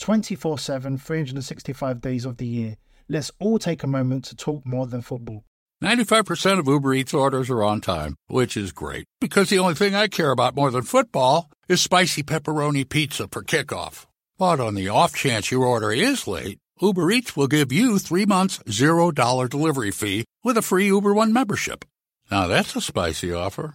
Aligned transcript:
24 0.00 0.58
7, 0.58 0.98
365 0.98 2.00
days 2.00 2.24
of 2.24 2.38
the 2.38 2.46
year. 2.46 2.76
Let's 3.08 3.30
all 3.38 3.58
take 3.58 3.82
a 3.82 3.86
moment 3.86 4.24
to 4.26 4.36
talk 4.36 4.66
more 4.66 4.86
than 4.86 5.02
football. 5.02 5.44
95% 5.82 6.58
of 6.58 6.66
Uber 6.66 6.94
Eats 6.94 7.14
orders 7.14 7.48
are 7.48 7.62
on 7.62 7.80
time, 7.80 8.16
which 8.26 8.56
is 8.56 8.72
great 8.72 9.04
because 9.20 9.48
the 9.48 9.58
only 9.58 9.74
thing 9.74 9.94
I 9.94 10.08
care 10.08 10.30
about 10.30 10.54
more 10.54 10.70
than 10.70 10.82
football 10.82 11.50
is 11.68 11.80
spicy 11.80 12.22
pepperoni 12.22 12.88
pizza 12.88 13.28
for 13.30 13.42
kickoff. 13.42 14.06
But 14.38 14.60
on 14.60 14.74
the 14.74 14.88
off 14.88 15.14
chance 15.14 15.50
your 15.50 15.64
order 15.64 15.92
is 15.92 16.26
late, 16.26 16.58
Uber 16.80 17.10
Eats 17.10 17.36
will 17.36 17.46
give 17.46 17.72
you 17.72 17.98
three 17.98 18.26
months, 18.26 18.58
$0 18.66 19.48
delivery 19.48 19.90
fee 19.90 20.24
with 20.42 20.56
a 20.56 20.62
free 20.62 20.86
Uber 20.86 21.14
One 21.14 21.32
membership. 21.32 21.84
Now 22.30 22.46
that's 22.46 22.76
a 22.76 22.80
spicy 22.80 23.32
offer. 23.32 23.74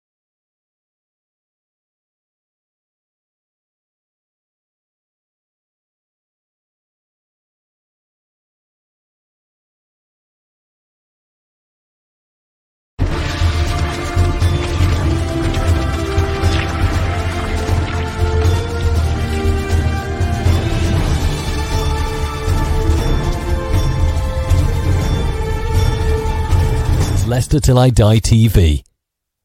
Leicester 27.51 27.67
Till 27.67 27.79
I 27.79 27.89
Die 27.89 28.19
TV. 28.19 28.83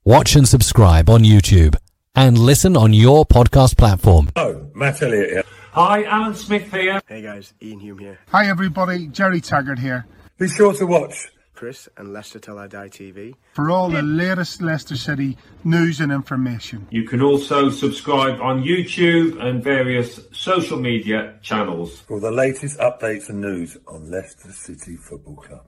Watch 0.05 0.37
and 0.37 0.47
subscribe 0.47 1.11
on 1.11 1.25
YouTube 1.25 1.75
and 2.15 2.39
listen 2.39 2.77
on 2.77 2.93
your 2.93 3.27
podcast 3.27 3.77
platform. 3.77 4.29
Oh, 4.37 4.69
Matt 4.77 5.03
Elliott 5.03 5.31
here. 5.31 5.43
Hi, 5.73 6.05
Alan 6.05 6.37
Smith 6.37 6.71
here. 6.71 7.01
Hey 7.09 7.21
guys, 7.21 7.53
Iain 7.61 7.81
Hume 7.81 7.99
here. 7.99 8.21
Hi 8.29 8.49
everybody, 8.49 9.09
Gerry 9.09 9.41
Taggart 9.41 9.81
here. 9.81 10.07
Be 10.39 10.47
sure 10.47 10.73
to 10.75 10.87
watch 10.87 11.33
Chris 11.55 11.89
and 11.97 12.13
Leicester 12.13 12.39
Till 12.39 12.61
I 12.61 12.69
Die 12.69 12.89
TV 12.91 13.35
for 13.55 13.73
all 13.73 13.89
the 13.89 14.03
latest 14.03 14.63
Leicester 14.63 14.97
City 14.97 15.37
news 15.65 15.99
and 15.99 16.13
information. 16.13 16.87
You 16.91 17.09
can 17.09 17.21
also 17.21 17.71
subscribe 17.71 18.41
on 18.41 18.63
YouTube 18.63 19.43
and 19.45 19.65
various 19.65 20.21
social 20.31 20.79
media 20.79 21.41
channels 21.43 21.99
for 21.99 22.21
the 22.21 22.31
latest 22.31 22.79
updates 22.79 23.31
and 23.31 23.41
news 23.41 23.77
on 23.89 24.09
Leicester 24.13 24.53
City 24.53 24.95
Football 24.95 25.35
Club. 25.35 25.67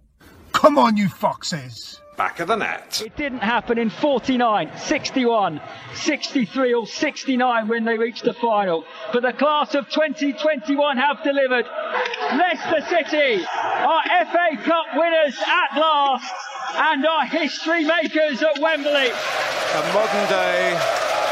Come 0.53 0.79
on, 0.79 0.97
you 0.97 1.09
foxes! 1.09 2.01
Back 2.19 2.41
of 2.41 2.49
the 2.49 2.57
net. 2.57 3.01
It 3.07 3.15
didn't 3.15 3.47
happen 3.47 3.79
in 3.79 3.91
49, 3.91 4.73
61, 4.77 5.61
63 5.95 6.75
or 6.75 6.85
69 6.85 7.69
when 7.69 7.85
they 7.85 7.97
reached 7.97 8.25
the 8.25 8.35
final. 8.35 8.85
But 9.13 9.23
the 9.23 9.33
class 9.33 9.77
of 9.77 9.89
2021 9.89 10.97
have 10.97 11.23
delivered. 11.23 11.65
Leicester 12.35 12.81
City 12.91 13.47
are 13.47 14.03
FA 14.03 14.57
Cup 14.65 14.87
winners 14.97 15.39
at 15.47 15.79
last 15.79 16.35
and 16.75 17.07
are 17.07 17.25
history 17.25 17.85
makers 17.85 18.43
at 18.43 18.59
Wembley. 18.59 19.11
A 19.15 19.83
modern 19.95 20.29
day 20.29 20.75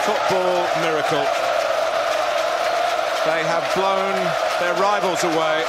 football 0.07 0.71
miracle. 0.87 1.27
They 3.27 3.43
have 3.43 3.67
blown 3.75 4.15
their 4.61 4.75
rivals 4.81 5.25
away. 5.25 5.65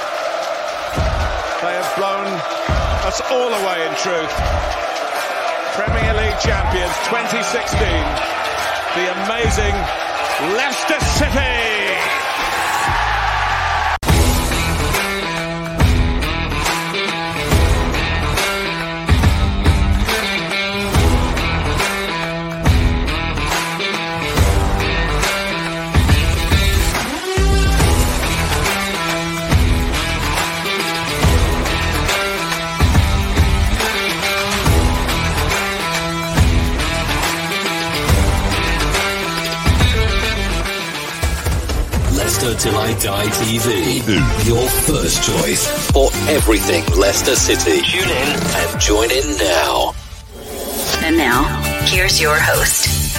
They 1.66 1.74
have 1.74 1.96
blown 1.98 2.28
us 3.08 3.20
all 3.32 3.52
away 3.52 3.88
in 3.88 3.96
truth. 3.96 4.87
Premier 5.78 6.14
League 6.16 6.40
champions 6.40 6.98
2016, 7.06 7.78
the 8.98 9.06
amazing 9.14 9.76
Leicester 10.58 11.00
City. 11.22 11.67
Till 42.68 42.80
I 42.80 42.94
Die 43.00 43.28
TV. 43.28 44.46
Your 44.46 44.68
first 44.68 45.24
choice 45.24 45.66
for 45.92 46.10
everything 46.28 46.84
Leicester 47.00 47.34
City. 47.34 47.80
Tune 47.82 48.10
in 48.10 48.40
and 48.60 48.82
join 48.82 49.10
in 49.10 49.38
now. 49.38 49.94
And 51.00 51.16
now, 51.16 51.44
here's 51.86 52.20
your 52.20 52.36
host. 52.38 53.16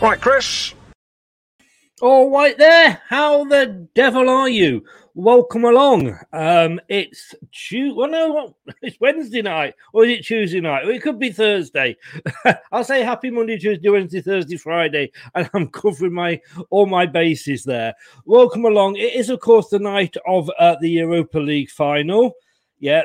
Right, 0.00 0.18
Chris. 0.18 0.72
All 2.00 2.30
right, 2.30 2.56
there. 2.56 3.02
How 3.06 3.44
the 3.44 3.86
devil 3.94 4.30
are 4.30 4.48
you? 4.48 4.82
Welcome 5.18 5.64
along. 5.64 6.16
Um, 6.32 6.80
it's 6.88 7.34
Tuesday. 7.50 7.92
Well, 7.92 8.08
no, 8.08 8.56
it's 8.82 9.00
Wednesday 9.00 9.42
night, 9.42 9.74
or 9.92 10.04
is 10.04 10.16
it 10.16 10.22
Tuesday 10.22 10.60
night? 10.60 10.86
Or 10.86 10.92
it 10.92 11.02
could 11.02 11.18
be 11.18 11.32
Thursday. 11.32 11.96
I'll 12.70 12.84
say 12.84 13.02
Happy 13.02 13.28
Monday, 13.28 13.58
Tuesday, 13.58 13.88
Wednesday, 13.88 14.20
Thursday, 14.20 14.56
Friday, 14.56 15.10
and 15.34 15.50
I'm 15.54 15.66
covering 15.72 16.12
my 16.12 16.40
all 16.70 16.86
my 16.86 17.04
bases 17.04 17.64
there. 17.64 17.94
Welcome 18.26 18.64
along. 18.64 18.94
It 18.94 19.14
is, 19.14 19.28
of 19.28 19.40
course, 19.40 19.70
the 19.70 19.80
night 19.80 20.16
of 20.24 20.48
uh, 20.56 20.76
the 20.80 20.88
Europa 20.88 21.40
League 21.40 21.70
final. 21.70 22.34
Yeah, 22.78 23.02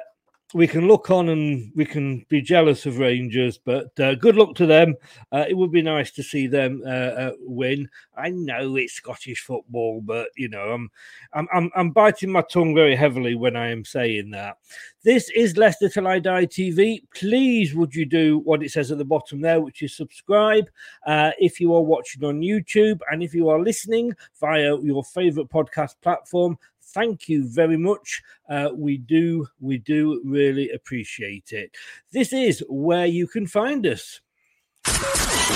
we 0.53 0.67
can 0.67 0.87
look 0.87 1.09
on 1.09 1.29
and 1.29 1.71
we 1.75 1.85
can 1.85 2.25
be 2.29 2.41
jealous 2.41 2.85
of 2.85 2.99
Rangers, 2.99 3.57
but 3.57 3.97
uh, 3.99 4.15
good 4.15 4.35
luck 4.35 4.55
to 4.55 4.65
them. 4.65 4.95
Uh, 5.31 5.45
it 5.47 5.55
would 5.55 5.71
be 5.71 5.81
nice 5.81 6.11
to 6.11 6.23
see 6.23 6.47
them 6.47 6.83
uh, 6.85 6.89
uh, 6.89 7.31
win. 7.39 7.89
I 8.15 8.29
know 8.29 8.75
it's 8.75 8.93
Scottish 8.93 9.41
football, 9.41 10.01
but 10.01 10.29
you 10.35 10.49
know, 10.49 10.71
I'm, 10.71 10.91
I'm 11.33 11.47
I'm 11.53 11.71
I'm 11.75 11.89
biting 11.91 12.31
my 12.31 12.41
tongue 12.41 12.75
very 12.75 12.95
heavily 12.95 13.35
when 13.35 13.55
I 13.55 13.71
am 13.71 13.83
saying 13.83 14.31
that. 14.31 14.57
This 15.03 15.29
is 15.31 15.57
Leicester 15.57 15.89
Till 15.89 16.07
I 16.07 16.19
Die 16.19 16.45
TV. 16.45 17.03
Please, 17.13 17.73
would 17.73 17.93
you 17.93 18.05
do 18.05 18.39
what 18.39 18.63
it 18.63 18.71
says 18.71 18.91
at 18.91 18.99
the 18.99 19.05
bottom 19.05 19.41
there, 19.41 19.59
which 19.59 19.81
is 19.81 19.95
subscribe 19.95 20.69
uh, 21.05 21.31
if 21.39 21.59
you 21.59 21.73
are 21.75 21.81
watching 21.81 22.23
on 22.23 22.41
YouTube 22.41 22.99
and 23.11 23.23
if 23.23 23.33
you 23.33 23.49
are 23.49 23.59
listening 23.59 24.13
via 24.39 24.77
your 24.81 25.03
favorite 25.03 25.49
podcast 25.49 25.95
platform 26.01 26.57
thank 26.93 27.27
you 27.29 27.47
very 27.47 27.77
much. 27.77 28.21
Uh, 28.49 28.69
we 28.75 28.97
do, 28.97 29.47
we 29.59 29.77
do 29.77 30.21
really 30.25 30.69
appreciate 30.69 31.51
it. 31.51 31.75
This 32.11 32.33
is 32.33 32.63
where 32.69 33.05
you 33.05 33.27
can 33.27 33.47
find 33.47 33.85
us. 33.85 34.21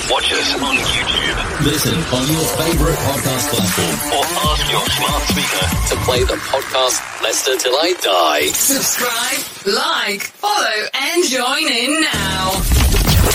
Watch 0.09 0.31
us 0.31 0.53
on 0.61 0.75
YouTube. 0.75 1.65
Listen 1.65 1.95
on 1.95 2.27
your 2.31 2.45
favorite 2.55 2.95
podcast 2.95 3.49
platform 3.49 4.13
or 4.13 4.23
ask 4.51 4.71
your 4.71 4.85
smart 4.89 5.23
speaker 5.23 5.65
to 5.89 5.95
play 6.05 6.23
the 6.23 6.39
podcast 6.47 7.21
Leicester 7.21 7.57
Till 7.57 7.73
I 7.73 7.93
Die. 8.01 8.47
Subscribe, 8.47 9.73
like, 9.75 10.21
follow, 10.21 10.87
and 10.93 11.23
join 11.25 11.67
in 11.71 12.01
now. 12.01 12.51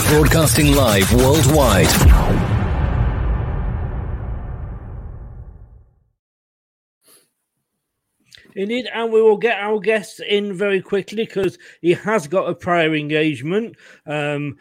Broadcasting 0.08 0.74
live 0.74 1.12
worldwide. 1.14 1.88
Indeed, 8.54 8.88
and 8.92 9.12
we 9.12 9.22
will 9.22 9.36
get 9.36 9.58
our 9.58 9.80
guests 9.80 10.20
in 10.20 10.54
very 10.54 10.82
quickly 10.82 11.24
because 11.24 11.58
he 11.80 11.92
has 11.94 12.26
got 12.26 12.48
a 12.48 12.54
prior 12.54 12.94
engagement. 12.94 13.76
Um, 14.06 14.58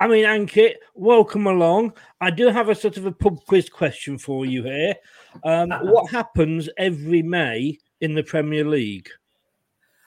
I 0.00 0.06
mean, 0.06 0.24
Ankit, 0.24 0.74
welcome 0.94 1.46
along. 1.46 1.94
I 2.20 2.30
do 2.30 2.48
have 2.48 2.68
a 2.68 2.74
sort 2.74 2.96
of 2.96 3.06
a 3.06 3.12
pub 3.12 3.44
quiz 3.46 3.68
question 3.68 4.18
for 4.18 4.46
you 4.46 4.62
here. 4.62 4.94
Um, 5.44 5.70
what 5.82 6.10
happens 6.10 6.68
every 6.76 7.22
May 7.22 7.78
in 8.00 8.14
the 8.14 8.22
Premier 8.22 8.64
League? 8.64 9.08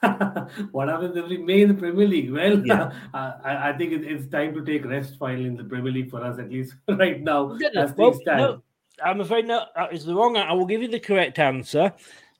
what 0.71 0.87
happens 0.87 1.17
every 1.17 1.37
May 1.37 1.61
in 1.61 1.69
the 1.69 1.73
Premier 1.75 2.07
League? 2.07 2.31
Well, 2.31 2.65
yeah. 2.65 2.91
I, 3.13 3.69
I, 3.69 3.73
think 3.77 3.93
it's 3.93 4.27
time 4.27 4.53
to 4.55 4.63
take 4.63 4.85
rest 4.85 5.17
finally 5.19 5.45
in 5.45 5.57
the 5.57 5.63
Premier 5.63 5.91
League 5.91 6.09
for 6.09 6.23
us, 6.23 6.39
at 6.39 6.49
least 6.49 6.73
right 6.87 7.21
now. 7.21 7.57
Well, 7.75 8.19
no, 8.25 8.61
I'm 9.03 9.21
afraid 9.21 9.47
no, 9.47 9.65
that 9.75 9.93
is 9.93 10.05
the 10.05 10.15
wrong. 10.15 10.37
I 10.37 10.53
will 10.53 10.65
give 10.65 10.81
you 10.81 10.87
the 10.87 10.99
correct 10.99 11.37
answer. 11.39 11.93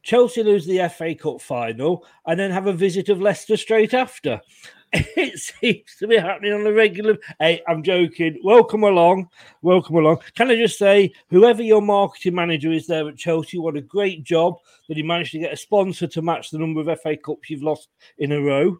Chelsea 0.04 0.44
lose 0.44 0.66
the 0.66 0.90
FA 0.90 1.16
Cup 1.16 1.42
final 1.42 2.06
and 2.26 2.40
then 2.40 2.52
have 2.52 2.68
a 2.68 2.74
visit 2.74 3.10
of 3.10 3.22
Leicester 3.22 3.58
straight 3.58 3.94
after. 3.94 4.42
It 4.94 5.40
seems 5.40 5.96
to 6.00 6.08
be 6.08 6.18
happening 6.18 6.52
on 6.52 6.68
a 6.68 6.74
regular. 6.74 7.18
Hey, 7.40 7.62
I'm 7.66 7.82
joking. 7.82 8.42
Welcome 8.44 8.84
along. 8.84 9.30
Welcome 9.62 9.96
along. 9.96 10.18
Can 10.36 10.52
I 10.52 10.56
just 10.58 10.78
say, 10.78 11.14
whoever 11.30 11.64
your 11.64 11.82
marketing 11.82 12.36
manager 12.36 12.74
is 12.74 12.88
there 12.88 13.08
at 13.08 13.16
Chelsea, 13.16 13.58
what 13.58 13.78
a 13.78 13.82
great 13.82 14.26
job 14.26 14.56
that 14.90 14.98
he 14.98 15.04
managed 15.04 15.32
to 15.32 15.40
get 15.40 15.54
a 15.54 15.58
sponsor 15.58 16.08
to 16.08 16.22
match 16.22 16.50
the 16.50 16.58
number 16.58 16.82
of 16.82 17.00
FA 17.00 17.16
Cups 17.16 17.50
you've 17.50 17.64
lost 17.64 17.88
in 18.18 18.34
a 18.34 18.42
row. 18.42 18.78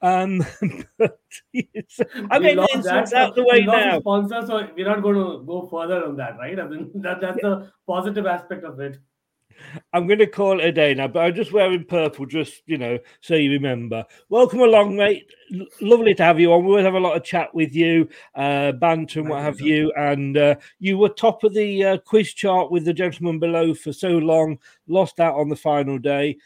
Um, 0.00 0.46
but 0.98 1.18
I 2.30 2.38
mean, 2.38 2.64
that's 2.84 3.12
out 3.12 3.34
the 3.34 3.42
way 3.44 3.62
now. 3.62 3.98
Sponsor, 3.98 4.46
so 4.46 4.68
we're 4.76 4.86
not 4.86 5.02
going 5.02 5.16
to 5.16 5.44
go 5.44 5.66
further 5.68 6.04
on 6.04 6.16
that, 6.18 6.38
right? 6.38 6.58
I 6.60 6.68
mean, 6.68 6.92
that, 6.94 7.20
that's 7.20 7.38
yeah. 7.42 7.48
the 7.48 7.72
positive 7.84 8.26
aspect 8.26 8.62
of 8.62 8.78
it. 8.78 8.98
I'm 9.92 10.06
going 10.06 10.18
to 10.20 10.26
call 10.26 10.60
it 10.60 10.66
a 10.66 10.72
day 10.72 10.94
now, 10.94 11.08
but 11.08 11.20
I'm 11.20 11.34
just 11.34 11.52
wearing 11.52 11.84
purple, 11.84 12.26
just 12.26 12.62
you 12.66 12.78
know, 12.78 12.98
so 13.20 13.34
you 13.34 13.50
remember. 13.50 14.04
Welcome 14.28 14.60
along, 14.60 14.96
mate. 14.96 15.30
L- 15.54 15.66
lovely 15.80 16.14
to 16.14 16.24
have 16.24 16.38
you 16.38 16.52
on. 16.52 16.64
We'll 16.64 16.84
have 16.84 16.94
a 16.94 17.00
lot 17.00 17.16
of 17.16 17.24
chat 17.24 17.54
with 17.54 17.74
you, 17.74 18.08
uh, 18.34 18.72
banter 18.72 19.20
and 19.20 19.28
what 19.28 19.42
have 19.42 19.60
you. 19.60 19.92
And 19.96 20.36
uh, 20.36 20.56
you 20.78 20.98
were 20.98 21.08
top 21.08 21.44
of 21.44 21.54
the 21.54 21.84
uh, 21.84 21.98
quiz 21.98 22.32
chart 22.32 22.70
with 22.70 22.84
the 22.84 22.94
gentleman 22.94 23.38
below 23.38 23.74
for 23.74 23.92
so 23.92 24.10
long, 24.10 24.58
lost 24.86 25.20
out 25.20 25.34
on 25.34 25.48
the 25.48 25.56
final 25.56 25.98
day. 25.98 26.38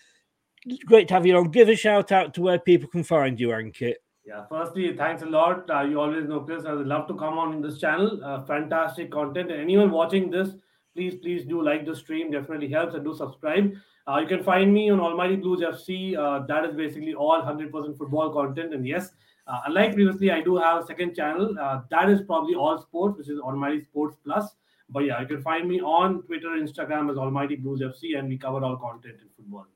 Great 0.86 1.08
to 1.08 1.14
have 1.14 1.26
you 1.26 1.36
on. 1.36 1.50
Give 1.50 1.68
a 1.68 1.76
shout 1.76 2.12
out 2.12 2.34
to 2.34 2.42
where 2.42 2.58
people 2.58 2.88
can 2.88 3.02
find 3.02 3.38
you, 3.38 3.48
Ankit. 3.48 3.94
Yeah, 4.24 4.44
firstly, 4.48 4.96
thanks 4.96 5.22
a 5.22 5.26
lot. 5.26 5.68
Uh, 5.68 5.82
you 5.82 6.00
always 6.00 6.28
know, 6.28 6.40
Chris. 6.40 6.64
I 6.64 6.72
would 6.72 6.86
love 6.86 7.08
to 7.08 7.14
come 7.14 7.38
on 7.38 7.54
in 7.54 7.60
this 7.60 7.80
channel. 7.80 8.24
Uh, 8.24 8.44
fantastic 8.44 9.10
content. 9.10 9.50
And 9.50 9.60
anyone 9.60 9.90
watching 9.90 10.30
this, 10.30 10.50
please 10.94 11.16
please 11.16 11.44
do 11.44 11.62
like 11.62 11.86
the 11.86 11.94
stream. 11.94 12.30
Definitely 12.30 12.68
helps 12.68 12.94
and 12.94 13.04
do 13.04 13.14
subscribe. 13.14 13.74
Uh, 14.06 14.18
you 14.18 14.26
can 14.26 14.42
find 14.42 14.72
me 14.72 14.90
on 14.90 14.98
almighty 14.98 15.36
blues 15.36 15.60
fc 15.60 16.16
uh, 16.18 16.44
that 16.46 16.64
is 16.64 16.74
basically 16.74 17.14
all 17.14 17.40
100% 17.40 17.96
football 17.96 18.32
content. 18.32 18.74
And 18.74 18.86
yes 18.86 19.10
uh, 19.46 19.60
unlike 19.66 19.94
previously 19.94 20.30
i 20.30 20.40
do 20.40 20.56
have 20.56 20.82
a 20.82 20.86
second 20.86 21.14
channel. 21.14 21.54
Uh, 21.60 21.82
that 21.90 22.10
is 22.10 22.22
probably 22.22 22.54
all 22.54 22.80
sports 22.80 23.18
which 23.18 23.28
is 23.28 23.38
almighty 23.38 23.82
sports 23.84 24.16
plus. 24.24 24.56
But 24.88 25.04
yeah 25.04 25.20
you 25.20 25.26
can 25.26 25.42
find 25.42 25.68
me 25.68 25.80
on 25.80 26.22
twitter 26.22 26.48
instagram 26.48 27.10
as 27.10 27.16
almighty 27.16 27.56
blues 27.56 27.80
fc 27.80 28.18
and 28.18 28.28
we 28.28 28.38
cover 28.38 28.64
all 28.64 28.76
content 28.76 29.16
in 29.22 29.28
football. 29.36 29.66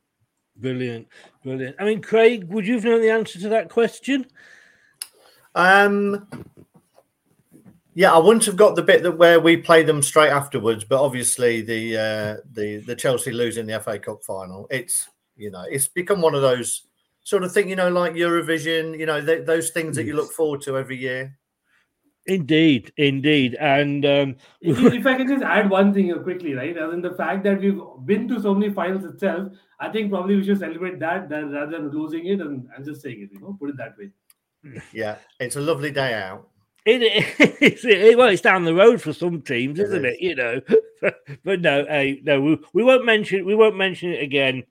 Brilliant. 0.56 1.06
Brilliant. 1.44 1.76
I 1.78 1.84
mean 1.84 2.02
craig 2.02 2.44
would 2.44 2.66
you 2.66 2.74
have 2.74 2.84
known 2.84 3.02
the 3.02 3.10
answer 3.10 3.38
to 3.38 3.48
that 3.50 3.70
question? 3.70 4.26
Um 5.54 6.26
yeah, 7.96 8.12
I 8.12 8.18
wouldn't 8.18 8.44
have 8.44 8.56
got 8.56 8.76
the 8.76 8.82
bit 8.82 9.02
that 9.04 9.16
where 9.16 9.40
we 9.40 9.56
play 9.56 9.82
them 9.82 10.02
straight 10.02 10.28
afterwards, 10.28 10.84
but 10.84 11.02
obviously 11.02 11.62
the 11.62 11.96
uh, 11.96 12.36
the 12.52 12.76
the 12.86 12.94
Chelsea 12.94 13.32
losing 13.32 13.64
the 13.64 13.80
FA 13.80 13.98
Cup 13.98 14.22
final, 14.22 14.66
it's 14.70 15.08
you 15.34 15.50
know 15.50 15.64
it's 15.70 15.88
become 15.88 16.20
one 16.20 16.34
of 16.34 16.42
those 16.42 16.82
sort 17.24 17.42
of 17.42 17.52
thing, 17.52 17.70
you 17.70 17.74
know, 17.74 17.88
like 17.88 18.12
Eurovision, 18.12 18.98
you 18.98 19.06
know, 19.06 19.24
th- 19.24 19.46
those 19.46 19.70
things 19.70 19.96
that 19.96 20.04
you 20.04 20.14
look 20.14 20.30
forward 20.30 20.60
to 20.62 20.76
every 20.76 20.98
year. 20.98 21.38
Indeed, 22.26 22.92
indeed, 22.98 23.54
and 23.54 24.04
um... 24.04 24.36
if, 24.60 24.78
if, 24.78 25.06
I 25.06 25.14
can 25.14 25.28
just 25.28 25.42
add 25.42 25.70
one 25.70 25.94
thing 25.94 26.12
quickly, 26.22 26.52
right? 26.52 26.76
As 26.76 26.92
in 26.92 27.00
the 27.00 27.14
fact 27.14 27.44
that 27.44 27.60
we've 27.60 27.80
been 28.04 28.28
to 28.28 28.42
so 28.42 28.54
many 28.54 28.74
finals 28.74 29.04
itself, 29.04 29.52
I 29.80 29.88
think 29.88 30.10
probably 30.10 30.36
we 30.36 30.44
should 30.44 30.58
celebrate 30.58 30.98
that, 30.98 31.30
that 31.30 31.44
rather 31.50 31.78
than 31.78 31.90
losing 31.90 32.26
it 32.26 32.42
and, 32.42 32.68
and 32.76 32.84
just 32.84 33.00
saying 33.00 33.22
it. 33.22 33.32
You 33.32 33.40
know, 33.40 33.56
put 33.58 33.70
it 33.70 33.78
that 33.78 33.96
way. 33.96 34.10
Yeah, 34.92 35.16
it's 35.40 35.56
a 35.56 35.60
lovely 35.60 35.92
day 35.92 36.12
out. 36.12 36.48
It, 36.86 37.02
it, 37.62 37.84
it, 37.84 38.16
well, 38.16 38.28
it's 38.28 38.42
down 38.42 38.64
the 38.64 38.74
road 38.74 39.02
for 39.02 39.12
some 39.12 39.42
teams, 39.42 39.80
isn't 39.80 40.04
it? 40.04 40.14
Is. 40.14 40.20
You 40.20 40.36
know, 40.36 40.60
but 41.44 41.60
no, 41.60 41.84
hey, 41.84 42.20
no, 42.24 42.40
we, 42.40 42.58
we 42.72 42.84
won't 42.84 43.04
mention 43.04 43.44
we 43.44 43.56
won't 43.56 43.76
mention 43.76 44.12
it 44.12 44.22
again 44.22 44.62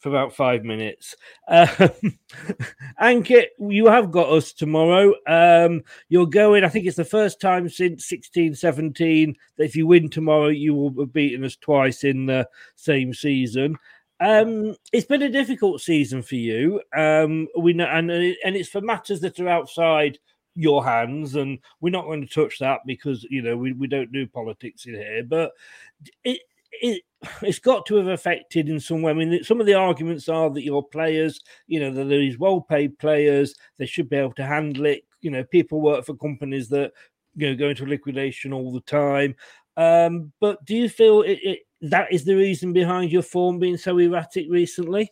for 0.00 0.08
about 0.08 0.34
five 0.34 0.64
minutes. 0.64 1.14
Um, 1.46 1.68
Ankit, 3.00 3.48
you 3.58 3.86
have 3.86 4.10
got 4.10 4.30
us 4.30 4.52
tomorrow. 4.52 5.14
Um, 5.26 5.82
you're 6.08 6.26
going, 6.26 6.64
I 6.64 6.68
think 6.68 6.86
it's 6.86 6.96
the 6.96 7.04
first 7.04 7.40
time 7.40 7.68
since 7.68 8.08
16 8.08 8.54
17 8.56 9.36
that 9.56 9.64
if 9.64 9.76
you 9.76 9.86
win 9.86 10.08
tomorrow, 10.08 10.48
you 10.48 10.74
will 10.74 10.92
have 10.98 11.12
beaten 11.12 11.44
us 11.44 11.56
twice 11.56 12.02
in 12.02 12.26
the 12.26 12.48
same 12.74 13.14
season. 13.14 13.76
Um, 14.18 14.74
it's 14.92 15.06
been 15.06 15.22
a 15.22 15.30
difficult 15.30 15.80
season 15.80 16.22
for 16.22 16.34
you. 16.34 16.82
Um, 16.94 17.46
we 17.56 17.74
know, 17.74 17.86
and 17.86 18.10
and 18.10 18.56
it's 18.56 18.68
for 18.68 18.80
matters 18.80 19.20
that 19.20 19.38
are 19.38 19.48
outside 19.48 20.18
your 20.60 20.84
hands, 20.84 21.36
and 21.36 21.58
we're 21.80 21.90
not 21.90 22.04
going 22.04 22.26
to 22.26 22.32
touch 22.32 22.58
that 22.58 22.80
because 22.86 23.24
you 23.30 23.42
know 23.42 23.56
we, 23.56 23.72
we 23.72 23.86
don't 23.86 24.12
do 24.12 24.26
politics 24.26 24.86
in 24.86 24.94
here. 24.94 25.24
But 25.24 25.52
it 26.24 26.40
it 26.72 27.02
it's 27.42 27.58
got 27.58 27.86
to 27.86 27.96
have 27.96 28.08
affected 28.08 28.68
in 28.68 28.78
some 28.78 29.02
way. 29.02 29.10
I 29.10 29.14
mean, 29.14 29.42
some 29.42 29.60
of 29.60 29.66
the 29.66 29.74
arguments 29.74 30.28
are 30.28 30.50
that 30.50 30.64
your 30.64 30.86
players, 30.86 31.40
you 31.66 31.80
know, 31.80 31.92
that 31.92 32.04
these 32.04 32.38
well-paid 32.38 32.98
players, 32.98 33.54
they 33.78 33.86
should 33.86 34.08
be 34.08 34.16
able 34.16 34.32
to 34.34 34.46
handle 34.46 34.86
it. 34.86 35.04
You 35.20 35.30
know, 35.30 35.44
people 35.44 35.80
work 35.80 36.04
for 36.04 36.14
companies 36.14 36.68
that 36.68 36.92
you 37.36 37.48
know 37.48 37.56
go 37.56 37.70
into 37.70 37.86
liquidation 37.86 38.52
all 38.52 38.72
the 38.72 38.80
time. 38.82 39.34
Um, 39.76 40.32
but 40.40 40.62
do 40.64 40.76
you 40.76 40.88
feel 40.88 41.22
it, 41.22 41.38
it, 41.42 41.58
that 41.82 42.12
is 42.12 42.24
the 42.24 42.34
reason 42.34 42.72
behind 42.72 43.10
your 43.10 43.22
form 43.22 43.58
being 43.58 43.78
so 43.78 43.96
erratic 43.98 44.46
recently? 44.50 45.08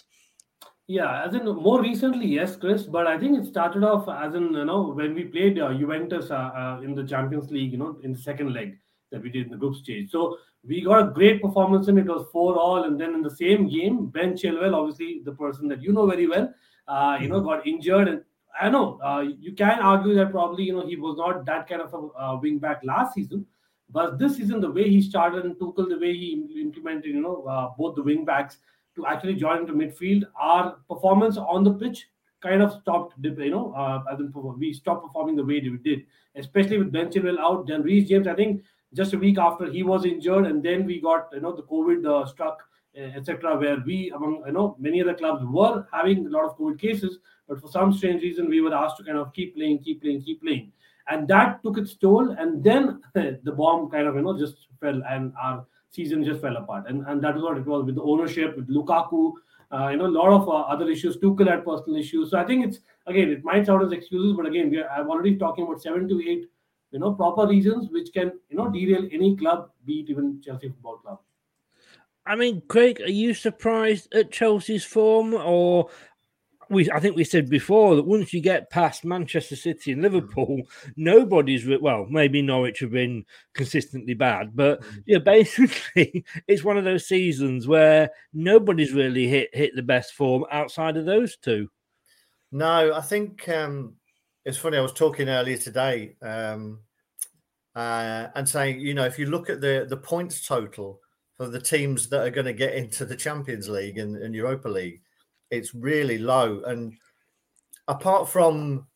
Yeah, 0.91 1.23
as 1.23 1.35
in 1.35 1.45
more 1.45 1.83
recently, 1.83 2.27
yes, 2.27 2.57
Chris. 2.57 2.85
But 2.85 3.07
I 3.07 3.19
think 3.19 3.39
it 3.39 3.47
started 3.47 3.85
off 3.85 4.09
as 4.09 4.35
in 4.35 4.55
you 4.55 4.65
know 4.65 4.91
when 4.91 5.15
we 5.15 5.25
played 5.25 5.59
uh, 5.59 5.75
Juventus 5.75 6.31
uh, 6.31 6.51
uh, 6.61 6.81
in 6.83 6.95
the 6.95 7.05
Champions 7.05 7.51
League, 7.51 7.73
you 7.73 7.79
know, 7.79 7.99
in 8.03 8.15
the 8.15 8.19
second 8.19 8.55
leg 8.55 8.79
that 9.13 9.23
we 9.23 9.29
did 9.29 9.45
in 9.45 9.51
the 9.51 9.59
group 9.59 9.77
stage. 9.77 10.11
So 10.11 10.39
we 10.67 10.81
got 10.81 11.07
a 11.07 11.13
great 11.13 11.43
performance 11.43 11.89
and 11.89 11.99
it 11.99 12.07
was 12.07 12.27
four 12.33 12.57
all, 12.57 12.85
and 12.85 12.99
then 12.99 13.13
in 13.13 13.21
the 13.21 13.37
same 13.37 13.69
game, 13.69 14.07
Ben 14.07 14.33
Chilwell, 14.33 14.75
obviously 14.75 15.21
the 15.27 15.33
person 15.33 15.69
that 15.69 15.83
you 15.83 15.93
know 15.93 16.07
very 16.07 16.27
well, 16.27 16.55
uh, 16.89 17.19
you 17.21 17.29
know, 17.29 17.41
mm-hmm. 17.41 17.49
got 17.49 17.67
injured, 17.67 18.09
and 18.09 18.23
I 18.59 18.71
know 18.71 18.99
uh, 19.05 19.27
you 19.39 19.53
can 19.53 19.81
argue 19.81 20.15
that 20.15 20.31
probably 20.31 20.65
you 20.65 20.73
know 20.73 20.87
he 20.87 20.97
was 20.97 21.19
not 21.19 21.45
that 21.45 21.69
kind 21.69 21.83
of 21.83 21.93
a 21.93 22.19
uh, 22.19 22.39
wing 22.41 22.59
back 22.61 22.81
last 22.83 23.13
season. 23.13 23.45
But 23.91 24.19
this 24.19 24.37
season, 24.39 24.61
the 24.61 24.71
way 24.71 24.89
he 24.89 25.03
started 25.03 25.45
and 25.45 25.55
Tuchel, 25.57 25.89
the 25.89 25.99
way 25.99 26.15
he 26.15 26.47
implemented, 26.61 27.07
you 27.15 27.23
know, 27.23 27.75
both 27.79 27.95
the 27.95 28.03
wing 28.03 28.27
backs, 28.27 28.59
to 28.99 29.07
actually 29.07 29.35
join 29.35 29.61
into 29.61 29.73
midfield. 29.73 30.25
Our 30.39 30.77
performance 30.89 31.37
on 31.37 31.65
the 31.65 31.73
pitch 31.73 32.09
kind 32.43 32.63
of 32.63 32.73
stopped, 32.81 33.15
you 33.23 33.51
know, 33.51 33.73
uh, 33.73 34.03
as 34.13 34.21
in 34.21 34.33
we 34.59 34.73
stopped 34.73 35.07
performing 35.07 35.37
the 35.37 35.45
way 35.45 35.61
we 35.61 35.79
did, 35.79 36.05
especially 36.37 36.79
with 36.79 36.93
Ben 36.93 37.09
Chilwell 37.11 37.39
out. 37.39 37.67
Then 37.67 37.83
Reece 37.83 38.09
James, 38.09 38.27
I 38.27 38.35
think 38.35 38.63
just 38.95 39.13
a 39.13 39.19
week 39.19 39.39
after 39.39 39.71
he 39.71 39.83
was 39.83 40.05
injured, 40.05 40.47
and 40.47 40.63
then 40.63 40.85
we 40.85 41.01
got, 41.01 41.29
you 41.33 41.41
know, 41.41 41.55
the 41.55 41.63
COVID 41.63 42.07
uh, 42.07 42.27
struck, 42.27 42.59
uh, 42.97 43.03
etc., 43.03 43.59
where 43.59 43.79
we, 43.85 44.11
among, 44.15 44.43
you 44.47 44.53
know, 44.53 44.77
many 44.79 45.03
other 45.03 45.15
clubs 45.15 45.45
were 45.45 45.87
having 45.93 46.27
a 46.27 46.31
lot 46.31 46.45
of 46.45 46.57
COVID 46.57 46.81
cases, 46.81 47.19
but 47.49 47.61
for 47.61 47.69
some 47.69 47.93
strange 47.93 48.23
reason, 48.23 48.49
we 48.49 48.61
were 48.61 48.75
asked 48.75 48.97
to 48.99 49.05
kind 49.05 49.19
of 49.19 49.33
keep 49.33 49.57
playing, 49.57 49.79
keep 49.81 50.03
playing, 50.03 50.23
keep 50.23 50.43
playing, 50.43 50.73
and 51.09 51.27
that 51.29 51.63
took 51.63 51.79
its 51.79 51.97
toll. 51.97 52.31
And 52.31 52.63
then 52.63 53.01
the 53.15 53.53
bomb 53.57 53.91
kind 53.91 54.07
of 54.07 54.15
you 54.15 54.23
know 54.23 54.39
just 54.39 54.69
fell, 54.81 55.01
and 55.09 55.33
our 55.43 55.67
season 55.91 56.25
just 56.25 56.41
fell 56.41 56.57
apart. 56.57 56.85
And 56.89 57.05
and 57.07 57.23
that 57.23 57.37
is 57.37 57.43
what 57.43 57.57
it 57.59 57.67
was 57.67 57.85
with 57.85 57.95
the 57.95 58.03
ownership, 58.03 58.57
with 58.57 58.69
Lukaku. 58.69 59.33
Uh, 59.71 59.89
you 59.89 59.99
know, 59.99 60.07
a 60.07 60.17
lot 60.23 60.33
of 60.33 60.49
uh, 60.49 60.53
other 60.53 60.89
issues. 60.89 61.19
Tuchel 61.19 61.51
had 61.51 61.65
personal 61.65 61.99
issues. 61.99 62.31
So 62.31 62.39
I 62.39 62.45
think 62.45 62.65
it's 62.67 62.79
again, 63.07 63.29
it 63.29 63.45
might 63.45 63.67
sound 63.67 63.85
as 63.85 63.93
excuses, 63.93 64.35
but 64.35 64.47
again, 64.47 64.71
we 64.71 64.79
are, 64.79 64.89
I'm 64.89 65.11
already 65.11 65.37
talking 65.37 65.65
about 65.65 65.83
seven 65.83 66.09
to 66.09 66.21
eight, 66.27 66.47
you 66.91 66.99
know, 66.99 67.13
proper 67.13 67.47
reasons 67.47 67.89
which 67.91 68.13
can 68.13 68.33
you 68.49 68.57
know 68.57 68.71
derail 68.71 69.09
any 69.13 69.37
club, 69.37 69.71
be 69.85 70.01
it 70.01 70.11
even 70.11 70.41
Chelsea 70.43 70.69
Football 70.69 70.99
Club. 70.99 71.19
I 72.29 72.37
mean, 72.37 72.61
Craig, 72.69 73.01
are 73.01 73.09
you 73.11 73.33
surprised 73.33 74.15
at 74.15 74.31
Chelsea's 74.31 74.85
form, 74.85 75.33
or 75.33 75.89
we? 76.71 76.91
I 76.91 77.01
think 77.01 77.17
we 77.17 77.25
said 77.25 77.49
before 77.49 77.97
that 77.97 78.05
once 78.05 78.33
you 78.33 78.41
get 78.41 78.71
past 78.71 79.05
Manchester 79.05 79.57
City 79.57 79.93
and 79.93 80.03
Liverpool, 80.03 80.63
nobody's 80.97 81.65
re- 81.65 81.79
well. 81.81 82.07
Maybe 82.09 82.43
Norwich 82.43 82.81
have 82.81 82.91
been 82.91 83.25
consistently 83.55 84.15
bad, 84.15 84.55
but 84.55 84.83
yeah, 85.07 85.19
basically, 85.25 86.25
it's 86.47 86.65
one 86.65 86.77
of 86.77 86.85
those 86.85 87.07
seasons 87.07 87.67
where 87.67 88.11
nobody's 88.33 88.93
really 88.93 89.29
hit 89.29 89.51
hit 89.55 89.75
the 89.77 89.83
best 89.83 90.15
form 90.15 90.45
outside 90.51 90.97
of 90.97 91.07
those 91.07 91.37
two. 91.37 91.69
No, 92.51 92.95
I 92.95 93.01
think 93.01 93.49
um, 93.49 93.95
it's 94.45 94.59
funny. 94.59 94.79
I 94.79 94.83
was 94.83 94.93
talking 94.93 95.29
earlier 95.29 95.59
today 95.59 96.17
um, 96.23 96.81
uh, 97.75 98.29
and 98.35 98.49
saying, 98.49 98.81
you 98.81 98.95
know, 98.95 99.05
if 99.05 99.19
you 99.19 99.27
look 99.27 99.51
at 99.51 99.61
the 99.61 99.87
the 99.89 99.97
points 99.97 100.47
total 100.47 101.01
for 101.37 101.49
the 101.49 101.61
teams 101.61 102.09
that 102.09 102.23
are 102.23 102.31
going 102.31 102.47
to 102.47 102.53
get 102.53 102.75
into 102.75 103.05
the 103.05 103.17
Champions 103.17 103.69
League 103.69 103.99
and, 103.99 104.17
and 104.17 104.35
Europa 104.35 104.69
League, 104.69 105.03
it's 105.51 105.75
really 105.75 106.19
low. 106.19 106.63
And 106.65 106.95
apart 107.87 108.29
from, 108.29 108.87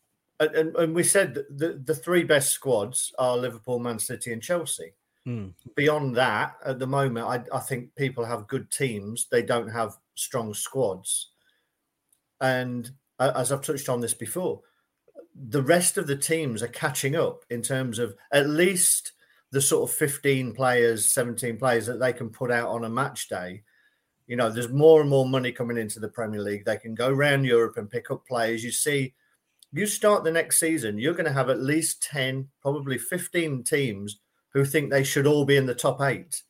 and, 0.40 0.74
and 0.76 0.94
we 0.94 1.02
said 1.02 1.34
the, 1.50 1.80
the 1.84 1.94
three 1.94 2.24
best 2.24 2.50
squads 2.50 3.12
are 3.18 3.36
Liverpool, 3.36 3.78
Man 3.78 3.98
City, 3.98 4.32
and 4.32 4.42
Chelsea. 4.42 4.94
Hmm. 5.24 5.48
Beyond 5.76 6.16
that, 6.16 6.56
at 6.64 6.78
the 6.78 6.86
moment, 6.86 7.26
I, 7.26 7.56
I 7.56 7.60
think 7.60 7.94
people 7.94 8.24
have 8.24 8.48
good 8.48 8.70
teams. 8.70 9.28
They 9.30 9.42
don't 9.42 9.68
have 9.68 9.96
strong 10.14 10.52
squads. 10.52 11.30
And 12.40 12.90
uh, 13.20 13.32
as 13.36 13.52
I've 13.52 13.62
touched 13.62 13.88
on 13.88 14.00
this 14.00 14.14
before, 14.14 14.62
the 15.34 15.62
rest 15.62 15.96
of 15.96 16.06
the 16.06 16.16
teams 16.16 16.62
are 16.62 16.68
catching 16.68 17.14
up 17.14 17.44
in 17.50 17.62
terms 17.62 17.98
of 17.98 18.14
at 18.32 18.48
least 18.48 19.12
the 19.52 19.60
sort 19.60 19.88
of 19.88 19.96
15 19.96 20.54
players, 20.54 21.10
17 21.10 21.56
players 21.56 21.86
that 21.86 22.00
they 22.00 22.12
can 22.12 22.30
put 22.30 22.50
out 22.50 22.68
on 22.68 22.84
a 22.84 22.90
match 22.90 23.28
day. 23.28 23.62
You 24.26 24.36
know, 24.36 24.50
there's 24.50 24.68
more 24.68 25.00
and 25.00 25.10
more 25.10 25.26
money 25.26 25.52
coming 25.52 25.76
into 25.76 26.00
the 26.00 26.08
Premier 26.08 26.40
League. 26.40 26.64
They 26.64 26.76
can 26.76 26.94
go 26.94 27.10
around 27.10 27.44
Europe 27.44 27.76
and 27.76 27.90
pick 27.90 28.10
up 28.10 28.26
players. 28.26 28.62
You 28.64 28.70
see, 28.72 29.14
you 29.72 29.86
start 29.86 30.22
the 30.24 30.30
next 30.30 30.58
season, 30.60 30.98
you're 30.98 31.14
going 31.14 31.26
to 31.26 31.32
have 31.32 31.48
at 31.50 31.62
least 31.62 32.02
10, 32.02 32.48
probably 32.60 32.98
15 32.98 33.64
teams 33.64 34.20
who 34.50 34.64
think 34.64 34.90
they 34.90 35.02
should 35.02 35.26
all 35.26 35.44
be 35.44 35.56
in 35.56 35.66
the 35.66 35.74
top 35.74 36.00
eight. 36.02 36.42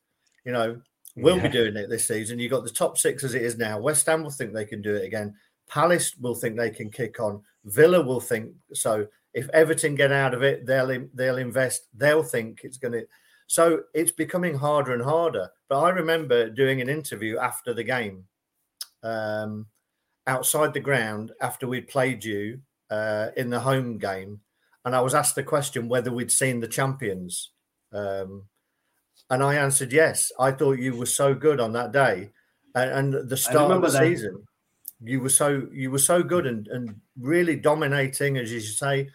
You 0.44 0.52
know, 0.52 0.80
we'll 1.16 1.36
Yeah. 1.36 1.46
be 1.46 1.52
doing 1.52 1.76
it 1.76 1.88
this 1.88 2.06
season. 2.06 2.38
You've 2.38 2.50
got 2.50 2.64
the 2.64 2.70
top 2.70 2.98
six 2.98 3.22
as 3.22 3.34
it 3.34 3.42
is 3.42 3.56
now. 3.56 3.78
West 3.78 4.06
Ham 4.06 4.22
will 4.24 4.30
think 4.30 4.52
they 4.52 4.64
can 4.64 4.82
do 4.82 4.94
it 4.94 5.04
again. 5.04 5.36
Palace 5.68 6.16
will 6.16 6.34
think 6.34 6.56
they 6.56 6.70
can 6.70 6.90
kick 6.90 7.20
on. 7.20 7.42
Villa 7.64 8.02
will 8.02 8.20
think 8.20 8.52
so. 8.74 9.06
If 9.34 9.48
Everton 9.50 9.94
get 9.94 10.12
out 10.12 10.34
of 10.34 10.42
it, 10.42 10.66
they'll 10.66 11.08
they'll 11.14 11.38
invest. 11.38 11.86
They'll 11.94 12.24
think 12.24 12.60
it's 12.64 12.76
going 12.76 12.92
to. 12.92 13.06
So 13.46 13.84
it's 13.94 14.12
becoming 14.12 14.56
harder 14.56 14.92
and 14.92 15.02
harder. 15.02 15.50
But 15.68 15.80
I 15.80 15.90
remember 15.90 16.48
doing 16.48 16.80
an 16.80 16.88
interview 16.88 17.38
after 17.38 17.74
the 17.74 17.84
game, 17.84 18.24
um, 19.02 19.66
outside 20.26 20.74
the 20.74 20.80
ground 20.80 21.32
after 21.40 21.66
we'd 21.66 21.88
played 21.88 22.24
you 22.24 22.60
uh, 22.90 23.28
in 23.36 23.50
the 23.50 23.60
home 23.60 23.98
game, 23.98 24.40
and 24.84 24.94
I 24.94 25.00
was 25.00 25.14
asked 25.14 25.34
the 25.34 25.42
question 25.42 25.88
whether 25.88 26.12
we'd 26.12 26.32
seen 26.32 26.60
the 26.60 26.68
champions, 26.68 27.50
um, 27.92 28.44
and 29.30 29.42
I 29.42 29.54
answered 29.54 29.92
yes. 29.92 30.30
I 30.38 30.52
thought 30.52 30.78
you 30.78 30.96
were 30.96 31.06
so 31.06 31.34
good 31.34 31.60
on 31.60 31.72
that 31.72 31.92
day, 31.92 32.30
and, 32.74 33.14
and 33.14 33.28
the 33.28 33.36
start 33.36 33.70
of 33.70 33.82
the 33.82 33.88
that. 33.88 33.98
season 33.98 34.46
you 35.04 35.20
were 35.20 35.28
so 35.28 35.66
you 35.72 35.90
were 35.90 35.98
so 35.98 36.22
good 36.22 36.46
and, 36.46 36.68
and 36.68 37.00
really 37.18 37.56
dominating, 37.56 38.36
as 38.36 38.52
you 38.52 38.60
say. 38.60 39.10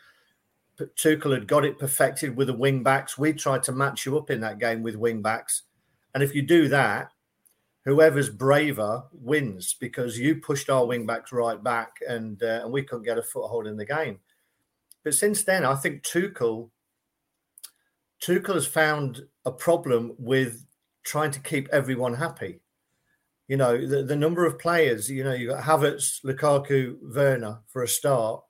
Tuchel 0.79 1.33
had 1.33 1.47
got 1.47 1.65
it 1.65 1.79
perfected 1.79 2.35
with 2.35 2.47
the 2.47 2.53
wing 2.53 2.83
backs. 2.83 3.17
We 3.17 3.33
tried 3.33 3.63
to 3.63 3.71
match 3.71 4.05
you 4.05 4.17
up 4.17 4.29
in 4.29 4.41
that 4.41 4.59
game 4.59 4.83
with 4.83 4.95
wing 4.95 5.21
backs, 5.21 5.63
and 6.13 6.23
if 6.23 6.35
you 6.35 6.41
do 6.41 6.67
that, 6.69 7.11
whoever's 7.85 8.29
braver 8.29 9.03
wins 9.11 9.75
because 9.79 10.19
you 10.19 10.35
pushed 10.35 10.69
our 10.69 10.85
wing 10.85 11.05
backs 11.05 11.31
right 11.31 11.63
back, 11.63 11.93
and 12.07 12.41
uh, 12.43 12.61
and 12.63 12.71
we 12.71 12.83
couldn't 12.83 13.05
get 13.05 13.17
a 13.17 13.23
foothold 13.23 13.67
in 13.67 13.77
the 13.77 13.85
game. 13.85 14.19
But 15.03 15.13
since 15.13 15.43
then, 15.43 15.65
I 15.65 15.75
think 15.75 16.03
Tuchel 16.03 16.69
Tuchel 18.21 18.55
has 18.55 18.67
found 18.67 19.21
a 19.45 19.51
problem 19.51 20.13
with 20.17 20.65
trying 21.05 21.31
to 21.31 21.39
keep 21.39 21.69
everyone 21.69 22.15
happy. 22.15 22.61
You 23.47 23.57
know, 23.57 23.85
the, 23.85 24.03
the 24.03 24.15
number 24.15 24.45
of 24.45 24.59
players, 24.59 25.09
you 25.09 25.23
know, 25.23 25.33
you've 25.33 25.51
got 25.51 25.63
Havertz, 25.63 26.23
Lukaku, 26.25 26.97
Werner 27.01 27.59
for 27.67 27.83
a 27.83 27.87
start. 27.87 28.43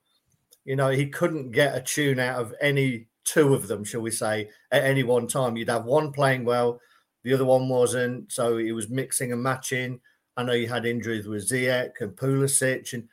You 0.68 0.76
know, 0.76 0.90
he 0.90 1.08
couldn't 1.08 1.52
get 1.52 1.78
a 1.78 1.82
tune 1.82 2.20
out 2.20 2.42
of 2.42 2.54
any 2.60 3.08
two 3.24 3.54
of 3.54 3.70
them, 3.70 3.86
shall 3.86 4.02
we 4.02 4.12
say, 4.12 4.50
at 4.70 4.84
any 4.84 5.02
one 5.02 5.26
time. 5.26 5.56
You'd 5.56 5.70
have 5.70 5.86
one 5.86 6.12
playing 6.12 6.44
well, 6.44 6.82
the 7.24 7.34
other 7.34 7.46
one 7.46 7.70
wasn't. 7.70 8.34
So 8.34 8.58
he 8.58 8.74
was 8.74 8.90
mixing 8.90 9.32
and 9.32 9.42
matching. 9.42 10.02
I 10.36 10.44
know 10.44 10.52
you 10.52 10.68
had 10.68 10.86
injuries 10.86 11.26
with 11.26 11.50
Ziyech 11.50 12.02
and 12.02 12.18
Pulisic. 12.18 12.92
And 12.92 13.08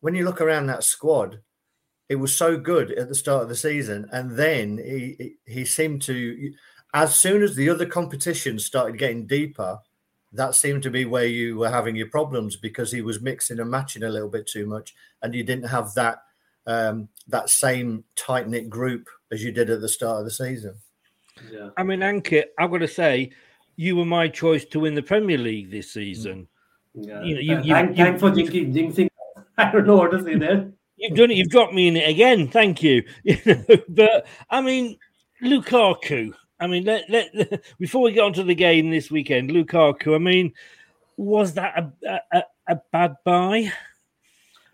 when 0.00 0.14
you 0.14 0.24
look 0.24 0.40
around 0.40 0.68
that 0.68 0.84
squad, 0.84 1.40
it 2.08 2.16
was 2.16 2.34
so 2.34 2.56
good 2.56 2.92
at 2.92 3.10
the 3.10 3.14
start 3.14 3.42
of 3.42 3.50
the 3.50 3.56
season. 3.56 4.08
And 4.10 4.30
then 4.30 4.78
he, 4.78 5.16
he 5.18 5.52
he 5.52 5.64
seemed 5.66 6.00
to, 6.02 6.54
as 6.94 7.14
soon 7.14 7.42
as 7.42 7.54
the 7.54 7.68
other 7.68 7.84
competitions 7.84 8.64
started 8.64 8.96
getting 8.96 9.26
deeper, 9.26 9.80
that 10.32 10.54
seemed 10.54 10.82
to 10.84 10.90
be 10.90 11.04
where 11.04 11.26
you 11.26 11.58
were 11.58 11.68
having 11.68 11.94
your 11.94 12.08
problems 12.08 12.56
because 12.56 12.90
he 12.90 13.02
was 13.02 13.20
mixing 13.20 13.60
and 13.60 13.70
matching 13.70 14.02
a 14.02 14.08
little 14.08 14.30
bit 14.30 14.46
too 14.46 14.66
much, 14.66 14.94
and 15.20 15.34
you 15.34 15.44
didn't 15.44 15.68
have 15.68 15.92
that 15.92 16.22
um, 16.66 17.08
that 17.28 17.48
same 17.50 18.04
tight 18.16 18.48
knit 18.48 18.68
group 18.70 19.08
as 19.32 19.42
you 19.42 19.52
did 19.52 19.70
at 19.70 19.80
the 19.80 19.88
start 19.88 20.18
of 20.20 20.24
the 20.24 20.30
season. 20.30 20.74
Yeah. 21.52 21.70
I 21.76 21.82
mean, 21.82 22.00
Ankit, 22.00 22.44
I've 22.58 22.70
got 22.70 22.78
to 22.78 22.88
say, 22.88 23.30
you 23.76 23.96
were 23.96 24.04
my 24.06 24.28
choice 24.28 24.64
to 24.66 24.80
win 24.80 24.94
the 24.94 25.02
Premier 25.02 25.38
League 25.38 25.70
this 25.70 25.92
season. 25.92 26.48
Yeah. 26.94 27.22
You 27.22 27.34
know, 27.34 27.40
you, 27.40 27.56
Uh, 27.56 27.62
you, 27.62 27.72
thank- 27.74 27.90
you- 27.98 28.04
thanks 28.04 28.20
for 28.20 28.30
jinxing, 28.30 28.72
jinxing. 28.74 29.08
I 29.58 29.70
don't 29.70 29.86
know 29.86 29.96
what 29.96 30.12
to 30.12 30.22
say 30.22 30.36
there. 30.36 30.70
You've 30.96 31.16
done 31.16 31.30
it. 31.30 31.36
You've 31.36 31.50
dropped 31.50 31.74
me 31.74 31.88
in 31.88 31.96
it 31.96 32.08
again. 32.08 32.48
Thank 32.48 32.82
you. 32.82 33.02
You 33.24 33.38
know, 33.44 33.64
but 33.88 34.26
I 34.50 34.60
mean, 34.62 34.96
Lukaku. 35.42 36.32
I 36.58 36.66
mean, 36.66 36.84
let, 36.84 37.04
let, 37.10 37.62
before 37.78 38.00
we 38.02 38.12
get 38.12 38.24
onto 38.24 38.42
the 38.42 38.54
game 38.54 38.90
this 38.90 39.10
weekend, 39.10 39.50
Lukaku. 39.50 40.14
I 40.14 40.18
mean, 40.18 40.54
was 41.18 41.52
that 41.54 41.76
a 42.06 42.20
a, 42.32 42.44
a 42.68 42.76
bad 42.92 43.16
buy? 43.24 43.70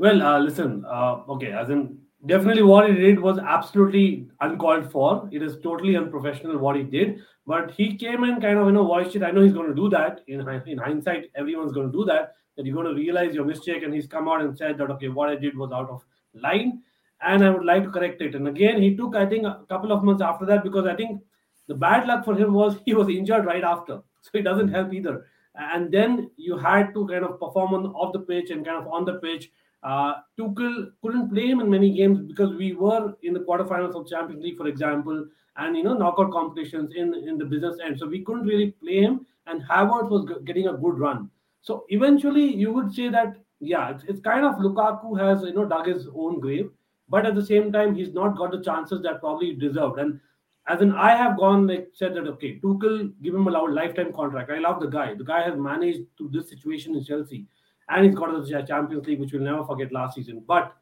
Well, 0.02 0.20
uh, 0.20 0.40
listen, 0.40 0.84
uh, 0.84 1.20
okay, 1.28 1.52
as 1.52 1.70
in 1.70 1.96
definitely 2.26 2.64
what 2.64 2.90
he 2.90 2.96
did 2.96 3.20
was 3.20 3.38
absolutely 3.38 4.26
uncalled 4.40 4.90
for. 4.90 5.28
It 5.30 5.42
is 5.42 5.58
totally 5.62 5.96
unprofessional 5.96 6.58
what 6.58 6.74
he 6.74 6.82
did. 6.82 7.20
But 7.46 7.70
he 7.70 7.96
came 7.96 8.24
and 8.24 8.42
kind 8.42 8.58
of 8.58 8.66
you 8.66 8.72
know 8.72 8.84
voiced 8.84 9.14
it. 9.14 9.22
I 9.22 9.30
know 9.30 9.42
he's 9.42 9.52
going 9.52 9.68
to 9.68 9.76
do 9.76 9.88
that. 9.90 10.22
In 10.26 10.40
in 10.66 10.78
hindsight, 10.78 11.30
everyone's 11.36 11.70
going 11.70 11.86
to 11.86 11.96
do 11.96 12.04
that. 12.06 12.34
That 12.56 12.66
you're 12.66 12.74
going 12.74 12.88
to 12.88 13.00
realize 13.00 13.32
your 13.32 13.44
mistake, 13.44 13.84
and 13.84 13.94
he's 13.94 14.08
come 14.08 14.28
out 14.28 14.42
and 14.42 14.58
said 14.58 14.76
that 14.78 14.90
okay, 14.96 15.06
what 15.06 15.28
I 15.28 15.36
did 15.36 15.56
was 15.56 15.70
out 15.70 15.88
of 15.88 16.04
line, 16.34 16.82
and 17.20 17.44
I 17.44 17.50
would 17.50 17.64
like 17.64 17.84
to 17.84 17.90
correct 17.90 18.22
it. 18.22 18.34
And 18.34 18.48
again, 18.48 18.82
he 18.82 18.96
took 18.96 19.14
I 19.14 19.24
think 19.24 19.46
a 19.46 19.64
couple 19.68 19.92
of 19.92 20.02
months 20.02 20.28
after 20.32 20.44
that 20.46 20.64
because 20.64 20.84
I 20.84 20.96
think 20.96 21.22
the 21.68 21.76
bad 21.76 22.08
luck 22.08 22.24
for 22.24 22.34
him 22.34 22.54
was 22.54 22.76
he 22.86 22.94
was 22.94 23.08
injured 23.08 23.44
right 23.44 23.62
after, 23.62 24.02
so 24.20 24.30
it 24.34 24.42
doesn't 24.42 24.76
help 24.76 24.92
either. 24.92 25.26
And 25.54 25.92
then 25.92 26.30
you 26.36 26.58
had 26.58 26.92
to 26.94 27.06
kind 27.06 27.24
of 27.24 27.38
perform 27.38 27.74
on 27.74 27.86
off 27.92 28.12
the 28.12 28.26
pitch 28.34 28.50
and 28.50 28.66
kind 28.66 28.84
of 28.84 28.92
on 28.92 29.04
the 29.04 29.20
pitch. 29.26 29.52
Uh, 29.82 30.14
Tuchel 30.38 30.92
couldn't 31.02 31.30
play 31.30 31.48
him 31.48 31.60
in 31.60 31.68
many 31.68 31.92
games 31.92 32.20
because 32.20 32.54
we 32.54 32.72
were 32.72 33.14
in 33.22 33.34
the 33.34 33.40
quarterfinals 33.40 33.94
of 33.94 34.08
Champions 34.08 34.42
League, 34.42 34.56
for 34.56 34.68
example, 34.68 35.26
and 35.56 35.76
you 35.76 35.82
know 35.82 35.94
knockout 35.94 36.30
competitions 36.30 36.92
in 36.94 37.14
in 37.14 37.36
the 37.36 37.44
business 37.44 37.78
end. 37.84 37.98
So 37.98 38.06
we 38.06 38.22
couldn't 38.22 38.46
really 38.46 38.70
play 38.72 39.00
him, 39.00 39.26
and 39.46 39.62
Havertz 39.62 40.08
was 40.08 40.30
getting 40.44 40.68
a 40.68 40.74
good 40.74 40.98
run. 40.98 41.30
So 41.62 41.84
eventually, 41.88 42.44
you 42.44 42.72
would 42.72 42.94
say 42.94 43.08
that 43.08 43.36
yeah, 43.60 43.90
it's, 43.90 44.04
it's 44.04 44.20
kind 44.20 44.44
of 44.44 44.56
Lukaku 44.56 45.18
has 45.18 45.42
you 45.42 45.52
know 45.52 45.64
dug 45.64 45.86
his 45.86 46.08
own 46.14 46.40
grave, 46.40 46.70
but 47.08 47.26
at 47.26 47.34
the 47.34 47.44
same 47.44 47.72
time, 47.72 47.94
he's 47.94 48.12
not 48.12 48.36
got 48.36 48.52
the 48.52 48.62
chances 48.62 49.02
that 49.02 49.20
probably 49.20 49.48
he 49.48 49.54
deserved. 49.54 49.98
And 49.98 50.20
as 50.68 50.80
in, 50.80 50.92
I 50.92 51.16
have 51.16 51.36
gone 51.36 51.66
like 51.66 51.88
said 51.92 52.14
that 52.14 52.26
okay, 52.28 52.58
Tuchel 52.60 53.12
give 53.22 53.34
him 53.34 53.46
a 53.46 53.50
lifetime 53.50 54.12
contract. 54.12 54.50
I 54.50 54.58
love 54.58 54.80
the 54.80 54.86
guy. 54.86 55.14
The 55.14 55.24
guy 55.24 55.42
has 55.42 55.58
managed 55.58 56.02
to 56.18 56.28
this 56.32 56.48
situation 56.48 56.94
in 56.94 57.04
Chelsea, 57.04 57.46
and 57.88 58.06
he's 58.06 58.14
got 58.14 58.30
the 58.30 58.64
Champions 58.66 59.06
League, 59.06 59.20
which 59.20 59.32
we'll 59.32 59.42
never 59.42 59.64
forget 59.64 59.92
last 59.92 60.14
season. 60.14 60.42
But 60.46 60.74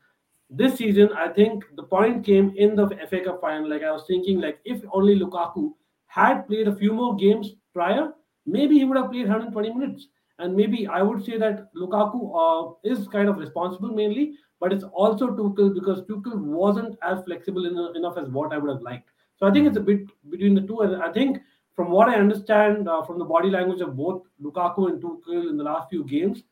this 0.50 0.76
season, 0.76 1.11
I 1.16 1.28
think 1.28 1.64
the 1.76 1.85
point 1.85 2.25
came 2.25 2.52
in 2.57 2.75
the 2.75 2.88
FA 3.09 3.21
Cup 3.25 3.40
final. 3.40 3.69
Like 3.71 3.83
I 3.83 3.92
was 3.92 4.04
thinking, 4.07 4.40
like 4.40 4.59
if 4.64 4.83
only 4.92 5.19
Lukaku 5.19 5.73
had 6.07 6.47
played 6.49 6.69
a 6.69 6.75
few 6.75 6.92
more 6.92 7.14
games 7.16 7.52
prior, 7.73 8.12
maybe 8.47 8.78
he 8.78 8.85
would 8.85 8.97
have 8.97 9.11
played 9.11 9.28
120 9.28 9.73
minutes. 9.75 10.09
And 10.38 10.57
maybe 10.57 10.87
I 10.87 11.02
would 11.02 11.25
say 11.25 11.38
that 11.38 11.73
Lukaku 11.75 12.21
uh, 12.35 12.75
is 12.83 13.07
kind 13.09 13.28
of 13.28 13.37
responsible 13.37 13.90
mainly, 13.90 14.33
but 14.59 14.73
it's 14.73 14.85
also 14.85 15.28
Tuchel 15.28 15.73
because 15.75 16.02
Tuchel 16.02 16.37
wasn't 16.38 16.97
as 17.02 17.23
flexible 17.25 17.66
in, 17.66 17.97
enough 17.97 18.16
as 18.19 18.28
what 18.28 18.52
I 18.52 18.59
would 18.59 18.71
have 18.71 18.83
liked. 18.83 19.11
So 19.37 19.47
I 19.47 19.52
think 19.52 19.66
it's 19.66 19.76
a 19.76 19.80
bit 19.80 20.00
between 20.30 20.54
the 20.54 20.62
two. 20.62 20.80
And 20.80 21.02
I 21.02 21.12
think 21.12 21.38
from 21.76 21.90
what 21.90 22.09
I 22.09 22.16
understand 22.16 22.88
uh, 22.88 23.02
from 23.02 23.19
the 23.19 23.25
body 23.25 23.50
language 23.50 23.80
of 23.80 23.97
both 23.97 24.23
Lukaku 24.42 24.88
and 24.88 25.00
Tuchel 25.00 25.49
in 25.49 25.57
the 25.57 25.64
last 25.64 25.90
few 25.90 26.04
games, 26.04 26.42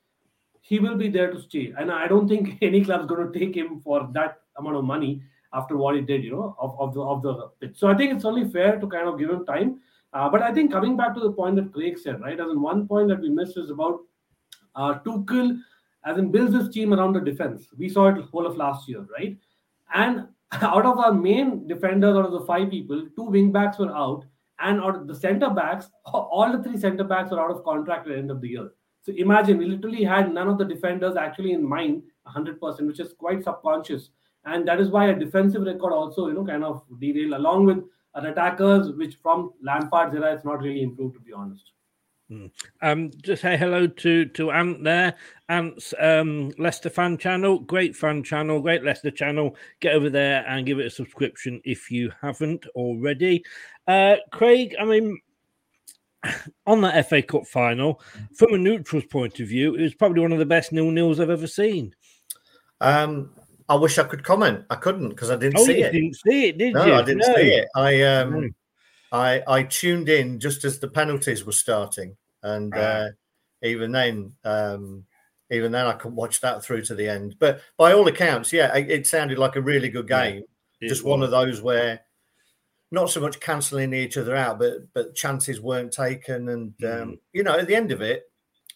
he 0.69 0.79
will 0.79 0.97
be 0.97 1.09
there 1.09 1.31
to 1.33 1.41
stay. 1.41 1.73
And 1.79 1.91
I 1.91 2.07
don't 2.07 2.29
think 2.29 2.59
any 2.63 2.85
club's 2.85 3.07
going 3.07 3.33
to 3.33 3.39
take 3.39 3.57
him 3.57 3.81
for 3.81 4.09
that 4.13 4.43
amount 4.59 4.77
of 4.77 4.85
money 4.85 5.23
after 5.55 5.79
what 5.79 5.95
he 5.95 6.03
did, 6.03 6.23
you 6.23 6.33
know, 6.33 6.55
of, 6.59 6.79
of 6.79 6.93
the 6.93 7.01
of 7.01 7.23
the 7.23 7.49
pitch. 7.61 7.79
So 7.79 7.89
I 7.89 7.95
think 7.95 8.13
it's 8.13 8.27
only 8.27 8.49
fair 8.51 8.79
to 8.79 8.87
kind 8.87 9.09
of 9.09 9.19
give 9.19 9.31
him 9.31 9.47
time. 9.47 9.81
Uh, 10.13 10.29
but 10.29 10.43
I 10.43 10.53
think 10.53 10.73
coming 10.73 10.97
back 10.97 11.15
to 11.15 11.21
the 11.21 11.33
point 11.33 11.57
that 11.57 11.73
Craig 11.73 11.99
said, 11.99 12.21
right, 12.21 12.39
as 12.39 12.51
in 12.51 12.61
one 12.61 12.87
point 12.87 13.09
that 13.09 13.21
we 13.21 13.31
missed 13.31 13.57
is 13.57 13.71
about 13.71 14.01
uh, 14.75 14.99
Tuchel, 15.07 15.59
as 16.05 16.19
in 16.19 16.31
builds 16.31 16.55
his 16.55 16.69
team 16.69 16.93
around 16.93 17.15
the 17.15 17.21
defense. 17.21 17.69
We 17.77 17.89
saw 17.89 18.09
it 18.09 18.23
whole 18.27 18.47
of 18.47 18.57
last 18.57 18.89
year, 18.89 19.07
right? 19.19 19.39
And 19.95 20.29
out 20.53 20.85
of 20.85 20.99
our 20.99 21.13
main 21.13 21.67
defenders, 21.67 22.17
out 22.17 22.27
of 22.27 22.33
the 22.33 22.47
five 22.47 22.71
people, 22.71 23.07
two 23.17 23.25
wing 23.25 23.53
backs 23.53 23.79
were 23.79 23.95
out, 23.95 24.25
and 24.61 24.81
out 24.81 24.97
of 24.97 25.07
the 25.07 25.15
centre 25.15 25.51
backs, 25.51 25.89
all 26.05 26.53
the 26.53 26.63
three 26.63 26.77
centre 26.77 27.05
backs 27.05 27.31
were 27.31 27.41
out 27.41 27.51
of 27.51 27.65
contract 27.65 28.07
at 28.07 28.13
the 28.13 28.19
end 28.19 28.31
of 28.31 28.43
the 28.43 28.49
year. 28.49 28.71
So 29.09 29.15
imagine 29.17 29.57
we 29.57 29.65
literally 29.65 30.05
had 30.05 30.35
none 30.35 30.49
of 30.49 30.59
the 30.59 30.67
defenders 30.67 31.17
actually 31.17 31.53
in 31.53 31.67
mind 31.67 32.03
100%, 32.27 32.87
which 32.87 33.01
is 33.01 33.15
quite 33.15 33.43
subconscious. 33.43 34.11
And 34.45 34.69
that 34.69 34.81
is 34.81 34.91
why 34.91 35.07
a 35.07 35.19
defensive 35.19 35.63
record 35.63 35.95
also, 35.95 36.27
you 36.27 36.35
know, 36.35 36.45
kind 36.45 36.63
of 36.63 36.83
derail 37.01 37.33
along 37.33 37.65
with 37.65 37.85
an 38.17 38.27
attackers, 38.27 38.93
which 38.93 39.15
from 39.23 39.55
Lampard's 39.63 40.15
era, 40.15 40.35
it's 40.35 40.45
not 40.45 40.61
really 40.61 40.83
improved, 40.83 41.15
to 41.15 41.21
be 41.21 41.33
honest. 41.33 41.73
Mm. 42.31 42.51
Um, 42.83 43.11
just 43.23 43.41
say 43.41 43.57
hello 43.57 43.87
to 43.87 44.27
to 44.27 44.51
Ant 44.51 44.85
there. 44.85 45.15
Ant's 45.49 45.95
um, 45.99 46.53
Leicester 46.59 46.91
fan 46.91 47.17
channel, 47.17 47.61
great 47.61 47.97
fan 47.97 48.23
channel, 48.23 48.61
great 48.61 48.85
Leicester 48.85 49.11
channel. 49.11 49.57
Get 49.81 49.95
over 49.95 50.11
there 50.11 50.45
and 50.47 50.67
give 50.67 50.79
it 50.81 50.87
a 50.87 50.91
subscription 50.91 51.63
if 51.65 51.91
you 51.91 52.13
haven't 52.21 52.67
already. 52.75 53.43
Uh, 53.87 54.17
Craig, 54.31 54.77
I 54.79 54.85
mean, 54.85 55.19
on 56.67 56.81
that 56.83 57.09
FA 57.09 57.23
Cup 57.23 57.47
final, 57.47 58.01
from 58.35 58.55
a 58.55 58.59
neutral's 58.59 59.05
point 59.07 59.41
of 59.41 59.49
view, 59.49 59.75
it 59.75 59.83
was 59.83 59.95
probably 59.95 60.21
one 60.21 60.33
of 60.33 60.39
the 60.39 60.47
best 60.47 60.73
nil 60.73 60.91
nils 60.91 61.21
I've 61.21 61.31
ever 61.31 61.47
seen. 61.47 61.95
Um, 62.81 63.31
I 63.69 63.75
wish 63.75 63.99
I 63.99 64.05
could 64.05 64.25
comment. 64.25 64.65
I 64.71 64.77
couldn't 64.77 65.11
because 65.11 65.31
I 65.31 65.37
didn't 65.37 65.59
oh, 65.59 65.65
see 65.65 65.79
you 65.79 65.87
it. 65.87 65.93
Didn't 65.93 66.17
see 66.17 66.49
it, 66.49 66.59
did 66.59 66.75
no, 66.75 66.87
you? 66.87 66.95
I 66.95 67.03
didn't 67.03 67.27
No. 67.27 67.35
see 67.35 67.55
it. 67.55 67.69
I 67.77 68.03
um, 68.03 68.41
No. 68.41 68.49
I 69.13 69.43
I 69.47 69.63
tuned 69.65 70.09
in 70.09 70.39
just 70.39 70.65
as 70.65 70.79
the 70.79 70.89
penalties 70.89 71.45
were 71.45 71.53
starting, 71.53 72.17
and 72.43 72.73
Ah. 72.75 72.79
uh, 72.79 73.09
even 73.63 73.93
then, 73.93 74.33
um, 74.45 75.05
even 75.51 75.73
then, 75.73 75.87
I 75.87 75.93
couldn't 75.95 76.17
watch 76.17 76.41
that 76.41 76.63
through 76.63 76.83
to 76.83 76.95
the 76.95 77.09
end. 77.09 77.37
But 77.39 77.61
by 77.77 77.93
all 77.93 78.07
accounts, 78.07 78.53
yeah, 78.53 78.75
it, 78.77 78.91
it 78.91 79.07
sounded 79.07 79.39
like 79.39 79.57
a 79.57 79.63
really 79.63 79.89
good 79.89 80.09
game. 80.09 80.45
it 80.81 80.89
just 80.89 81.05
one 81.05 81.23
of 81.23 81.31
those 81.31 81.61
where 81.61 82.01
not 82.91 83.11
so 83.11 83.21
much 83.21 83.41
cancelling 83.41 83.93
each 83.93 84.17
other 84.17 84.35
out, 84.37 84.59
but 84.59 84.93
but 84.95 85.15
chances 85.15 85.61
weren't 85.61 85.93
taken, 85.93 86.49
and 86.49 86.75
Mm. 86.79 87.03
um, 87.03 87.21
you 87.33 87.43
know, 87.43 87.59
at 87.59 87.67
the 87.67 87.75
end 87.77 87.93
of 87.93 88.01
it, 88.03 88.25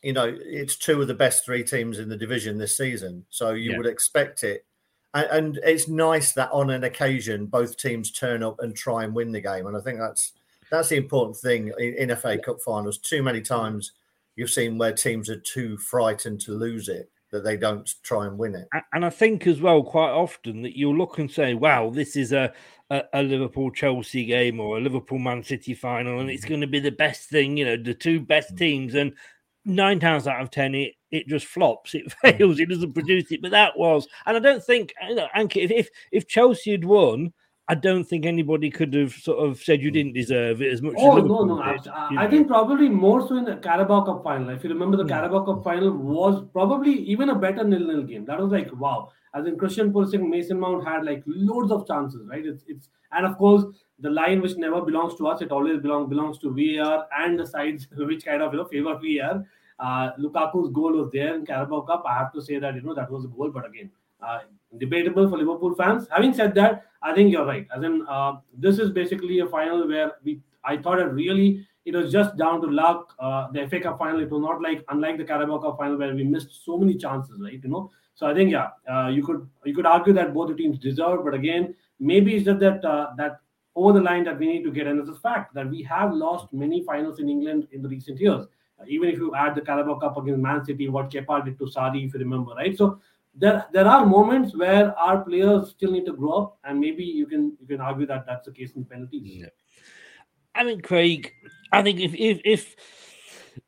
you 0.03 0.13
know, 0.13 0.37
it's 0.41 0.77
two 0.77 1.01
of 1.01 1.09
the 1.09 1.15
best 1.15 1.45
three 1.45 1.65
teams 1.65 1.99
in 1.99 2.09
the 2.09 2.17
division 2.17 2.59
this 2.59 2.77
season, 2.77 3.25
so 3.31 3.51
you 3.53 3.71
Yeah. 3.73 3.77
would 3.79 3.87
expect 3.87 4.43
it. 4.45 4.67
And, 5.15 5.27
and 5.31 5.61
it's 5.65 5.89
nice 5.89 6.33
that 6.33 6.51
on 6.53 6.71
an 6.71 6.85
occasion 6.85 7.47
both 7.47 7.77
teams 7.77 8.11
turn 8.11 8.43
up 8.43 8.61
and 8.61 8.75
try 8.75 9.05
and 9.05 9.15
win 9.15 9.33
the 9.33 9.41
game, 9.41 9.67
and 9.67 9.77
I 9.77 9.81
think 9.81 9.99
that's 9.99 10.33
that's 10.71 10.89
the 10.89 10.97
important 10.97 11.37
thing 11.37 11.73
in, 11.79 11.95
in 12.11 12.17
FA 12.17 12.39
Cup 12.39 12.61
finals. 12.65 12.99
Too 12.99 13.23
many 13.23 13.43
times 13.43 13.93
you've 14.37 14.51
seen 14.51 14.79
where 14.79 14.93
teams 14.95 15.29
are 15.29 15.39
too 15.41 15.77
frightened 15.77 16.41
to 16.43 16.53
lose 16.53 16.89
it 16.89 17.11
that 17.31 17.45
they 17.45 17.57
don't 17.59 17.91
try 18.03 18.27
and 18.27 18.39
win 18.39 18.55
it. 18.55 18.69
And 18.95 19.05
I 19.05 19.11
think 19.11 19.47
as 19.47 19.61
well, 19.61 19.83
quite 19.83 20.11
often 20.11 20.63
that 20.63 20.77
you'll 20.79 20.97
look 20.97 21.19
and 21.19 21.31
say, 21.31 21.53
"Wow, 21.55 21.91
this 21.91 22.17
is 22.17 22.33
a 22.33 22.53
a, 22.93 23.05
a 23.15 23.23
Liverpool 23.23 23.71
Chelsea 23.71 24.25
game 24.27 24.61
or 24.61 24.77
a 24.77 24.81
Liverpool 24.81 25.19
Man 25.19 25.43
City 25.43 25.75
final, 25.75 26.21
and 26.21 26.31
it's 26.31 26.43
mm-hmm. 26.43 26.49
going 26.51 26.61
to 26.61 26.67
be 26.67 26.81
the 26.81 26.91
best 26.91 27.29
thing." 27.29 27.57
You 27.57 27.65
know, 27.65 27.77
the 27.77 27.95
two 27.95 28.21
best 28.21 28.55
mm. 28.55 28.59
teams, 28.59 28.95
and 28.95 29.15
nine 29.65 29.99
times 29.99 30.27
out 30.27 30.43
of 30.43 30.51
ten, 30.51 30.75
it 30.75 30.95
it 31.11 31.27
just 31.27 31.47
flops. 31.47 31.95
It 31.95 32.07
mm. 32.25 32.39
fails. 32.39 32.61
It 32.61 32.69
doesn't 32.69 32.93
produce 32.93 33.33
it. 33.33 33.43
But 33.43 33.53
that 33.53 33.79
was, 33.79 34.07
and 34.27 34.37
I 34.37 34.41
don't 34.41 34.63
think, 34.63 34.93
you 35.09 35.15
know, 35.15 35.29
Anki, 35.37 35.65
if 35.65 35.71
if, 35.71 35.89
if 36.13 36.29
Chelsea 36.29 36.73
had 36.73 36.85
won. 36.85 37.33
I 37.69 37.75
don't 37.75 38.05
think 38.05 38.27
anybody 38.27 38.71
could 38.71 38.93
have 38.95 39.13
sort 39.13 39.39
of 39.49 39.63
said 39.63 39.81
you 39.81 39.91
didn't 39.91 40.15
deserve 40.15 40.61
it 40.61 40.73
as 40.73 40.83
much 40.83 40.95
Oh 40.99 41.19
as 41.19 41.25
no, 41.25 41.45
no. 41.45 41.63
did, 41.73 41.89
I, 41.89 42.25
I 42.25 42.29
think 42.29 42.49
probably 42.49 42.89
more 42.89 43.27
so 43.27 43.37
in 43.37 43.45
the 43.45 43.57
Carabao 43.57 44.05
Cup 44.05 44.25
final. 44.25 44.51
If 44.51 44.65
you 44.65 44.71
remember, 44.71 44.97
Hmm. 44.97 45.07
the 45.07 45.09
Carabao 45.09 45.45
Cup 45.45 45.65
final 45.65 45.91
was 45.93 46.45
probably 46.53 46.93
even 46.93 47.31
a 47.31 47.35
better 47.35 47.65
nil-nil 47.65 48.03
game. 48.03 48.25
That 48.25 48.41
was 48.41 48.51
like 48.53 48.69
wow. 48.79 49.11
As 49.35 49.47
in 49.47 49.57
Christian 49.57 49.93
Pulisic, 49.93 50.21
Mason 50.29 50.61
Mount 50.61 50.87
had 50.87 51.05
like 51.05 51.23
loads 51.27 51.71
of 51.73 51.87
chances, 51.87 52.27
right? 52.29 52.45
It's 52.45 52.65
it's 52.67 52.91
and 53.13 53.25
of 53.25 53.39
course 53.39 53.65
the 54.01 54.11
line 54.11 54.43
which 54.43 54.57
never 54.57 54.83
belongs 54.83 55.15
to 55.17 55.29
us. 55.29 55.41
It 55.41 55.53
always 55.53 55.79
belongs 55.81 56.09
belongs 56.11 56.39
to 56.41 56.51
VAR 56.53 57.07
and 57.19 57.39
the 57.39 57.47
sides 57.47 57.87
which 57.97 58.25
kind 58.25 58.43
of 58.43 58.53
you 58.53 58.59
know 58.59 58.65
favor 58.67 58.99
VAR. 59.03 59.47
Uh, 59.79 60.11
Lukaku's 60.19 60.71
goal 60.73 60.93
was 60.93 61.11
there 61.13 61.35
in 61.35 61.47
Carabao 61.47 61.81
Cup. 61.83 62.05
I 62.07 62.19
have 62.19 62.33
to 62.35 62.43
say 62.43 62.59
that 62.59 62.75
you 62.75 62.83
know 62.83 62.95
that 62.95 63.11
was 63.11 63.25
a 63.25 63.29
goal, 63.29 63.51
but 63.51 63.67
again, 63.67 63.91
uh, 64.21 64.41
debatable 64.79 65.29
for 65.29 65.39
Liverpool 65.39 65.75
fans. 65.75 66.07
Having 66.11 66.35
said 66.35 66.55
that, 66.55 66.87
I 67.03 67.15
think 67.15 67.33
you're 67.33 67.47
right. 67.47 67.67
As 67.75 67.83
in, 67.83 68.07
uh, 68.09 68.35
this 68.57 68.79
is 68.79 68.91
basically 68.91 69.41
a 69.41 69.47
final 69.47 69.87
where 69.87 70.13
we 70.25 70.41
I 70.65 70.77
thought 70.77 71.01
it 71.01 71.07
really 71.07 71.67
it 71.85 71.95
was 71.95 72.13
just 72.13 72.37
down 72.37 72.61
to 72.61 72.69
luck. 72.69 73.15
Uh, 73.19 73.51
the 73.51 73.67
FA 73.69 73.81
Cup 73.81 73.99
final, 73.99 74.21
it 74.21 74.31
was 74.31 74.41
not 74.41 74.63
like 74.63 74.85
unlike 74.89 75.19
the 75.19 75.25
Carabao 75.25 75.59
Cup 75.59 75.79
final 75.79 75.99
where 75.99 76.15
we 76.15 76.25
missed 76.25 76.65
so 76.65 76.79
many 76.79 76.95
chances, 76.95 77.41
right? 77.41 77.61
You 77.63 77.69
know. 77.69 77.91
So 78.15 78.27
I 78.27 78.35
think 78.35 78.53
yeah, 78.53 78.69
uh, 78.91 79.09
you 79.09 79.25
could 79.25 79.49
you 79.65 79.75
could 79.75 79.87
argue 79.87 80.13
that 80.13 80.35
both 80.35 80.49
the 80.49 80.55
teams 80.55 80.79
deserve, 80.79 81.25
but 81.25 81.35
again, 81.35 81.75
maybe 81.99 82.37
it's 82.37 82.45
just 82.45 82.61
that 82.61 82.85
uh, 82.85 83.11
that 83.17 83.41
over 83.75 83.93
the 83.99 84.05
line 84.05 84.25
that 84.25 84.39
we 84.39 84.47
need 84.47 84.65
to 84.65 84.71
get, 84.71 84.87
and 84.87 85.01
it's 85.01 85.09
a 85.09 85.15
fact 85.15 85.55
that 85.55 85.69
we 85.69 85.83
have 85.83 86.13
lost 86.13 86.53
many 86.53 86.85
finals 86.85 87.19
in 87.19 87.29
England 87.29 87.69
in 87.73 87.83
the 87.83 87.89
recent 87.89 88.21
years. 88.21 88.47
Even 88.89 89.09
if 89.09 89.17
you 89.17 89.35
add 89.35 89.55
the 89.55 89.61
Carabao 89.61 89.99
Cup 89.99 90.17
against 90.17 90.41
Man 90.41 90.65
City, 90.65 90.89
what 90.89 91.09
Kepa 91.09 91.45
did 91.45 91.57
to 91.59 91.67
Sarri, 91.67 92.05
if 92.05 92.15
you 92.15 92.21
remember, 92.21 92.53
right? 92.53 92.77
So 92.77 93.01
there 93.35 93.67
there 93.73 93.87
are 93.87 94.05
moments 94.05 94.57
where 94.57 94.97
our 94.99 95.25
players 95.25 95.71
still 95.71 95.93
need 95.93 96.07
to 96.07 96.13
grow 96.13 96.33
up, 96.33 96.59
and 96.65 96.79
maybe 96.79 97.05
you 97.05 97.27
can 97.27 97.57
you 97.61 97.67
can 97.67 97.81
argue 97.81 98.07
that 98.07 98.27
that's 98.27 98.47
the 98.47 98.53
case 98.53 98.73
in 98.77 98.85
penalties. 98.85 99.47
I 100.55 100.65
mean, 100.65 100.81
Craig, 100.83 101.33
I 101.73 101.83
think 101.83 102.01
if 102.01 102.15
if, 102.15 102.41
if 102.45 102.77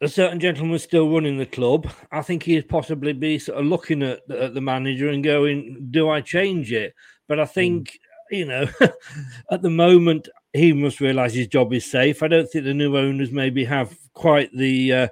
a 0.01 0.09
certain 0.09 0.41
gentleman 0.41 0.73
was 0.73 0.83
still 0.83 1.11
running 1.11 1.39
the 1.39 1.47
club, 1.47 1.91
I 2.13 2.23
think 2.23 2.43
he'd 2.43 2.69
possibly 2.69 3.13
be 3.13 3.39
sort 3.39 3.59
of 3.59 3.67
looking 3.67 4.03
at 4.03 4.27
the, 4.29 4.45
at 4.45 4.55
the 4.55 4.61
manager 4.61 5.09
and 5.09 5.25
going, 5.25 5.89
"Do 5.91 6.11
I 6.11 6.21
change 6.21 6.73
it?" 6.73 6.95
But 7.27 7.41
I 7.41 7.47
think 7.47 7.99
you 8.31 8.47
know, 8.47 8.67
at 9.51 9.63
the 9.63 9.71
moment, 9.71 10.29
he 10.53 10.73
must 10.73 11.01
realise 11.01 11.35
his 11.35 11.49
job 11.49 11.73
is 11.73 11.91
safe. 11.91 12.23
I 12.23 12.29
don't 12.29 12.51
think 12.51 12.65
the 12.65 12.75
new 12.75 12.97
owners 12.97 13.31
maybe 13.31 13.65
have 13.65 13.97
quite 14.13 14.51
the 14.57 14.93
uh, 14.93 15.09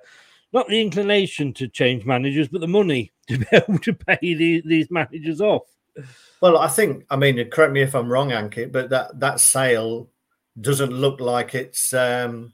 not 0.53 0.69
the 0.69 0.81
inclination 0.81 1.53
to 1.55 1.69
change 1.69 2.05
managers, 2.05 2.49
but 2.49 2.61
the 2.61 2.69
money 2.69 3.11
to 3.29 3.39
be 3.39 3.47
able 3.53 3.79
to 3.79 3.93
pay 3.93 4.35
the, 4.35 4.63
these 4.65 4.91
managers 4.91 5.41
off. 5.41 5.63
Well, 6.41 6.59
I 6.59 6.69
think 6.69 7.05
I 7.11 7.17
mean, 7.17 7.49
correct 7.51 7.73
me 7.73 7.83
if 7.83 7.95
I'm 7.95 8.11
wrong, 8.11 8.31
Ankit, 8.31 8.73
but 8.73 8.91
that 8.91 9.21
that 9.21 9.41
sale 9.41 10.09
doesn't 10.61 10.93
look 10.93 11.21
like 11.21 11.55
it's 11.55 11.93
um 11.93 12.53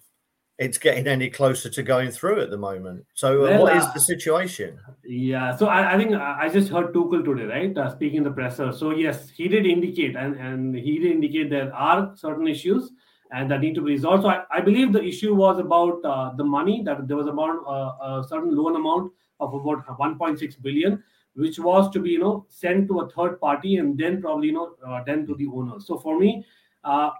it's 0.59 0.77
getting 0.77 1.07
any 1.07 1.31
closer 1.31 1.71
to 1.71 1.83
going 1.85 2.11
through 2.11 2.41
at 2.41 2.51
the 2.51 2.57
moment. 2.57 3.07
So, 3.15 3.47
uh, 3.47 3.51
Well, 3.51 3.63
what 3.63 3.77
is 3.77 3.85
uh, 3.85 3.93
the 3.93 4.01
situation? 4.01 4.79
Yeah, 5.05 5.55
so 5.55 5.69
I, 5.69 5.95
I 5.95 5.97
think 5.97 6.15
I 6.15 6.39
I 6.43 6.49
just 6.49 6.69
heard 6.69 6.93
Tuchel 6.93 7.25
today, 7.25 7.45
right? 7.45 7.79
Uh, 7.79 7.91
speaking 7.91 8.19
in 8.19 8.25
the 8.25 8.33
presser. 8.33 8.73
So 8.73 8.91
yes, 8.91 9.31
he 9.31 9.47
did 9.47 9.67
indicate, 9.67 10.17
and 10.17 10.35
and 10.37 10.75
he 10.75 10.99
did 10.99 11.13
indicate 11.13 11.49
there 11.51 11.73
are 11.73 12.13
certain 12.17 12.49
issues 12.49 12.91
and 13.31 13.51
that 13.51 13.61
need 13.61 13.75
to 13.75 13.83
be 13.83 13.93
resolved. 13.93 14.23
So 14.23 14.29
I, 14.29 14.45
I 14.51 14.61
believe 14.61 14.93
the 14.93 15.03
issue 15.03 15.35
was 15.35 15.59
about 15.59 16.05
uh, 16.05 16.33
the 16.37 16.45
money 16.45 16.83
that 16.85 17.07
there 17.07 17.17
was 17.17 17.27
about 17.27 17.59
uh, 17.67 18.23
a 18.23 18.29
certain 18.29 18.55
loan 18.55 18.77
amount 18.77 19.13
of 19.41 19.55
about 19.55 19.87
1.6 19.87 20.63
billion, 20.63 21.03
which 21.35 21.59
was 21.59 21.91
to 21.91 22.01
be 22.01 22.11
you 22.11 22.19
know 22.19 22.47
sent 22.49 22.89
to 22.89 23.01
a 23.01 23.11
third 23.11 23.41
party 23.41 23.77
and 23.77 23.99
then 23.99 24.21
probably 24.21 24.49
you 24.49 24.55
know 24.55 24.75
uh, 24.87 25.03
then 25.05 25.27
to 25.27 25.35
the 25.35 25.47
owners. 25.47 25.87
So 25.87 25.99
for 25.99 26.19
me. 26.19 26.45
Uh, 26.85 27.11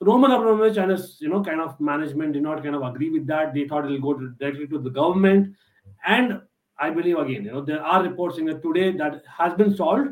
Roman 0.00 0.32
Abramovich 0.32 0.78
and 0.78 0.90
his, 0.90 1.18
you 1.20 1.28
know, 1.28 1.44
kind 1.44 1.60
of 1.60 1.78
management 1.78 2.32
did 2.32 2.42
not 2.42 2.60
kind 2.60 2.74
of 2.74 2.82
agree 2.82 3.08
with 3.08 3.24
that. 3.28 3.54
They 3.54 3.68
thought 3.68 3.84
it'll 3.84 4.00
go 4.00 4.14
directly 4.14 4.66
to 4.66 4.78
the 4.80 4.90
government, 4.90 5.54
and 6.04 6.40
I 6.76 6.90
believe 6.90 7.18
again, 7.18 7.44
you 7.44 7.52
know, 7.52 7.60
there 7.60 7.80
are 7.80 8.02
reports 8.02 8.38
in 8.38 8.46
that 8.46 8.62
today 8.62 8.90
that 8.96 9.22
has 9.38 9.54
been 9.54 9.76
solved. 9.76 10.08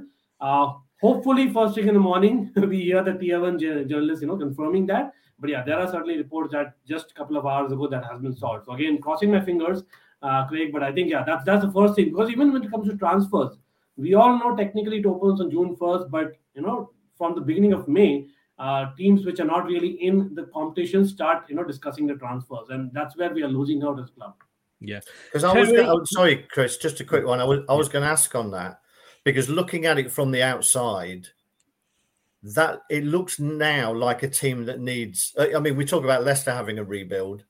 Hopefully, 1.00 1.52
first 1.52 1.74
thing 1.74 1.88
in 1.88 1.94
the 1.94 2.00
morning, 2.00 2.50
we 2.56 2.82
hear 2.82 3.02
the 3.02 3.14
tier 3.14 3.40
one 3.40 3.58
jour- 3.58 3.84
journalists, 3.84 4.22
you 4.22 4.28
know, 4.28 4.36
confirming 4.36 4.86
that. 4.86 5.12
But 5.38 5.50
yeah, 5.50 5.62
there 5.62 5.78
are 5.78 5.90
certainly 5.90 6.18
reports 6.18 6.52
that 6.52 6.74
just 6.86 7.12
a 7.12 7.14
couple 7.14 7.36
of 7.36 7.46
hours 7.46 7.72
ago 7.72 7.86
that 7.88 8.04
has 8.04 8.20
been 8.20 8.36
solved. 8.36 8.66
So 8.66 8.72
again, 8.72 9.00
crossing 9.00 9.30
my 9.30 9.40
fingers, 9.40 9.82
uh, 10.22 10.46
Craig. 10.46 10.70
But 10.72 10.82
I 10.82 10.92
think 10.92 11.10
yeah, 11.10 11.24
that's 11.24 11.44
that's 11.44 11.64
the 11.64 11.72
first 11.72 11.94
thing 11.94 12.10
because 12.10 12.30
even 12.30 12.52
when 12.52 12.64
it 12.64 12.70
comes 12.70 12.88
to 12.88 12.96
transfers, 12.96 13.56
we 13.96 14.14
all 14.14 14.38
know 14.38 14.54
technically 14.54 14.98
it 14.98 15.06
opens 15.06 15.40
on 15.40 15.50
June 15.50 15.74
first, 15.76 16.10
but 16.10 16.32
you 16.54 16.62
know, 16.62 16.90
from 17.16 17.34
the 17.34 17.40
beginning 17.40 17.72
of 17.72 17.88
May 17.88 18.26
uh, 18.60 18.94
teams 18.94 19.24
which 19.24 19.40
are 19.40 19.46
not 19.46 19.64
really 19.64 19.88
in 19.88 20.34
the 20.34 20.44
competition 20.52 21.06
start 21.08 21.44
you 21.48 21.56
know 21.56 21.64
discussing 21.64 22.06
the 22.06 22.14
transfers 22.14 22.68
and 22.68 22.92
that's 22.92 23.16
where 23.16 23.32
we 23.32 23.42
are 23.42 23.48
losing 23.48 23.82
out 23.82 23.98
as 23.98 24.10
club 24.10 24.34
Yeah, 24.80 25.00
because 25.26 25.44
I 25.44 25.58
was. 25.58 25.68
Terry- 25.68 25.82
Gonna, 25.82 25.94
oh, 25.94 26.04
sorry, 26.04 26.46
Chris. 26.50 26.76
Just 26.76 27.00
a 27.00 27.04
quick 27.04 27.26
one. 27.26 27.40
I 27.40 27.44
was. 27.44 27.60
I 27.68 27.74
was 27.74 27.88
going 27.88 28.02
to 28.04 28.10
ask 28.10 28.34
on 28.34 28.50
that 28.52 28.79
because 29.24 29.48
looking 29.48 29.86
at 29.86 29.98
it 29.98 30.10
from 30.10 30.30
the 30.30 30.42
outside, 30.42 31.28
that 32.42 32.82
it 32.88 33.04
looks 33.04 33.38
now 33.38 33.92
like 33.92 34.22
a 34.22 34.28
team 34.28 34.64
that 34.64 34.80
needs. 34.80 35.34
Uh, 35.38 35.48
I 35.54 35.60
mean, 35.60 35.76
we 35.76 35.84
talk 35.84 36.04
about 36.04 36.24
Leicester 36.24 36.52
having 36.52 36.78
a 36.78 36.84
rebuild. 36.84 37.44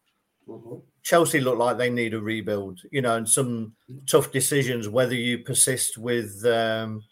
Mm-hmm. 0.49 0.77
Chelsea 1.03 1.41
look 1.41 1.59
like 1.59 1.79
they 1.79 1.91
need 1.91 2.13
a 2.13 2.21
rebuild, 2.21 2.81
you 2.91 3.01
know, 3.01 3.17
and 3.17 3.29
some 3.29 3.73
mm-hmm. 3.91 4.05
tough 4.07 4.33
decisions 4.33 4.89
whether 4.89 5.15
you 5.15 5.39
persist 5.39 5.97
with. 5.97 6.45
Um, 6.45 7.03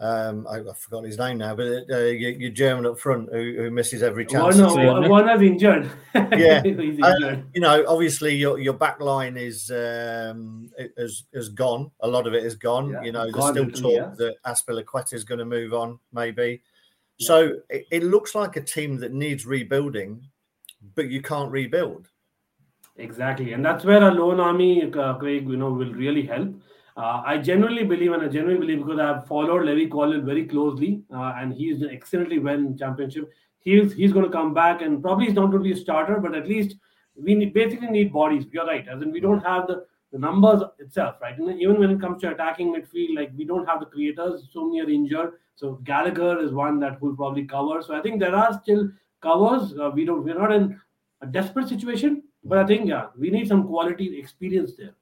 um, 0.00 0.46
I, 0.48 0.58
I've 0.58 0.78
forgotten 0.78 1.06
his 1.06 1.18
name 1.18 1.38
now, 1.38 1.56
but 1.56 1.66
uh, 1.90 1.98
your, 2.04 2.30
your 2.30 2.50
German 2.50 2.86
up 2.86 2.98
front 3.00 3.28
who, 3.32 3.54
who 3.56 3.70
misses 3.70 4.02
every 4.02 4.24
chance. 4.24 4.56
One, 4.56 5.08
one 5.08 5.28
is 5.28 5.42
injured. 5.42 5.90
yeah, 6.14 6.62
He's 6.64 7.02
Uh, 7.02 7.14
injured. 7.16 7.46
you 7.52 7.60
know, 7.60 7.84
obviously 7.88 8.34
your 8.34 8.58
your 8.60 8.74
back 8.74 9.00
line 9.00 9.36
is 9.36 9.70
um, 9.72 10.70
has 10.96 11.24
has 11.34 11.48
gone. 11.48 11.90
A 12.00 12.08
lot 12.08 12.28
of 12.28 12.34
it 12.34 12.44
is 12.44 12.54
gone. 12.54 12.90
Yeah, 12.90 13.02
you 13.02 13.12
know, 13.12 13.30
there's 13.30 13.48
still 13.48 13.70
talk 13.70 13.92
yeah. 13.92 14.14
that 14.18 14.36
Azpilicueta 14.46 15.14
is 15.14 15.24
going 15.24 15.40
to 15.40 15.44
move 15.44 15.74
on, 15.74 15.98
maybe. 16.12 16.62
So 17.18 17.58
it, 17.68 17.86
it 17.90 18.02
looks 18.04 18.36
like 18.36 18.54
a 18.56 18.62
team 18.62 18.98
that 18.98 19.12
needs 19.12 19.46
rebuilding, 19.46 20.22
but 20.94 21.10
you 21.10 21.20
can't 21.22 21.50
rebuild. 21.50 22.08
Exactly, 22.96 23.52
and 23.52 23.64
that's 23.64 23.84
where 23.84 24.02
a 24.02 24.12
loan 24.12 24.38
army, 24.38 24.92
uh, 24.92 25.14
Craig, 25.14 25.48
you 25.48 25.56
know, 25.56 25.72
will 25.72 25.92
really 25.92 26.22
help. 26.22 26.54
Uh, 26.98 27.22
I 27.24 27.38
genuinely 27.38 27.84
believe, 27.84 28.12
and 28.12 28.24
I 28.24 28.26
genuinely 28.26 28.66
believe 28.66 28.84
because 28.84 28.98
I've 28.98 29.24
followed 29.28 29.64
Levi 29.64 29.88
Colwill 29.88 30.20
very 30.20 30.44
closely, 30.44 31.04
uh, 31.14 31.32
and 31.36 31.54
he's 31.54 31.84
excellently 31.84 32.40
well 32.40 32.56
in 32.56 32.76
championship. 32.76 33.30
He's 33.60 33.92
he's 33.92 34.12
going 34.12 34.24
to 34.24 34.32
come 34.32 34.52
back, 34.52 34.82
and 34.82 35.00
probably 35.00 35.26
he's 35.26 35.34
not 35.36 35.52
going 35.52 35.62
to 35.62 35.68
be 35.68 35.74
a 35.74 35.76
starter, 35.76 36.18
but 36.18 36.34
at 36.34 36.48
least 36.48 36.74
we 37.14 37.36
need, 37.36 37.54
basically 37.54 37.86
need 37.86 38.12
bodies. 38.12 38.46
You're 38.50 38.66
right, 38.66 38.84
as 38.88 39.00
in 39.00 39.12
we 39.12 39.20
don't 39.20 39.46
have 39.46 39.68
the, 39.68 39.86
the 40.10 40.18
numbers 40.18 40.62
itself, 40.80 41.20
right? 41.22 41.38
And 41.38 41.62
even 41.62 41.78
when 41.78 41.90
it 41.90 42.00
comes 42.00 42.20
to 42.22 42.32
attacking 42.32 42.74
midfield, 42.74 43.14
like 43.14 43.30
we 43.36 43.44
don't 43.44 43.66
have 43.66 43.78
the 43.78 43.86
creators. 43.86 44.48
So 44.52 44.66
many 44.66 44.80
are 44.80 44.90
injured. 44.90 45.34
So 45.54 45.74
Gallagher 45.84 46.40
is 46.40 46.50
one 46.50 46.80
that 46.80 47.00
will 47.00 47.14
probably 47.14 47.44
cover. 47.44 47.80
So 47.80 47.94
I 47.94 48.00
think 48.00 48.18
there 48.18 48.34
are 48.34 48.60
still 48.60 48.90
covers. 49.22 49.72
Uh, 49.78 49.90
we 49.94 50.04
don't. 50.04 50.24
We're 50.24 50.38
not 50.38 50.50
in 50.50 50.80
a 51.20 51.26
desperate 51.28 51.68
situation, 51.68 52.24
but 52.42 52.58
I 52.58 52.66
think 52.66 52.88
yeah, 52.88 53.06
we 53.16 53.30
need 53.30 53.46
some 53.46 53.68
quality 53.68 54.18
experience 54.18 54.72
there. 54.76 54.94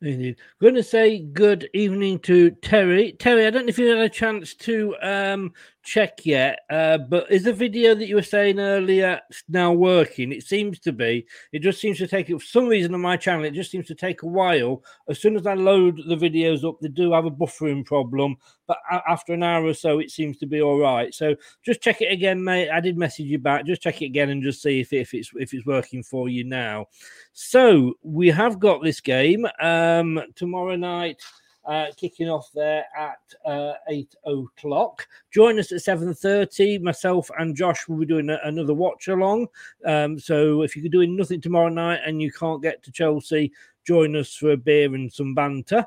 Indeed. 0.00 0.36
Going 0.60 0.76
to 0.76 0.82
say 0.82 1.18
good 1.18 1.68
evening 1.74 2.20
to 2.20 2.50
Terry. 2.50 3.12
Terry, 3.12 3.46
I 3.46 3.50
don't 3.50 3.66
know 3.66 3.70
if 3.70 3.78
you 3.78 3.88
had 3.88 3.98
a 3.98 4.08
chance 4.08 4.54
to 4.54 4.94
um, 5.02 5.52
check 5.82 6.26
yet, 6.26 6.60
uh, 6.70 6.98
but 6.98 7.30
is 7.30 7.44
the 7.44 7.52
video 7.52 7.94
that 7.94 8.06
you 8.06 8.16
were 8.16 8.22
saying 8.22 8.58
earlier 8.58 9.20
now 9.48 9.72
working? 9.72 10.32
It 10.32 10.44
seems 10.44 10.78
to 10.80 10.92
be. 10.92 11.26
It 11.52 11.60
just 11.60 11.80
seems 11.80 11.98
to 11.98 12.06
take, 12.06 12.28
for 12.28 12.40
some 12.40 12.66
reason 12.66 12.94
on 12.94 13.00
my 13.00 13.16
channel, 13.16 13.44
it 13.44 13.54
just 13.54 13.70
seems 13.70 13.86
to 13.88 13.94
take 13.94 14.22
a 14.22 14.26
while. 14.26 14.82
As 15.08 15.20
soon 15.20 15.36
as 15.36 15.46
I 15.46 15.54
load 15.54 16.02
the 16.06 16.16
videos 16.16 16.68
up, 16.68 16.78
they 16.80 16.88
do 16.88 17.12
have 17.12 17.24
a 17.24 17.30
buffering 17.30 17.84
problem, 17.84 18.36
but 18.66 18.78
after 19.08 19.32
an 19.32 19.42
hour 19.42 19.64
or 19.64 19.74
so, 19.74 19.98
it 19.98 20.10
seems 20.10 20.36
to 20.38 20.46
be 20.46 20.60
all 20.60 20.78
right. 20.78 21.14
So 21.14 21.34
just 21.64 21.80
check 21.80 22.02
it 22.02 22.12
again, 22.12 22.42
mate. 22.42 22.70
I 22.70 22.80
did 22.80 22.98
message 22.98 23.26
you 23.26 23.38
back. 23.38 23.64
Just 23.64 23.82
check 23.82 24.02
it 24.02 24.06
again 24.06 24.30
and 24.30 24.42
just 24.42 24.62
see 24.62 24.80
if, 24.80 24.92
if 24.92 25.14
it's 25.14 25.30
if 25.36 25.54
it's 25.54 25.66
working 25.66 26.02
for 26.02 26.28
you 26.28 26.44
now. 26.44 26.86
So 27.32 27.94
we 28.02 28.28
have 28.28 28.58
got 28.58 28.82
this 28.82 29.00
game 29.00 29.46
um, 29.60 30.20
tomorrow 30.34 30.76
night. 30.76 31.22
Uh, 31.68 31.92
kicking 31.98 32.30
off 32.30 32.50
there 32.54 32.86
at 32.98 33.18
uh, 33.44 33.74
eight 33.90 34.14
o'clock. 34.24 35.06
Join 35.30 35.58
us 35.58 35.70
at 35.70 35.82
seven 35.82 36.14
thirty. 36.14 36.78
Myself 36.78 37.30
and 37.38 37.54
Josh 37.54 37.86
will 37.86 37.98
be 37.98 38.06
doing 38.06 38.30
a, 38.30 38.38
another 38.44 38.72
watch 38.72 39.08
along. 39.08 39.48
Um, 39.84 40.18
so 40.18 40.62
if 40.62 40.74
you're 40.74 40.88
doing 40.88 41.14
nothing 41.14 41.42
tomorrow 41.42 41.68
night 41.68 42.00
and 42.06 42.22
you 42.22 42.32
can't 42.32 42.62
get 42.62 42.82
to 42.84 42.90
Chelsea, 42.90 43.52
join 43.86 44.16
us 44.16 44.34
for 44.34 44.52
a 44.52 44.56
beer 44.56 44.94
and 44.94 45.12
some 45.12 45.34
banter. 45.34 45.84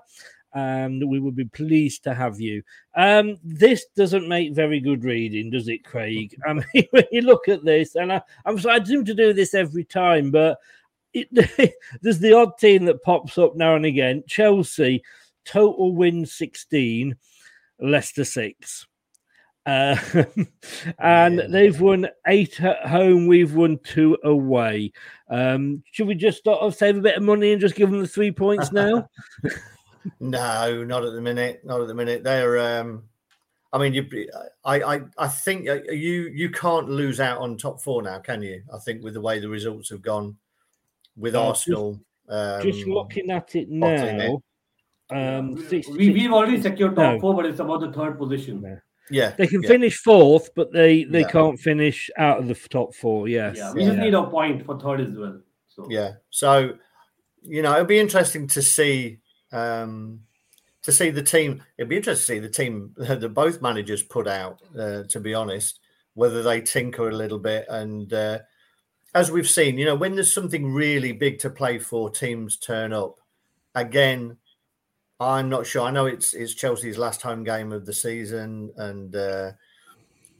And 0.53 1.09
we 1.09 1.19
will 1.19 1.31
be 1.31 1.45
pleased 1.45 2.03
to 2.03 2.13
have 2.13 2.39
you. 2.39 2.61
Um, 2.95 3.39
this 3.43 3.87
doesn't 3.95 4.27
make 4.27 4.53
very 4.53 4.81
good 4.81 5.03
reading, 5.03 5.49
does 5.49 5.67
it, 5.67 5.83
Craig? 5.83 6.37
I 6.45 6.53
mean, 6.53 6.87
when 6.91 7.05
you 7.11 7.21
look 7.21 7.47
at 7.47 7.65
this, 7.65 7.95
and 7.95 8.13
I, 8.13 8.21
I'm 8.45 8.59
so 8.59 8.69
I 8.69 8.83
seem 8.83 9.03
to 9.05 9.15
do 9.15 9.33
this 9.33 9.55
every 9.55 9.85
time, 9.85 10.29
but 10.29 10.59
it, 11.13 11.73
there's 12.01 12.19
the 12.19 12.33
odd 12.33 12.57
team 12.59 12.85
that 12.85 13.01
pops 13.01 13.39
up 13.39 13.55
now 13.55 13.75
and 13.75 13.85
again. 13.85 14.23
Chelsea 14.27 15.01
total 15.45 15.95
win 15.95 16.25
16, 16.25 17.15
Leicester 17.79 18.25
6. 18.25 18.87
Uh, 19.65 19.95
and 20.99 21.39
they've 21.49 21.79
won 21.79 22.07
eight 22.27 22.59
at 22.61 22.87
home. 22.87 23.27
We've 23.27 23.53
won 23.53 23.79
two 23.83 24.17
away. 24.23 24.91
Um, 25.29 25.83
should 25.91 26.07
we 26.07 26.15
just 26.15 26.43
sort 26.43 26.59
of 26.59 26.75
save 26.75 26.97
a 26.97 27.01
bit 27.01 27.17
of 27.17 27.23
money 27.23 27.51
and 27.51 27.61
just 27.61 27.75
give 27.75 27.91
them 27.91 28.01
the 28.01 28.07
three 28.07 28.31
points 28.31 28.71
now? 28.73 29.07
No, 30.19 30.83
not 30.83 31.05
at 31.05 31.13
the 31.13 31.21
minute. 31.21 31.61
Not 31.63 31.81
at 31.81 31.87
the 31.87 31.93
minute. 31.93 32.23
They're. 32.23 32.79
Um, 32.79 33.03
I 33.71 33.77
mean, 33.77 33.93
you. 33.93 34.29
I. 34.65 34.81
I. 34.81 35.01
I 35.17 35.27
think 35.27 35.69
uh, 35.69 35.83
you. 35.91 36.31
You 36.33 36.49
can't 36.49 36.89
lose 36.89 37.19
out 37.19 37.39
on 37.39 37.55
top 37.55 37.81
four 37.81 38.01
now, 38.01 38.17
can 38.17 38.41
you? 38.41 38.63
I 38.73 38.79
think 38.79 39.03
with 39.03 39.13
the 39.13 39.21
way 39.21 39.39
the 39.39 39.49
results 39.49 39.89
have 39.89 40.01
gone 40.01 40.37
with 41.15 41.35
Arsenal. 41.35 41.99
um, 42.29 42.61
just 42.63 42.87
looking 42.87 43.29
at 43.29 43.55
it 43.55 43.69
now. 43.69 44.41
Um, 45.11 45.55
We, 45.69 46.11
we've 46.11 46.31
already 46.31 46.61
secured 46.61 46.95
top 46.95 47.15
No. 47.15 47.19
four, 47.19 47.35
but 47.35 47.45
it's 47.45 47.59
about 47.59 47.81
the 47.81 47.91
third 47.91 48.17
position. 48.17 48.79
Yeah, 49.09 49.31
They 49.37 49.47
can 49.47 49.61
yeah. 49.61 49.67
finish 49.67 49.97
fourth, 49.97 50.49
but 50.55 50.71
they 50.71 51.03
they 51.03 51.21
Yeah. 51.21 51.29
can't 51.29 51.59
finish 51.59 52.09
out 52.17 52.39
of 52.39 52.47
the 52.47 52.55
top 52.55 52.95
four. 52.95 53.27
Yes. 53.27 53.57
Yeah, 53.57 53.73
we 53.73 53.83
just 53.83 53.97
need 53.97 54.13
a 54.13 54.23
point 54.23 54.65
for 54.65 54.79
third 54.79 55.01
as 55.01 55.17
well. 55.17 55.41
So 55.67 55.87
Yeah. 55.89 56.13
So, 56.29 56.77
you 57.41 57.61
know, 57.61 57.73
it'll 57.73 57.85
be 57.85 57.99
interesting 57.99 58.47
to 58.47 58.61
see 58.61 59.19
um 59.51 60.21
to 60.83 60.91
see 60.91 61.09
the 61.09 61.21
team. 61.21 61.61
It'd 61.77 61.89
be 61.89 61.97
interesting 61.97 62.41
to 62.41 62.41
see 62.41 62.47
the 62.47 62.49
team 62.49 62.93
that 62.97 63.33
both 63.33 63.61
managers 63.61 64.01
put 64.01 64.27
out. 64.27 64.61
Uh, 64.77 65.03
to 65.09 65.19
be 65.19 65.33
honest, 65.33 65.79
whether 66.13 66.41
they 66.41 66.61
tinker 66.61 67.09
a 67.09 67.15
little 67.15 67.39
bit 67.39 67.65
and. 67.69 68.13
Uh, 68.13 68.39
as 69.13 69.29
we've 69.29 69.49
seen, 69.49 69.77
you 69.77 69.83
know, 69.83 69.93
when 69.95 70.15
there's 70.15 70.33
something 70.33 70.71
really 70.73 71.11
big 71.11 71.37
to 71.39 71.49
play 71.49 71.77
for, 71.77 72.09
teams 72.09 72.55
turn 72.55 72.93
up. 72.93 73.19
Again, 73.75 74.37
I'm 75.21 75.49
not 75.49 75.67
sure. 75.67 75.83
I 75.83 75.91
know 75.91 76.07
it's 76.07 76.33
it's 76.33 76.55
Chelsea's 76.55 76.97
last 76.97 77.21
home 77.21 77.43
game 77.43 77.71
of 77.71 77.85
the 77.85 77.93
season, 77.93 78.71
and 78.77 79.15
uh, 79.15 79.51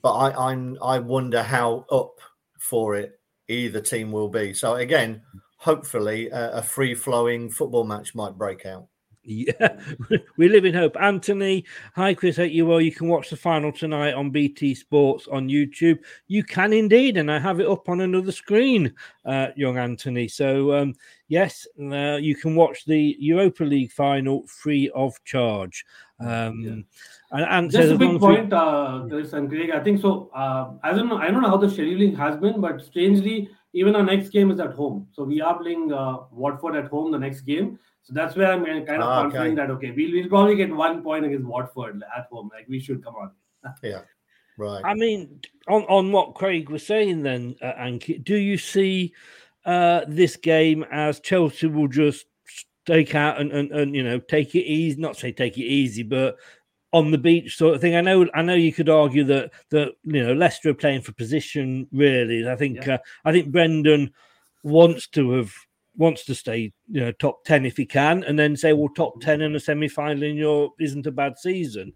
but 0.02 0.14
I 0.14 0.50
I'm 0.50 0.76
I 0.82 0.98
wonder 0.98 1.44
how 1.44 1.86
up 1.92 2.16
for 2.60 2.96
it 2.96 3.20
either 3.48 3.80
team 3.80 4.12
will 4.12 4.28
be. 4.28 4.54
So 4.54 4.76
again, 4.76 5.22
hopefully 5.58 6.30
a, 6.30 6.54
a 6.54 6.62
free 6.64 6.96
flowing 6.96 7.48
football 7.52 7.84
match 7.84 8.16
might 8.16 8.40
break 8.40 8.66
out. 8.66 8.88
Yeah, 9.24 9.78
we 10.38 10.50
live 10.50 10.66
in 10.66 10.74
hope. 10.74 10.98
Anthony, 11.00 11.64
hi 11.94 12.16
Chris, 12.16 12.38
hope 12.38 12.52
you 12.52 12.66
well. 12.66 12.82
You 12.82 12.92
can 12.92 13.08
watch 13.08 13.30
the 13.30 13.36
final 13.38 13.72
tonight 13.72 14.14
on 14.14 14.32
BT 14.32 14.74
Sports 14.74 15.28
on 15.28 15.48
YouTube. 15.48 16.00
You 16.28 16.44
can 16.44 16.74
indeed, 16.74 17.18
and 17.18 17.32
I 17.32 17.38
have 17.38 17.60
it 17.60 17.68
up 17.68 17.88
on 17.88 18.02
another 18.02 18.32
screen, 18.32 18.92
uh, 19.26 19.48
young 19.56 19.78
Anthony. 19.78 20.28
So 20.28 20.74
um, 20.74 20.96
yes, 21.28 21.68
uh, 21.80 22.16
you 22.18 22.36
can 22.36 22.56
watch 22.56 22.86
the 22.86 23.16
Europa 23.20 23.64
League 23.64 23.92
final 23.92 24.48
free 24.48 24.90
of 24.96 25.24
charge. 25.24 25.86
Um, 26.20 26.86
and, 27.32 27.46
and 27.46 27.72
Just 27.72 27.82
says 27.84 27.92
a 27.92 27.94
as 27.94 27.98
quick 27.98 28.12
we- 28.12 28.18
point, 28.20 28.54
uh, 28.54 29.06
Chris 29.08 29.34
and 29.34 29.50
Craig. 29.50 29.70
I 29.70 29.84
think 29.84 30.02
so. 30.02 30.32
Uh, 30.36 30.72
I 30.84 30.94
don't 30.94 31.08
know. 31.10 31.18
I 31.18 31.30
don't 31.30 31.44
know 31.44 31.50
how 31.50 31.58
the 31.58 31.68
scheduling 31.68 32.18
has 32.18 32.38
been, 32.38 32.60
but 32.60 32.82
strangely, 32.82 33.50
even 33.74 33.96
our 33.96 34.04
next 34.04 34.30
game 34.30 34.52
is 34.52 34.60
at 34.60 34.74
home. 34.74 35.08
So 35.12 35.24
we 35.24 35.42
are 35.42 35.58
playing 35.58 35.94
uh, 35.94 36.20
Watford 36.32 36.76
at 36.76 36.88
home 36.88 37.12
the 37.12 37.20
next 37.20 37.42
game. 37.42 37.80
So 38.04 38.14
that's 38.14 38.36
where 38.36 38.52
I'm 38.52 38.66
kind 38.66 39.02
of 39.02 39.08
Ah, 39.10 39.22
confident 39.22 39.60
okay. 39.60 39.68
that 39.68 39.72
okay, 39.74 39.92
we'll, 39.92 40.12
we'll 40.12 40.28
probably 40.30 40.56
get 40.56 40.76
one 40.76 41.04
point 41.04 41.26
against 41.26 41.46
Watford 41.46 42.04
at 42.18 42.28
home. 42.32 42.50
Like 42.54 42.68
we 42.68 42.80
should 42.80 43.04
come 43.04 43.16
on. 43.16 43.32
Yeah, 43.84 44.02
right. 44.58 44.82
I 44.84 44.96
mean, 44.96 45.40
on, 45.68 45.84
on 45.84 46.12
what 46.12 46.34
Craig 46.34 46.70
was 46.70 46.86
saying, 46.86 47.22
then, 47.22 47.56
uh, 47.62 47.74
Anki, 47.74 48.24
do 48.24 48.36
you 48.36 48.58
see 48.58 49.14
uh, 49.66 50.02
this 50.08 50.36
game 50.36 50.84
as 50.92 51.20
Chelsea 51.20 51.68
will 51.68 51.88
just 51.88 52.26
take 52.88 53.14
out 53.14 53.40
and, 53.40 53.52
and, 53.52 53.72
and 53.72 53.96
you 53.96 54.04
know 54.04 54.20
take 54.20 54.56
it 54.56 54.66
easy? 54.66 55.00
Not 55.00 55.16
say 55.16 55.32
take 55.32 55.58
it 55.58 55.66
easy, 55.66 56.02
but 56.02 56.38
on 56.94 57.12
the 57.12 57.18
beach 57.18 57.58
sort 57.58 57.76
of 57.76 57.82
thing. 57.82 57.96
I 57.96 58.02
know, 58.02 58.28
I 58.34 58.42
know, 58.42 58.54
you 58.54 58.74
could 58.74 58.90
argue 58.90 59.24
that 59.26 59.52
that 59.70 59.94
you 60.04 60.24
know 60.24 60.34
Leicester 60.34 60.70
are 60.70 60.76
playing 60.76 61.02
for 61.02 61.14
position. 61.14 61.88
Really, 61.92 62.48
I 62.48 62.56
think 62.56 62.88
uh, 62.88 63.00
I 63.26 63.32
think 63.32 63.52
Brendan 63.52 64.12
wants 64.64 65.08
to 65.10 65.32
have 65.32 65.54
wants 65.98 66.24
to 66.26 66.34
stay 66.34 66.72
you 66.90 67.02
know 67.02 67.12
top 67.12 67.44
10 67.44 67.66
if 67.66 67.76
he 67.76 67.86
can 67.86 68.24
and 68.24 68.40
then 68.40 68.56
say 68.56 68.72
well 68.72 68.88
top 68.96 69.20
10 69.20 69.42
in 69.42 69.54
a 69.54 69.60
semi-final 69.60 70.24
in 70.24 70.38
your 70.38 70.72
isn't 70.80 71.06
a 71.06 71.12
bad 71.12 71.38
season 71.38 71.92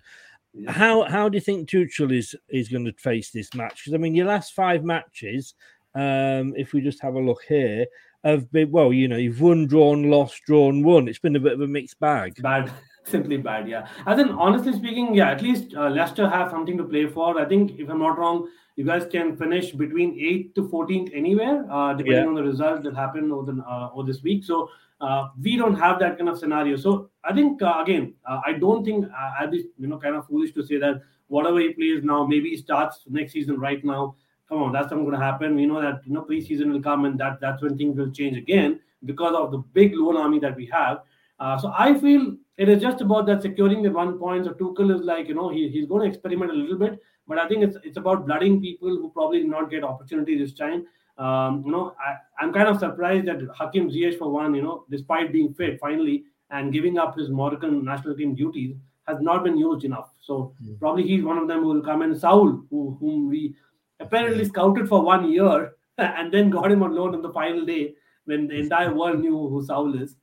how 0.67 1.03
how 1.03 1.29
do 1.29 1.35
you 1.35 1.41
think 1.41 1.69
Tuchel 1.69 2.15
is 2.15 2.35
is 2.49 2.69
going 2.69 2.85
to 2.85 2.93
face 2.93 3.29
this 3.31 3.53
match? 3.53 3.83
Because 3.83 3.93
I 3.93 3.97
mean, 3.97 4.15
your 4.15 4.27
last 4.27 4.53
five 4.53 4.83
matches, 4.83 5.53
um, 5.93 6.53
if 6.55 6.73
we 6.73 6.81
just 6.81 7.01
have 7.01 7.15
a 7.15 7.19
look 7.19 7.43
here, 7.47 7.85
have 8.23 8.51
been 8.51 8.71
well. 8.71 8.93
You 8.93 9.07
know, 9.07 9.17
you've 9.17 9.41
won, 9.41 9.67
drawn, 9.67 10.09
lost, 10.09 10.41
drawn, 10.45 10.83
won. 10.83 11.07
It's 11.07 11.19
been 11.19 11.35
a 11.35 11.41
bit 11.41 11.53
of 11.53 11.61
a 11.61 11.67
mixed 11.67 11.99
bag. 11.99 12.41
Bad, 12.41 12.71
simply 13.05 13.37
bad. 13.37 13.67
Yeah. 13.67 13.87
As 14.05 14.19
in, 14.19 14.29
honestly 14.29 14.73
speaking, 14.73 15.13
yeah, 15.15 15.29
at 15.31 15.41
least 15.41 15.73
uh, 15.75 15.89
Leicester 15.89 16.29
have 16.29 16.51
something 16.51 16.77
to 16.77 16.83
play 16.83 17.07
for. 17.07 17.39
I 17.39 17.45
think, 17.45 17.79
if 17.79 17.89
I'm 17.89 17.99
not 17.99 18.17
wrong, 18.17 18.49
you 18.75 18.83
guys 18.83 19.07
can 19.09 19.37
finish 19.37 19.71
between 19.71 20.15
8th 20.19 20.55
to 20.55 20.67
14th 20.69 21.11
anywhere, 21.13 21.65
uh, 21.71 21.93
depending 21.93 22.23
Yeah. 22.23 22.27
on 22.27 22.35
the 22.35 22.43
results 22.43 22.83
that 22.83 22.95
happen 22.95 23.31
over, 23.31 23.51
the, 23.51 23.61
uh, 23.63 23.89
over 23.93 24.05
this 24.05 24.21
week. 24.21 24.43
So 24.43 24.69
uh, 24.99 25.29
we 25.41 25.55
don't 25.55 25.75
have 25.75 25.99
that 25.99 26.17
kind 26.17 26.29
of 26.29 26.37
scenario. 26.37 26.75
So 26.75 27.09
I 27.23 27.33
think 27.33 27.61
uh, 27.61 27.79
again, 27.81 28.13
uh, 28.27 28.41
I 28.45 28.53
don't 28.53 28.83
think 28.83 29.05
uh, 29.05 29.31
I'd 29.39 29.51
be 29.51 29.65
you 29.77 29.87
know 29.87 29.97
kind 29.97 30.15
of 30.15 30.27
foolish 30.27 30.53
to 30.53 30.63
say 30.65 30.77
that 30.77 31.01
whatever 31.27 31.59
he 31.59 31.73
plays 31.73 32.03
now, 32.03 32.25
maybe 32.25 32.49
he 32.49 32.57
starts 32.57 33.03
next 33.09 33.33
season 33.33 33.59
right 33.59 33.83
now. 33.83 34.15
Come 34.49 34.61
on, 34.61 34.71
that's 34.73 34.91
not 34.91 34.99
going 34.99 35.11
to 35.11 35.17
happen. 35.19 35.55
We 35.55 35.65
know 35.65 35.81
that 35.81 36.01
you 36.05 36.13
know 36.13 36.23
preseason 36.23 36.71
will 36.71 36.81
come 36.81 37.05
and 37.05 37.19
that 37.19 37.39
that's 37.41 37.61
when 37.61 37.77
things 37.77 37.97
will 37.97 38.11
change 38.11 38.37
again 38.37 38.79
because 39.05 39.35
of 39.35 39.51
the 39.51 39.57
big 39.73 39.93
loan 39.95 40.17
army 40.17 40.39
that 40.39 40.55
we 40.55 40.65
have. 40.67 40.99
Uh, 41.39 41.57
so 41.57 41.73
I 41.77 41.99
feel 41.99 42.35
it 42.57 42.69
is 42.69 42.81
just 42.81 43.01
about 43.01 43.25
that 43.27 43.41
securing 43.41 43.83
the 43.83 43.91
one 43.91 44.17
point. 44.17 44.45
So 44.45 44.51
Tuchel 44.51 44.95
is 44.95 45.01
like 45.01 45.27
you 45.27 45.35
know 45.35 45.49
he, 45.49 45.69
he's 45.69 45.87
going 45.87 46.01
to 46.03 46.07
experiment 46.07 46.51
a 46.51 46.55
little 46.55 46.77
bit, 46.77 46.99
but 47.27 47.37
I 47.37 47.47
think 47.47 47.63
it's 47.63 47.77
it's 47.83 47.97
about 47.97 48.25
blooding 48.25 48.61
people 48.61 48.89
who 48.89 49.09
probably 49.11 49.39
did 49.39 49.49
not 49.49 49.69
get 49.69 49.83
opportunity 49.83 50.37
this 50.37 50.53
time. 50.53 50.85
Um, 51.17 51.63
you 51.65 51.71
know, 51.71 51.95
I, 51.99 52.15
I'm 52.43 52.51
kind 52.51 52.67
of 52.67 52.79
surprised 52.79 53.27
that 53.27 53.39
Hakim 53.53 53.89
Ziyech, 53.89 54.17
for 54.17 54.29
one, 54.29 54.53
you 54.53 54.61
know, 54.61 54.85
despite 54.89 55.31
being 55.31 55.53
fit 55.53 55.79
finally 55.79 56.25
and 56.49 56.73
giving 56.73 56.97
up 56.97 57.17
his 57.17 57.29
Moroccan 57.29 57.85
national 57.85 58.15
team 58.15 58.35
duties, 58.35 58.75
has 59.07 59.21
not 59.21 59.43
been 59.43 59.57
used 59.57 59.85
enough. 59.85 60.09
So 60.21 60.53
probably 60.79 61.03
he's 61.03 61.23
one 61.23 61.37
of 61.37 61.47
them 61.47 61.61
who 61.61 61.67
will 61.67 61.81
come 61.81 62.01
in. 62.01 62.17
Saul, 62.17 62.63
who, 62.69 62.97
whom 62.99 63.29
we 63.29 63.55
apparently 63.99 64.45
scouted 64.45 64.89
for 64.89 65.01
one 65.01 65.31
year 65.31 65.73
and 65.97 66.33
then 66.33 66.49
got 66.49 66.71
him 66.71 66.83
on 66.83 66.93
loan 66.93 67.15
on 67.15 67.21
the 67.21 67.31
final 67.31 67.65
day 67.65 67.93
when 68.25 68.47
the 68.47 68.55
entire 68.55 68.93
world 68.93 69.19
knew 69.19 69.47
who 69.47 69.63
Saul 69.63 69.95
is. 70.01 70.15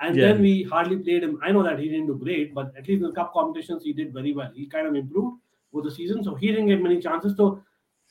And 0.00 0.16
Yeah. 0.16 0.32
then 0.32 0.42
we 0.42 0.62
hardly 0.64 0.96
played 0.96 1.22
him. 1.22 1.38
I 1.42 1.52
know 1.52 1.62
that 1.62 1.78
he 1.78 1.88
didn't 1.88 2.06
do 2.06 2.16
great, 2.16 2.54
but 2.54 2.72
at 2.76 2.88
least 2.88 3.02
in 3.02 3.08
the 3.08 3.12
cup 3.12 3.32
competitions, 3.32 3.84
he 3.84 3.92
did 3.92 4.12
very 4.12 4.32
well. 4.32 4.50
He 4.54 4.66
kind 4.66 4.86
of 4.86 4.94
improved 4.94 5.40
over 5.72 5.82
the 5.88 5.90
season, 5.94 6.22
so 6.24 6.34
he 6.34 6.48
didn't 6.48 6.66
get 6.66 6.82
many 6.82 7.00
chances. 7.00 7.36
So 7.36 7.62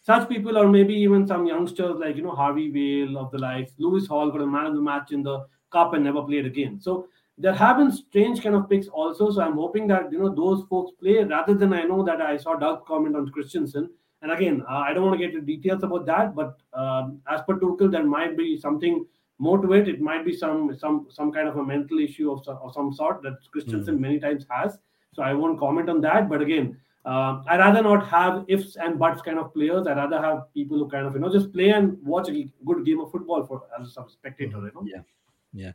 such 0.01 0.29
people, 0.29 0.57
or 0.57 0.67
maybe 0.69 0.93
even 0.93 1.27
some 1.27 1.45
youngsters 1.45 1.97
like 1.99 2.15
you 2.15 2.23
know 2.23 2.31
Harvey 2.31 2.69
Vale 2.69 3.17
of 3.17 3.31
the 3.31 3.39
likes, 3.39 3.73
Lewis 3.77 4.07
Hall 4.07 4.31
got 4.31 4.41
a 4.41 4.47
man 4.47 4.67
of 4.67 4.75
the 4.75 4.81
match 4.81 5.11
in 5.11 5.23
the 5.23 5.45
cup 5.71 5.93
and 5.93 6.03
never 6.03 6.21
played 6.23 6.45
again. 6.45 6.79
So 6.79 7.07
there 7.37 7.53
have 7.53 7.77
been 7.77 7.91
strange 7.91 8.41
kind 8.43 8.55
of 8.55 8.69
picks 8.69 8.87
also. 8.87 9.31
So 9.31 9.41
I'm 9.41 9.55
hoping 9.55 9.87
that 9.87 10.11
you 10.11 10.19
know 10.19 10.29
those 10.33 10.63
folks 10.69 10.91
play 11.01 11.23
rather 11.23 11.53
than 11.53 11.73
I 11.73 11.83
know 11.83 12.03
that 12.03 12.21
I 12.21 12.37
saw 12.37 12.55
Doug 12.55 12.85
comment 12.85 13.15
on 13.15 13.29
Christensen. 13.29 13.89
And 14.21 14.31
again, 14.31 14.63
uh, 14.69 14.83
I 14.87 14.93
don't 14.93 15.05
want 15.05 15.19
to 15.19 15.25
get 15.25 15.33
into 15.33 15.45
details 15.45 15.83
about 15.83 16.05
that, 16.05 16.35
but 16.35 16.57
um, 16.73 17.21
as 17.27 17.41
per 17.47 17.57
Tuchel, 17.57 17.89
there 17.91 18.03
might 18.03 18.35
be 18.37 18.57
something 18.57 19.05
more 19.39 19.57
to 19.57 19.73
it. 19.73 19.87
It 19.87 20.01
might 20.01 20.25
be 20.25 20.35
some 20.35 20.77
some 20.77 21.07
some 21.09 21.31
kind 21.31 21.47
of 21.47 21.57
a 21.57 21.63
mental 21.63 21.99
issue 21.99 22.31
of, 22.31 22.47
of 22.47 22.73
some 22.73 22.93
sort 22.93 23.23
that 23.23 23.37
Christensen 23.51 23.99
many 23.99 24.19
times 24.19 24.45
has. 24.49 24.77
So 25.13 25.23
I 25.23 25.33
won't 25.33 25.59
comment 25.59 25.89
on 25.89 26.01
that. 26.01 26.29
But 26.29 26.41
again, 26.41 26.77
uh, 27.05 27.41
I 27.47 27.57
rather 27.57 27.81
not 27.81 28.07
have 28.07 28.45
ifs 28.47 28.75
and 28.75 28.99
buts 28.99 29.21
kind 29.21 29.39
of 29.39 29.53
players. 29.53 29.87
I 29.87 29.93
rather 29.93 30.21
have 30.21 30.53
people 30.53 30.77
who 30.77 30.89
kind 30.89 31.07
of 31.07 31.13
you 31.13 31.19
know 31.19 31.31
just 31.31 31.51
play 31.53 31.69
and 31.69 31.97
watch 32.03 32.29
a 32.29 32.49
good 32.65 32.85
game 32.85 32.99
of 32.99 33.11
football 33.11 33.45
for 33.45 33.63
as 33.79 33.97
a 33.97 34.09
spectator. 34.09 34.57
You 34.57 34.71
know. 34.75 34.83
Yeah. 34.85 35.01
Yeah, 35.51 35.71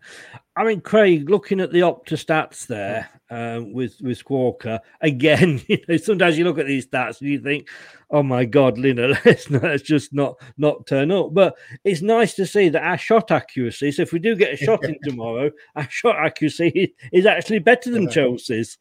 I 0.55 0.63
mean, 0.63 0.81
Craig, 0.81 1.29
looking 1.29 1.61
at 1.61 1.73
the 1.73 1.81
Opta 1.81 2.15
stats 2.15 2.65
there 2.69 3.09
um, 3.29 3.73
with 3.73 3.97
with 4.01 4.23
Squawka 4.23 4.79
again, 5.01 5.61
you 5.69 5.79
know, 5.89 5.97
sometimes 5.97 6.39
you 6.39 6.45
look 6.45 6.59
at 6.59 6.67
these 6.67 6.87
stats 6.87 7.21
and 7.21 7.29
you 7.29 7.41
think, 7.41 7.69
"Oh 8.09 8.23
my 8.23 8.45
God, 8.45 8.79
Lina, 8.79 9.09
let's, 9.25 9.51
not, 9.51 9.65
let's 9.65 9.83
just 9.83 10.13
not 10.13 10.41
not 10.59 10.87
turn 10.87 11.11
up." 11.11 11.35
But 11.35 11.57
it's 11.83 12.03
nice 12.03 12.35
to 12.35 12.47
see 12.47 12.69
that 12.69 12.85
our 12.85 12.97
shot 12.97 13.33
accuracy. 13.33 13.91
So 13.91 14.03
if 14.03 14.13
we 14.13 14.21
do 14.21 14.37
get 14.37 14.55
a 14.55 14.57
shot 14.57 14.85
in 14.89 14.97
tomorrow, 15.03 15.51
our 15.75 15.91
shot 15.91 16.25
accuracy 16.25 16.95
is 17.13 17.27
actually 17.27 17.59
better 17.59 17.91
than 17.91 18.05
Yeah. 18.05 18.11
Chelsea's. 18.11 18.79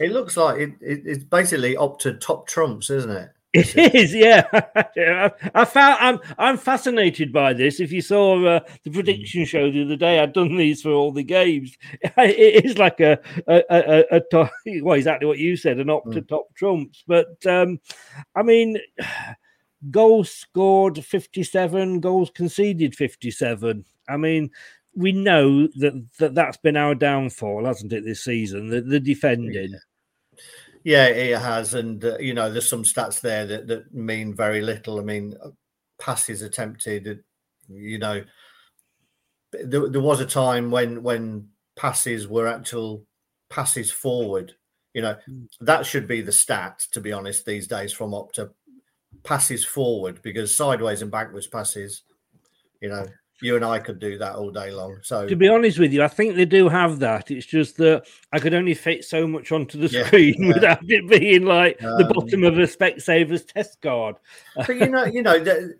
It 0.00 0.12
looks 0.12 0.38
like 0.38 0.58
it, 0.58 0.70
it, 0.80 1.02
it's 1.04 1.24
basically 1.24 1.76
up 1.76 1.98
to 2.00 2.14
top 2.14 2.46
trumps, 2.46 2.88
isn't 2.88 3.10
it? 3.10 3.30
It 3.54 3.94
is, 3.94 4.14
yeah. 4.14 4.48
I, 5.54 5.66
found 5.66 5.98
I'm 6.00 6.20
I'm 6.38 6.56
fascinated 6.56 7.34
by 7.34 7.52
this. 7.52 7.80
If 7.80 7.92
you 7.92 8.00
saw 8.00 8.42
uh, 8.46 8.60
the 8.82 8.90
prediction 8.90 9.44
show 9.44 9.70
the 9.70 9.84
other 9.84 9.96
day, 9.96 10.20
I'd 10.20 10.32
done 10.32 10.56
these 10.56 10.80
for 10.80 10.90
all 10.90 11.12
the 11.12 11.22
games. 11.22 11.76
It 12.16 12.64
is 12.64 12.78
like 12.78 13.00
a 13.00 13.18
a, 13.46 13.62
a, 13.68 14.04
a 14.16 14.20
top, 14.20 14.50
well, 14.80 14.96
exactly 14.96 15.26
what 15.26 15.36
you 15.36 15.58
said, 15.58 15.78
an 15.80 15.88
Opta 15.88 16.26
top 16.26 16.54
trumps. 16.54 17.04
But 17.06 17.44
um, 17.44 17.78
I 18.34 18.42
mean, 18.42 18.78
goals 19.90 20.30
scored 20.30 21.04
fifty 21.04 21.42
seven, 21.42 22.00
goals 22.00 22.30
conceded 22.30 22.94
fifty 22.94 23.30
seven. 23.30 23.84
I 24.08 24.16
mean. 24.16 24.50
We 24.94 25.12
know 25.12 25.68
that, 25.76 26.06
that 26.18 26.34
that's 26.34 26.58
been 26.58 26.76
our 26.76 26.94
downfall, 26.94 27.64
hasn't 27.64 27.94
it, 27.94 28.04
this 28.04 28.22
season? 28.24 28.68
The, 28.68 28.82
the 28.82 29.00
defending. 29.00 29.70
Yeah, 29.70 29.78
it 30.84 31.38
has, 31.38 31.74
and 31.74 32.04
uh, 32.04 32.18
you 32.18 32.34
know, 32.34 32.50
there's 32.50 32.68
some 32.68 32.82
stats 32.82 33.20
there 33.20 33.46
that, 33.46 33.66
that 33.68 33.94
mean 33.94 34.34
very 34.34 34.60
little. 34.60 34.98
I 34.98 35.02
mean, 35.02 35.34
uh, 35.42 35.50
passes 35.98 36.42
attempted, 36.42 37.06
uh, 37.08 37.14
you 37.68 37.98
know, 37.98 38.24
there, 39.52 39.88
there 39.88 40.00
was 40.00 40.20
a 40.20 40.26
time 40.26 40.70
when 40.70 41.02
when 41.02 41.48
passes 41.76 42.26
were 42.26 42.48
actual 42.48 43.04
passes 43.50 43.90
forward. 43.90 44.54
You 44.94 45.02
know, 45.02 45.16
that 45.60 45.86
should 45.86 46.06
be 46.06 46.20
the 46.20 46.32
stat, 46.32 46.84
to 46.92 47.00
be 47.00 47.12
honest, 47.12 47.46
these 47.46 47.66
days 47.66 47.92
from 47.92 48.10
Opta 48.10 48.50
passes 49.22 49.64
forward 49.64 50.20
because 50.22 50.54
sideways 50.54 51.00
and 51.00 51.10
backwards 51.10 51.46
passes, 51.46 52.02
you 52.80 52.88
know, 52.88 53.06
you 53.42 53.56
and 53.56 53.64
I 53.64 53.78
could 53.78 53.98
do 53.98 54.16
that 54.18 54.36
all 54.36 54.50
day 54.50 54.70
long. 54.70 54.98
So 55.02 55.26
To 55.28 55.36
be 55.36 55.48
honest 55.48 55.78
with 55.78 55.92
you, 55.92 56.02
I 56.02 56.08
think 56.08 56.36
they 56.36 56.44
do 56.44 56.68
have 56.68 56.98
that. 57.00 57.30
It's 57.30 57.46
just 57.46 57.76
that 57.78 58.06
I 58.32 58.38
could 58.38 58.54
only 58.54 58.74
fit 58.74 59.04
so 59.04 59.26
much 59.26 59.50
onto 59.52 59.78
the 59.78 59.88
Yeah, 59.88 60.06
screen 60.06 60.36
yeah. 60.38 60.54
without 60.54 60.78
it 60.88 61.08
being 61.08 61.44
like 61.44 61.78
the 61.78 62.06
Um, 62.06 62.12
bottom 62.12 62.44
of 62.44 62.58
a 62.58 62.62
Specsaver's 62.66 63.44
test 63.44 63.80
card. 63.82 64.16
but 64.56 64.68
you 64.76 64.88
know, 64.88 65.04
you 65.04 65.22
know, 65.22 65.38
the, 65.38 65.74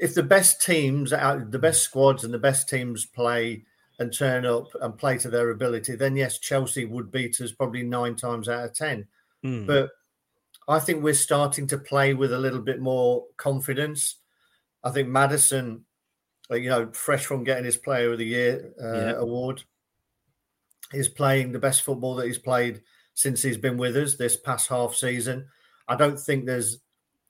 if 0.00 0.14
the 0.14 0.22
best 0.22 0.62
teams 0.62 1.12
out, 1.12 1.50
the 1.50 1.58
best 1.58 1.82
squads 1.82 2.24
and 2.24 2.32
the 2.32 2.38
best 2.38 2.68
teams 2.68 3.06
play 3.06 3.64
and 3.98 4.12
turn 4.12 4.46
up 4.46 4.68
and 4.80 4.96
play 4.96 5.18
to 5.18 5.28
their 5.28 5.50
ability, 5.50 5.94
then 5.96 6.16
yes, 6.16 6.38
Chelsea 6.38 6.86
would 6.86 7.10
beat 7.10 7.40
us 7.40 7.52
probably 7.52 7.82
nine 7.82 8.16
times 8.16 8.48
out 8.48 8.64
of 8.64 8.72
ten. 8.72 9.06
Hmm. 9.42 9.66
But 9.66 9.90
I 10.68 10.78
think 10.78 11.02
we're 11.02 11.14
starting 11.14 11.66
to 11.66 11.78
play 11.78 12.14
with 12.14 12.32
a 12.32 12.38
little 12.38 12.60
bit 12.60 12.80
more 12.80 13.26
confidence. 13.36 14.16
I 14.84 14.90
think 14.90 15.08
Madison, 15.08 15.84
uh, 16.50 16.56
you 16.56 16.68
know, 16.68 16.90
fresh 16.92 17.26
from 17.26 17.44
getting 17.44 17.64
his 17.64 17.76
Player 17.76 18.12
of 18.12 18.18
the 18.18 18.26
Year 18.26 18.72
uh, 18.82 18.92
Yeah. 18.92 19.12
award, 19.12 19.62
is 20.92 21.08
playing 21.08 21.52
the 21.52 21.58
best 21.58 21.82
football 21.82 22.14
that 22.16 22.26
he's 22.26 22.38
played 22.38 22.82
since 23.14 23.42
he's 23.42 23.56
been 23.56 23.76
with 23.76 23.96
us 23.96 24.16
this 24.16 24.36
past 24.36 24.68
half 24.68 24.94
season. 24.94 25.46
I 25.88 25.94
don't 25.96 26.18
think 26.18 26.46
there's 26.46 26.78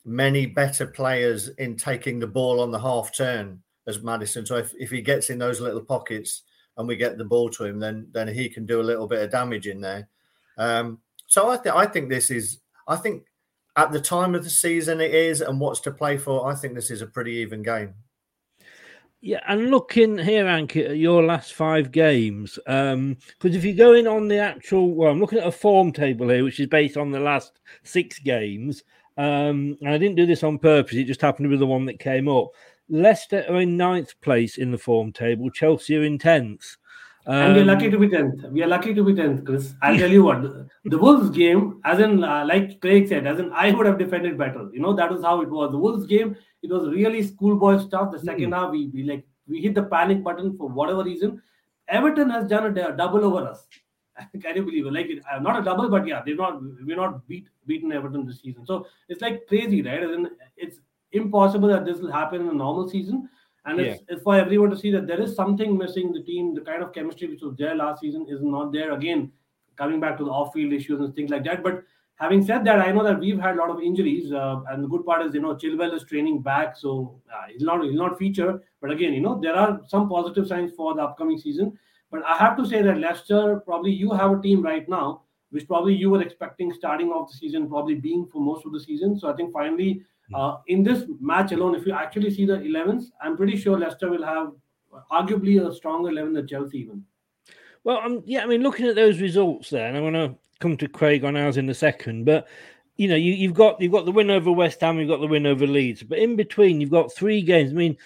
many 0.05 0.47
better 0.47 0.87
players 0.87 1.49
in 1.59 1.77
taking 1.77 2.19
the 2.19 2.27
ball 2.27 2.61
on 2.61 2.71
the 2.71 2.79
half 2.79 3.15
turn 3.15 3.63
as 3.87 4.03
Madison. 4.03 4.47
So 4.47 4.57
if, 4.57 4.73
if 4.79 4.91
he 4.91 5.03
gets 5.03 5.31
in 5.31 5.39
those 5.39 5.61
little 5.61 5.83
pockets 5.83 6.43
and 6.77 6.89
we 6.89 6.97
get 6.97 7.19
the 7.19 7.25
ball 7.25 7.51
to 7.51 7.65
him, 7.65 7.79
then 7.79 8.09
then 8.13 8.29
he 8.29 8.49
can 8.49 8.65
do 8.65 8.81
a 8.81 8.83
little 8.83 9.07
bit 9.07 9.23
of 9.23 9.31
damage 9.31 9.67
in 9.67 9.81
there. 9.81 10.09
Um, 10.57 11.01
so 11.27 11.51
I 11.51 11.57
think 11.57 11.75
I 11.75 11.87
think 11.87 12.09
this 12.09 12.31
is 12.31 12.61
I 12.89 12.97
think 12.97 13.25
at 13.77 13.93
the 13.93 14.01
time 14.01 14.35
of 14.35 14.45
the 14.45 14.51
season 14.51 15.01
it 15.01 15.15
is, 15.15 15.41
and 15.43 15.61
what's 15.61 15.81
to 15.81 15.91
play 15.91 16.17
for. 16.17 16.47
I 16.51 16.55
think 16.55 16.75
this 16.75 16.91
is 16.91 17.03
a 17.03 17.07
pretty 17.07 17.33
even 17.33 17.63
game. 17.63 17.95
Yeah, 19.23 19.41
and 19.47 19.71
looking 19.71 20.17
here, 20.17 20.47
Anki, 20.47 20.89
at 20.89 20.97
your 20.97 21.23
last 21.23 21.53
five 21.53 21.93
games, 21.93 22.59
because 22.65 23.55
if 23.55 23.65
you 23.65 23.75
go 23.75 23.93
in 23.93 24.07
on 24.07 24.29
the 24.29 24.39
actual, 24.39 24.95
well, 24.95 25.11
I'm 25.11 25.21
looking 25.21 25.39
at 25.39 25.47
a 25.47 25.53
form 25.53 25.93
table 25.93 26.31
here, 26.31 26.43
which 26.43 26.59
is 26.59 26.69
based 26.69 26.97
on 26.97 27.11
the 27.11 27.21
last 27.21 27.61
six 27.83 28.19
games. 28.19 28.83
Um, 29.19 29.77
and 29.83 29.91
I 29.91 29.99
didn't 29.99 30.17
do 30.17 30.25
this 30.25 30.43
on 30.43 30.59
purpose; 30.59 30.95
it 30.95 31.05
just 31.05 31.21
happened 31.21 31.45
to 31.45 31.51
be 31.51 31.59
the 31.59 31.67
one 31.67 31.85
that 31.85 31.99
came 31.99 32.29
up. 32.29 32.49
Leicester 32.89 33.45
are 33.47 33.61
in 33.61 33.77
ninth 33.77 34.19
place 34.23 34.57
in 34.57 34.71
the 34.71 34.79
form 34.79 35.13
table. 35.13 35.51
Chelsea 35.51 35.97
are 35.99 36.03
in 36.03 36.17
tenth. 36.19 36.79
And 37.31 37.55
we're 37.55 37.63
Um, 37.63 37.67
lucky 37.67 37.91
to 37.91 37.99
be 37.99 38.09
10th. 38.09 38.51
We 38.51 38.63
are 38.63 38.67
lucky 38.67 38.93
to 38.95 39.05
be 39.05 39.13
10th, 39.15 39.45
Chris. 39.47 39.75
I'll 39.83 39.97
tell 39.97 40.11
you 40.11 40.25
what, 40.25 40.43
the, 40.43 40.69
the 40.85 40.99
Wolves 40.99 41.31
game, 41.31 41.81
as 41.85 42.01
in, 42.01 42.25
uh, 42.25 42.45
like 42.47 42.81
Craig 42.81 43.09
said, 43.09 43.27
as 43.27 43.39
in, 43.39 43.53
I 43.53 43.73
would 43.73 43.87
have 43.87 43.99
defended 43.99 44.37
better. 44.37 44.69
You 44.73 44.81
know, 44.81 44.95
that 44.95 45.11
was 45.11 45.23
how 45.23 45.41
it 45.41 45.49
was. 45.49 45.71
The 45.71 45.79
Wolves 45.79 46.07
game, 46.07 46.37
it 46.63 46.71
was 46.71 46.89
really 46.89 47.23
schoolboy 47.23 47.79
stuff. 47.79 48.11
The 48.13 48.19
second 48.19 48.53
half, 48.53 48.71
we, 48.71 48.89
we 48.95 49.05
like, 49.05 49.25
we 49.47 49.61
hit 49.61 49.75
the 49.75 49.85
panic 49.85 50.25
button 50.25 50.57
for 50.57 50.69
whatever 50.69 51.05
reason. 51.05 51.41
Everton 51.89 52.31
has 52.31 52.47
done 52.47 52.77
a 52.77 52.97
double 52.97 53.25
over 53.25 53.47
us. 53.49 53.67
Can 54.43 54.57
you 54.57 54.63
believe 54.63 54.87
it? 54.87 54.93
Like, 54.93 55.07
it, 55.07 55.23
uh, 55.33 55.39
not 55.39 55.59
a 55.59 55.63
double, 55.63 55.89
but 55.89 56.07
yeah, 56.07 56.23
they've 56.25 56.37
not, 56.37 56.61
we're 56.85 56.97
not 56.97 57.27
beat, 57.29 57.49
beaten 57.67 57.93
Everton 57.93 58.27
this 58.27 58.41
season. 58.41 58.67
So 58.67 58.87
it's 59.09 59.21
like 59.21 59.47
crazy, 59.47 59.83
right? 59.83 60.03
As 60.03 60.11
in, 60.11 60.31
it's 60.57 60.79
impossible 61.13 61.69
that 61.69 61.85
this 61.85 61.99
will 61.99 62.13
happen 62.13 62.43
in 62.43 62.49
a 62.49 62.53
normal 62.53 62.89
season. 62.89 63.29
And 63.67 63.79
it's, 63.79 64.03
it's 64.09 64.23
for 64.23 64.37
everyone 64.37 64.71
to 64.71 64.77
see 64.77 64.91
that 64.93 65.07
there 65.07 65.21
is 65.21 65.37
something 65.37 65.77
missing. 65.77 66.13
The 66.13 66.23
team, 66.23 66.55
the 66.55 66.63
kind 66.63 66.83
of 66.83 66.93
chemistry 66.93 67.29
which 67.29 67.43
was 67.43 67.57
there 67.57 67.75
last 67.75 68.01
season, 68.01 68.27
is 68.29 68.41
not 68.43 68.73
there. 68.73 68.93
Again, 68.93 69.33
coming 69.77 70.01
back 70.01 70.17
to 70.19 70.25
the 70.25 70.31
off-field 70.31 70.73
issues 70.73 71.01
and 71.01 71.15
things 71.15 71.31
like 71.31 71.45
that. 71.45 71.63
But 71.63 71.85
having 72.17 72.45
said 72.45 72.65
that, 72.65 72.81
I 72.81 72.91
know 72.91 73.05
that 73.05 73.21
we've 73.21 73.39
had 73.39 73.57
a 73.57 73.59
lot 73.59 73.71
of 73.71 73.81
injuries, 73.81 74.33
uh, 74.33 74.61
and 74.71 74.85
the 74.85 74.89
good 74.89 75.05
part 75.05 75.25
is, 75.27 75.35
you 75.35 75.41
know, 75.41 75.55
Chilwell 75.55 75.95
is 75.95 76.05
training 76.05 76.43
back, 76.43 76.77
so 76.77 77.21
uh, 77.33 77.47
he'll 77.49 77.67
not 77.67 77.83
he'll 77.85 77.95
not 77.95 78.19
feature. 78.19 78.63
But 78.81 78.91
again, 78.91 79.13
you 79.13 79.21
know, 79.21 79.39
there 79.41 79.55
are 79.55 79.81
some 79.87 80.09
positive 80.09 80.47
signs 80.47 80.73
for 80.73 80.95
the 80.95 81.03
upcoming 81.03 81.39
season. 81.39 81.79
But 82.11 82.25
I 82.25 82.37
have 82.37 82.57
to 82.57 82.67
say 82.67 82.83
that 82.83 82.99
Leicester, 82.99 83.61
probably 83.61 83.93
you 83.93 84.11
have 84.13 84.33
a 84.33 84.41
team 84.43 84.63
right 84.63 84.89
now, 84.89 85.23
which 85.51 85.67
probably 85.67 85.95
you 85.95 86.11
were 86.11 86.23
expecting 86.23 86.73
starting 86.73 87.11
off 87.11 87.31
the 87.31 87.37
season, 87.37 87.69
probably 87.69 87.95
being 87.95 88.27
for 88.27 88.41
most 88.41 88.67
of 88.67 88.73
the 88.73 88.81
season. 88.81 89.19
So 89.19 89.31
I 89.31 89.37
think 89.37 89.53
finally 89.53 90.03
Uh, 90.35 90.59
in 90.69 90.83
this 90.83 91.05
match 91.21 91.53
alone, 91.53 91.75
if 91.75 91.87
you 91.87 91.93
actually 91.93 92.31
see 92.31 92.47
the 92.47 92.55
11s, 92.55 93.07
I'm 93.21 93.37
pretty 93.37 93.57
sure 93.57 93.79
Leicester 93.79 94.11
will 94.11 94.25
have 94.25 94.53
arguably 95.11 95.67
a 95.67 95.75
stronger 95.75 96.11
11 96.11 96.35
than 96.35 96.47
Chelsea 96.47 96.79
even. 96.79 97.05
Well, 97.85 97.99
um, 98.05 98.23
yeah, 98.27 98.43
I 98.43 98.47
mean, 98.47 98.63
looking 98.63 98.87
at 98.87 98.95
those 98.95 99.21
results 99.21 99.71
there, 99.71 99.87
and 99.87 99.97
I'm 99.97 100.03
going 100.03 100.15
to 100.15 100.37
come 100.61 100.77
to 100.77 100.89
Craig 100.89 101.25
on 101.25 101.37
ours 101.37 101.57
in 101.57 101.69
a 101.69 101.75
second, 101.75 102.25
but 102.25 102.47
you 102.97 103.09
know, 103.09 103.17
you, 103.17 103.33
you've 103.33 103.55
got 103.55 103.81
you've 103.81 103.93
got 103.93 104.05
the 104.05 104.13
win 104.13 104.31
over 104.31 104.53
West 104.53 104.83
Ham, 104.83 104.99
you've 104.99 105.09
got 105.09 105.21
the 105.21 105.27
win 105.27 105.47
over 105.47 105.67
Leeds, 105.67 106.03
but 106.03 106.19
in 106.19 106.37
between, 106.37 106.81
you've 106.81 106.91
got 106.91 107.11
three 107.11 107.41
games. 107.41 107.71
I 107.71 107.75
mean, 107.75 107.97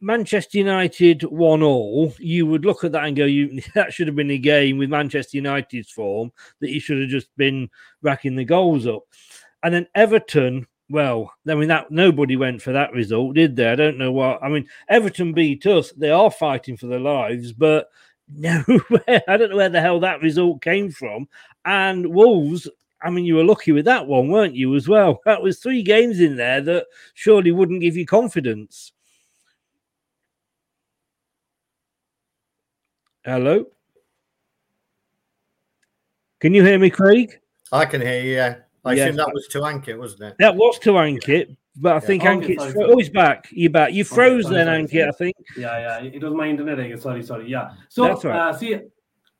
Manchester 0.00 0.58
United 0.58 1.22
one 1.22 1.62
all. 1.62 2.12
You 2.18 2.46
would 2.46 2.64
look 2.64 2.82
at 2.82 2.92
that 2.92 3.04
and 3.04 3.16
go, 3.16 3.26
"You 3.26 3.62
that 3.74 3.92
should 3.92 4.08
have 4.08 4.16
been 4.16 4.32
a 4.32 4.38
game 4.38 4.78
with 4.78 4.90
Manchester 4.90 5.36
United's 5.36 5.90
form 5.90 6.32
that 6.60 6.70
you 6.70 6.80
should 6.80 7.00
have 7.00 7.10
just 7.10 7.28
been 7.36 7.70
racking 8.02 8.34
the 8.34 8.44
goals 8.44 8.86
up." 8.86 9.04
And 9.62 9.72
then 9.72 9.86
Everton 9.94 10.66
well, 10.90 11.32
I 11.48 11.54
mean 11.54 11.68
that 11.68 11.90
nobody 11.90 12.36
went 12.36 12.62
for 12.62 12.72
that 12.72 12.92
result, 12.92 13.34
did 13.34 13.56
they? 13.56 13.70
I 13.70 13.74
don't 13.74 13.98
know 13.98 14.12
what. 14.12 14.42
I 14.42 14.48
mean, 14.48 14.68
Everton 14.88 15.32
beat 15.32 15.66
us. 15.66 15.92
They 15.92 16.10
are 16.10 16.30
fighting 16.30 16.76
for 16.76 16.86
their 16.86 17.00
lives, 17.00 17.52
but 17.52 17.88
nowhere. 18.28 19.22
I 19.28 19.36
don't 19.36 19.50
know 19.50 19.56
where 19.56 19.68
the 19.68 19.80
hell 19.80 20.00
that 20.00 20.22
result 20.22 20.62
came 20.62 20.90
from. 20.90 21.28
And 21.64 22.06
Wolves. 22.06 22.68
I 23.02 23.10
mean, 23.10 23.26
you 23.26 23.34
were 23.34 23.44
lucky 23.44 23.70
with 23.72 23.84
that 23.84 24.06
one, 24.06 24.28
weren't 24.28 24.54
you, 24.54 24.74
as 24.76 24.88
well? 24.88 25.20
That 25.26 25.42
was 25.42 25.58
three 25.58 25.82
games 25.82 26.20
in 26.20 26.36
there 26.36 26.62
that 26.62 26.86
surely 27.12 27.52
wouldn't 27.52 27.82
give 27.82 27.98
you 27.98 28.06
confidence. 28.06 28.92
Hello? 33.26 33.66
Can 36.40 36.54
you 36.54 36.64
hear 36.64 36.78
me, 36.78 36.88
Craig? 36.88 37.38
I 37.72 37.84
can 37.84 38.00
hear 38.00 38.22
you. 38.22 38.63
Yeah. 38.84 38.90
I 38.90 38.94
Yes. 38.94 39.04
assume 39.08 39.16
that 39.16 39.32
was 39.34 39.46
to 39.48 39.58
Ankit, 39.60 39.98
wasn't 39.98 40.22
it? 40.22 40.34
That 40.38 40.54
was 40.56 40.78
to 40.80 40.90
Ankit, 40.92 41.56
but 41.76 41.92
I 41.92 41.94
Yeah. 41.96 42.00
think 42.00 42.22
Okay, 42.24 42.30
Ankit's 42.56 42.64
fro- 42.64 42.72
sorry. 42.82 42.92
oh, 42.92 42.96
he's 42.98 43.10
back. 43.10 43.48
You're 43.50 43.70
back. 43.70 43.92
You 43.92 44.04
froze 44.04 44.44
sorry, 44.44 44.54
then, 44.56 44.66
sorry, 44.66 44.82
Ankit, 45.04 45.08
I 45.08 45.12
think. 45.12 45.36
Yeah, 45.56 45.78
yeah. 46.02 46.10
It 46.12 46.22
was 46.22 46.34
my 46.34 46.48
internet. 46.48 46.78
I 46.80 46.88
guess. 46.88 47.02
Sorry, 47.02 47.22
sorry. 47.22 47.48
Yeah. 47.50 47.70
So, 47.88 48.04
That's 48.04 48.24
all 48.24 48.30
right. 48.30 48.40
uh, 48.40 48.52
see, 48.52 48.80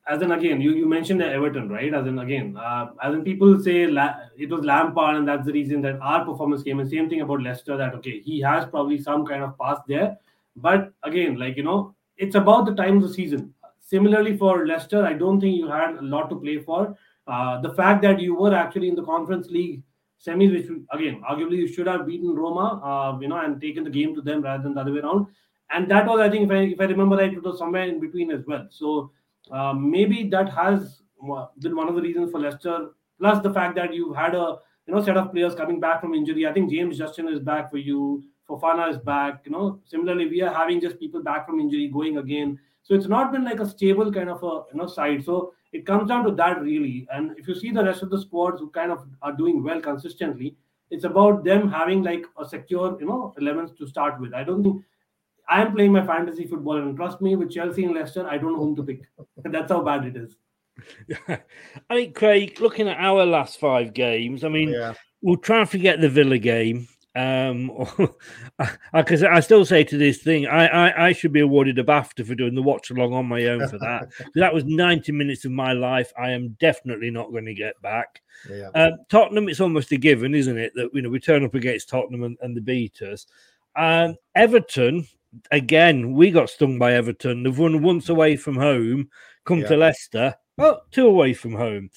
as 0.06 0.20
in 0.22 0.32
again, 0.32 0.60
you, 0.60 0.72
you 0.74 0.86
mentioned 0.86 1.20
the 1.20 1.26
Everton, 1.30 1.68
right? 1.68 1.92
As 1.94 2.06
in 2.06 2.18
again, 2.18 2.56
uh, 2.56 2.88
as 3.02 3.14
in 3.14 3.22
people 3.24 3.58
say 3.60 3.86
La- 3.86 4.14
it 4.36 4.50
was 4.50 4.64
Lampard, 4.64 5.16
and 5.16 5.26
that's 5.28 5.46
the 5.46 5.52
reason 5.52 5.80
that 5.82 5.98
our 6.00 6.24
performance 6.24 6.62
came. 6.62 6.78
And 6.80 6.88
same 6.88 7.08
thing 7.08 7.20
about 7.22 7.42
Leicester. 7.42 7.76
That 7.76 7.94
okay, 7.96 8.20
he 8.20 8.40
has 8.40 8.66
probably 8.66 8.98
some 8.98 9.24
kind 9.26 9.42
of 9.42 9.56
past 9.58 9.82
there, 9.88 10.16
but 10.56 10.92
again, 11.04 11.38
like 11.38 11.56
you 11.56 11.62
know, 11.62 11.94
it's 12.16 12.34
about 12.34 12.66
the 12.66 12.74
time 12.74 12.96
of 12.98 13.02
the 13.02 13.08
season. 13.14 13.52
Similarly 13.80 14.36
for 14.36 14.66
Leicester, 14.66 15.04
I 15.04 15.12
don't 15.12 15.40
think 15.40 15.56
you 15.56 15.68
had 15.68 15.96
a 15.96 16.02
lot 16.02 16.28
to 16.30 16.36
play 16.40 16.58
for. 16.58 16.96
Uh, 17.26 17.60
the 17.60 17.72
fact 17.74 18.02
that 18.02 18.20
you 18.20 18.34
were 18.34 18.54
actually 18.54 18.88
in 18.88 18.94
the 18.94 19.02
Conference 19.02 19.48
League 19.48 19.82
semis, 20.24 20.52
which 20.52 20.66
again, 20.92 21.22
arguably 21.28 21.56
you 21.56 21.68
should 21.68 21.86
have 21.86 22.06
beaten 22.06 22.34
Roma, 22.34 22.80
uh, 22.84 23.18
you 23.20 23.28
know, 23.28 23.38
and 23.38 23.60
taken 23.60 23.84
the 23.84 23.90
game 23.90 24.14
to 24.14 24.20
them 24.20 24.42
rather 24.42 24.62
than 24.62 24.74
the 24.74 24.80
other 24.80 24.92
way 24.92 25.00
around. 25.00 25.26
And 25.70 25.90
that 25.90 26.06
was, 26.06 26.20
I 26.20 26.28
think, 26.30 26.44
if 26.44 26.50
I, 26.50 26.60
if 26.74 26.80
I 26.80 26.84
remember 26.84 27.16
right, 27.16 27.32
it 27.32 27.42
was 27.42 27.58
somewhere 27.58 27.84
in 27.84 28.00
between 28.00 28.30
as 28.30 28.44
well. 28.46 28.66
So 28.70 29.10
uh, 29.50 29.72
maybe 29.72 30.28
that 30.28 30.50
has 30.50 31.00
been 31.58 31.76
one 31.76 31.88
of 31.88 31.94
the 31.94 32.02
reasons 32.02 32.30
for 32.30 32.40
Leicester. 32.40 32.90
Plus 33.18 33.42
the 33.42 33.52
fact 33.52 33.76
that 33.76 33.94
you've 33.94 34.16
had 34.16 34.34
a 34.34 34.58
you 34.86 34.94
know 34.94 35.02
set 35.02 35.16
of 35.16 35.32
players 35.32 35.54
coming 35.54 35.80
back 35.80 36.00
from 36.00 36.14
injury. 36.14 36.46
I 36.46 36.52
think 36.52 36.70
James 36.70 36.98
Justin 36.98 37.28
is 37.28 37.40
back 37.40 37.70
for 37.70 37.78
you. 37.78 38.24
Fofana 38.48 38.90
is 38.90 38.98
back. 38.98 39.42
You 39.46 39.52
know, 39.52 39.80
similarly, 39.84 40.26
we 40.26 40.42
are 40.42 40.52
having 40.52 40.80
just 40.80 40.98
people 40.98 41.22
back 41.22 41.46
from 41.46 41.60
injury 41.60 41.88
going 41.88 42.18
again. 42.18 42.58
So 42.84 42.94
it's 42.94 43.08
not 43.08 43.32
been 43.32 43.44
like 43.44 43.60
a 43.60 43.68
stable 43.68 44.12
kind 44.12 44.28
of 44.28 44.42
a 44.42 44.62
you 44.72 44.78
know 44.78 44.86
side. 44.86 45.24
So 45.24 45.52
it 45.72 45.84
comes 45.86 46.08
down 46.08 46.24
to 46.26 46.30
that 46.32 46.60
really. 46.60 47.06
And 47.12 47.36
if 47.38 47.48
you 47.48 47.54
see 47.54 47.72
the 47.72 47.82
rest 47.84 48.02
of 48.02 48.10
the 48.10 48.20
squads 48.20 48.60
who 48.60 48.70
kind 48.70 48.92
of 48.92 49.04
are 49.22 49.32
doing 49.32 49.62
well 49.64 49.80
consistently, 49.80 50.54
it's 50.90 51.04
about 51.04 51.44
them 51.44 51.70
having 51.70 52.02
like 52.02 52.24
a 52.38 52.46
secure 52.46 52.96
you 53.00 53.06
know 53.06 53.34
11s 53.40 53.76
to 53.78 53.86
start 53.88 54.20
with. 54.20 54.34
I 54.34 54.44
don't 54.44 54.62
think 54.62 54.82
I 55.48 55.60
am 55.62 55.74
playing 55.74 55.92
my 55.92 56.06
fantasy 56.06 56.46
football, 56.46 56.76
and 56.76 56.96
trust 56.96 57.20
me, 57.20 57.36
with 57.36 57.50
Chelsea 57.50 57.84
and 57.84 57.94
Leicester, 57.94 58.26
I 58.26 58.38
don't 58.38 58.52
know 58.52 58.60
whom 58.60 58.76
to 58.76 58.82
pick. 58.82 59.02
That's 59.44 59.70
how 59.70 59.82
bad 59.82 60.06
it 60.06 60.16
is. 60.16 60.36
Yeah. 61.08 61.36
I 61.90 61.94
mean, 61.94 62.12
Craig, 62.14 62.60
looking 62.60 62.88
at 62.88 62.98
our 62.98 63.26
last 63.26 63.60
five 63.60 63.92
games, 63.92 64.42
I 64.44 64.48
mean, 64.48 64.70
Yeah. 64.70 64.94
we'll 65.20 65.36
try 65.36 65.60
and 65.60 65.68
forget 65.68 66.00
the 66.00 66.08
Villa 66.08 66.38
game. 66.38 66.88
Um, 67.16 67.70
because 68.92 69.22
I 69.22 69.38
still 69.40 69.64
say 69.64 69.84
to 69.84 69.96
this 69.96 70.18
thing, 70.18 70.46
I, 70.46 70.66
I 70.66 71.06
I 71.06 71.12
should 71.12 71.32
be 71.32 71.40
awarded 71.40 71.78
a 71.78 71.84
BAFTA 71.84 72.26
for 72.26 72.34
doing 72.34 72.54
the 72.54 72.62
watch 72.62 72.90
along 72.90 73.12
on 73.12 73.26
my 73.26 73.44
own 73.46 73.68
for 73.68 73.78
that. 73.78 74.08
that 74.34 74.52
was 74.52 74.64
ninety 74.64 75.12
minutes 75.12 75.44
of 75.44 75.52
my 75.52 75.72
life. 75.72 76.12
I 76.18 76.30
am 76.30 76.56
definitely 76.60 77.10
not 77.10 77.30
going 77.30 77.44
to 77.46 77.54
get 77.54 77.80
back. 77.82 78.20
Yeah. 78.50 78.70
Um, 78.74 78.98
Tottenham, 79.08 79.48
it's 79.48 79.60
almost 79.60 79.92
a 79.92 79.96
given, 79.96 80.34
isn't 80.34 80.58
it? 80.58 80.72
That 80.74 80.90
you 80.92 81.02
know 81.02 81.10
we 81.10 81.20
turn 81.20 81.44
up 81.44 81.54
against 81.54 81.88
Tottenham 81.88 82.24
and, 82.24 82.36
and 82.40 82.56
the 82.56 82.60
beaters. 82.60 83.26
us. 83.26 83.26
Um, 83.76 84.16
Everton, 84.34 85.06
again, 85.50 86.12
we 86.12 86.30
got 86.30 86.50
stung 86.50 86.78
by 86.78 86.94
Everton. 86.94 87.42
They've 87.42 87.58
won 87.58 87.82
once 87.82 88.08
away 88.08 88.36
from 88.36 88.56
home, 88.56 89.08
come 89.44 89.62
to 89.62 89.70
Yeah. 89.70 89.76
Leicester, 89.76 90.34
oh, 90.58 90.80
two 90.90 91.06
away 91.06 91.34
from 91.34 91.54
home. 91.54 91.90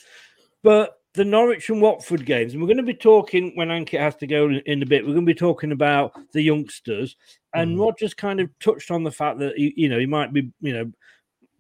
But 0.64 0.97
the 1.18 1.26
Norwich 1.26 1.70
and 1.70 1.82
Watford 1.82 2.26
games, 2.26 2.54
and 2.54 2.62
we're 2.62 2.68
going 2.68 2.78
to 2.78 2.84
be 2.84 2.94
talking 2.94 3.52
when 3.56 3.70
Ankit 3.70 4.00
has 4.00 4.16
to 4.18 4.28
go 4.28 4.46
in, 4.46 4.62
in 4.68 4.84
a 4.84 4.86
bit. 4.86 5.04
We're 5.04 5.14
going 5.14 5.26
to 5.26 5.34
be 5.34 5.38
talking 5.38 5.72
about 5.72 6.14
the 6.32 6.42
youngsters, 6.42 7.18
and. 7.54 7.78
Rod 7.80 7.96
just 7.98 8.18
kind 8.18 8.40
of 8.40 8.50
touched 8.60 8.92
on 8.92 9.04
the 9.04 9.12
fact 9.12 9.40
that 9.40 9.58
he, 9.58 9.74
you 9.76 9.90
know 9.90 9.98
he 10.00 10.06
might 10.06 10.32
be 10.32 10.52
you 10.62 10.74
know 10.74 10.92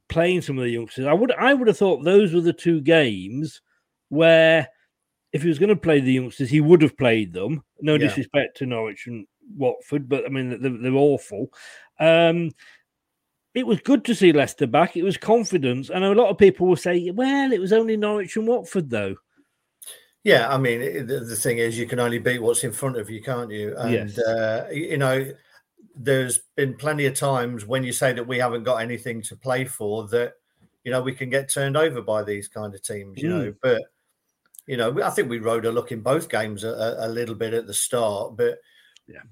playing 0.09 0.41
some 0.43 0.57
of 0.57 0.63
the 0.63 0.69
youngsters. 0.69 1.07
I 1.07 1.13
would 1.13 1.31
I 1.33 1.53
would 1.55 1.67
have 1.67 1.77
thought 1.77 2.03
those 2.03 2.33
were 2.33 2.41
the 2.41 2.53
two 2.53 2.81
games 2.81 3.61
where 4.09 4.67
if 5.33 5.41
he 5.41 5.49
was 5.49 5.59
going 5.59 5.69
to 5.69 5.75
play 5.75 5.99
the 5.99 6.13
youngsters, 6.13 6.49
he 6.49 6.61
would 6.61 6.81
have 6.83 6.97
played 6.97 7.33
them. 7.33 7.63
No 7.81 7.93
Yeah. 7.95 8.07
disrespect 8.07 8.57
to 8.57 8.65
Norwich 8.67 9.07
and 9.07 9.25
Watford, 9.55 10.07
but 10.07 10.25
I 10.25 10.29
mean 10.29 10.61
they're, 10.61 10.77
they're 10.77 10.93
awful. 10.93 11.47
Um, 11.99 12.51
it 13.55 13.65
was 13.65 13.81
good 13.81 14.05
to 14.05 14.13
see 14.13 14.31
Leicester 14.31 14.67
back. 14.67 14.95
It 14.95 15.03
was 15.03 15.17
confidence, 15.17 15.89
and 15.89 16.03
a 16.03 16.11
lot 16.13 16.29
of 16.29 16.37
people 16.37 16.67
will 16.67 16.75
say, 16.75 17.09
"Well, 17.09 17.51
it 17.51 17.59
was 17.59 17.73
only 17.73 17.97
Norwich 17.97 18.37
and 18.37 18.47
Watford, 18.47 18.91
though." 18.91 19.15
Yeah, 20.27 20.53
I 20.53 20.57
mean, 20.57 20.81
it- 20.81 21.07
the, 21.07 21.21
the 21.21 21.37
thing 21.37 21.57
is, 21.59 21.77
you 21.79 21.87
can 21.87 21.99
only 22.01 22.19
beat 22.19 22.41
what's 22.41 22.65
in 22.65 22.73
front 22.73 22.97
of 22.97 23.09
you, 23.09 23.21
can't 23.23 23.49
you? 23.49 23.75
And 23.77 24.09
Yes. 24.09 24.19
uh, 24.19 24.67
you 24.73 24.97
know, 24.97 25.31
there's 25.95 26.39
been 26.57 26.75
plenty 26.75 27.05
of 27.05 27.13
times 27.15 27.65
when 27.65 27.83
you 27.85 27.93
say 27.93 28.11
that 28.11 28.27
we 28.27 28.37
haven't 28.37 28.63
got 28.63 28.81
anything 28.81 29.21
to 29.23 29.37
play 29.37 29.63
for, 29.63 30.05
that 30.09 30.33
you 30.83 30.91
know 30.91 31.01
we 31.01 31.13
can 31.13 31.29
get 31.29 31.49
turned 31.49 31.77
over 31.77 32.01
by 32.01 32.23
these 32.23 32.49
kind 32.49 32.75
of 32.75 32.81
teams. 32.81 33.21
You 33.21 33.29
know, 33.29 33.53
but 33.61 33.81
you 34.67 34.75
know, 34.75 35.01
I 35.01 35.11
think 35.11 35.29
we 35.29 35.39
rode 35.39 35.65
a 35.65 35.71
look 35.71 35.93
in 35.93 36.01
both 36.01 36.27
games 36.29 36.65
a, 36.65 36.71
a- 36.71 37.07
a 37.07 37.09
little 37.09 37.35
bit 37.35 37.53
at 37.53 37.65
the 37.67 37.73
start, 37.73 38.35
but 38.35 38.59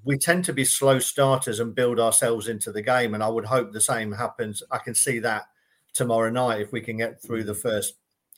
we 0.02 0.16
tend 0.16 0.46
to 0.46 0.54
be 0.54 0.64
slow 0.64 0.98
starters 0.98 1.60
and 1.60 1.74
build 1.74 2.00
ourselves 2.00 2.48
into 2.48 2.72
the 2.72 2.80
game. 2.82 3.12
And 3.12 3.22
I 3.22 3.28
would 3.28 3.44
hope 3.44 3.72
the 3.72 3.80
same 3.82 4.12
happens. 4.12 4.62
I 4.70 4.78
can 4.78 4.94
see 4.94 5.18
that 5.20 5.44
tomorrow 5.92 6.30
night 6.30 6.62
if 6.62 6.72
we 6.72 6.80
can 6.80 6.96
get 6.96 7.20
through 7.22 7.44
the 7.44 7.54
first 7.54 7.96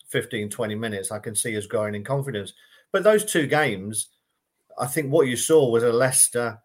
15, 0.09 0.51
20 0.51 0.75
minutes. 0.75 1.11
I 1.11 1.19
can 1.19 1.35
see 1.35 1.57
us 1.57 1.67
growing 1.67 1.95
in 1.95 2.05
confidence. 2.05 2.53
But 2.93 3.05
those 3.05 3.25
two 3.25 3.47
games, 3.47 4.09
I 4.79 4.87
think 4.87 5.11
what 5.13 5.27
you 5.29 5.37
saw 5.37 5.69
was 5.69 5.83
a 5.83 5.93
Leicester 5.93 6.59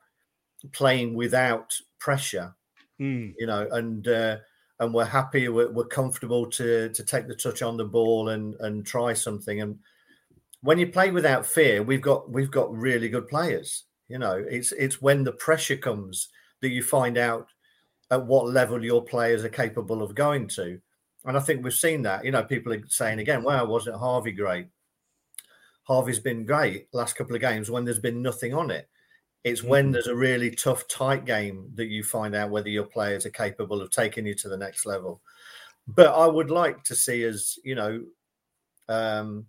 playing 0.71 1.13
without 1.13 1.73
pressure, 1.99 2.55
Mm. 3.01 3.33
you 3.39 3.47
know, 3.47 3.67
and 3.71 4.07
uh, 4.07 4.37
and 4.79 4.93
we're 4.93 5.03
happy, 5.03 5.49
we're, 5.49 5.71
we're 5.71 5.85
comfortable 5.85 6.45
to 6.51 6.89
to 6.89 7.03
take 7.03 7.27
the 7.27 7.35
touch 7.35 7.61
on 7.63 7.75
the 7.75 7.85
ball 7.85 8.29
and 8.29 8.55
and 8.59 8.85
try 8.85 9.13
something. 9.13 9.61
And 9.61 9.79
when 10.61 10.77
you 10.77 10.87
play 10.87 11.09
without 11.11 11.45
fear, 11.45 11.81
we've 11.81 12.01
got 12.01 12.29
we've 12.29 12.51
got 12.51 12.73
really 12.73 13.09
good 13.09 13.27
players. 13.27 13.85
You 14.09 14.19
know, 14.19 14.33
it's 14.47 14.71
it's 14.73 15.01
when 15.01 15.23
the 15.23 15.31
pressure 15.33 15.75
comes 15.75 16.29
that 16.61 16.69
you 16.69 16.83
find 16.83 17.17
out 17.17 17.47
at 18.11 18.25
what 18.25 18.47
level 18.47 18.83
your 18.85 19.03
players 19.03 19.43
are 19.43 19.49
capable 19.49 20.03
of 20.03 20.13
going 20.15 20.47
to. 20.49 20.79
And 21.25 21.37
I 21.37 21.39
think 21.39 21.63
we've 21.63 21.73
seen 21.73 22.01
that. 22.03 22.25
You 22.25 22.31
know, 22.31 22.43
people 22.43 22.73
are 22.73 22.83
saying 22.87 23.19
again, 23.19 23.43
"Well, 23.43 23.67
wasn't 23.67 23.97
Harvey 23.97 24.31
great?" 24.31 24.67
Harvey's 25.83 26.19
been 26.19 26.45
great 26.45 26.87
last 26.93 27.15
couple 27.15 27.35
of 27.35 27.41
games 27.41 27.69
when 27.69 27.85
there's 27.85 27.99
been 27.99 28.21
nothing 28.21 28.53
on 28.53 28.71
it. 28.71 28.89
It's 29.43 29.63
when 29.63 29.91
there's 29.91 30.07
a 30.07 30.15
really 30.15 30.51
tough, 30.51 30.87
tight 30.87 31.25
game 31.25 31.69
that 31.75 31.87
you 31.87 32.03
find 32.03 32.33
out 32.33 32.49
whether 32.49 32.69
your 32.69 32.85
players 32.85 33.25
are 33.25 33.31
capable 33.31 33.81
of 33.81 33.91
taking 33.91 34.25
you 34.25 34.33
to 34.35 34.47
the 34.47 34.57
next 34.57 34.85
level. 34.85 35.21
But 35.85 36.13
I 36.13 36.27
would 36.27 36.49
like 36.49 36.83
to 36.85 36.95
see 36.95 37.27
us, 37.27 37.59
you 37.65 37.75
know, 37.75 38.05
um, 38.87 39.45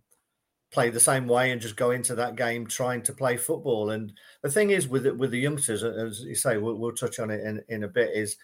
play 0.72 0.90
the 0.90 0.98
same 0.98 1.28
way 1.28 1.52
and 1.52 1.60
just 1.60 1.76
go 1.76 1.92
into 1.92 2.16
that 2.16 2.34
game 2.34 2.66
trying 2.66 3.02
to 3.02 3.12
play 3.12 3.36
football. 3.36 3.90
And 3.90 4.12
the 4.42 4.50
thing 4.50 4.70
is 4.70 4.88
with 4.88 5.06
with 5.06 5.30
the 5.30 5.38
youngsters, 5.38 5.84
as 5.84 6.22
you 6.22 6.34
say, 6.34 6.58
we'll, 6.58 6.74
we'll 6.74 6.92
touch 6.92 7.20
on 7.20 7.30
it 7.30 7.44
in, 7.44 7.62
in 7.68 7.84
a 7.84 7.88
bit, 7.88 8.10
is 8.12 8.36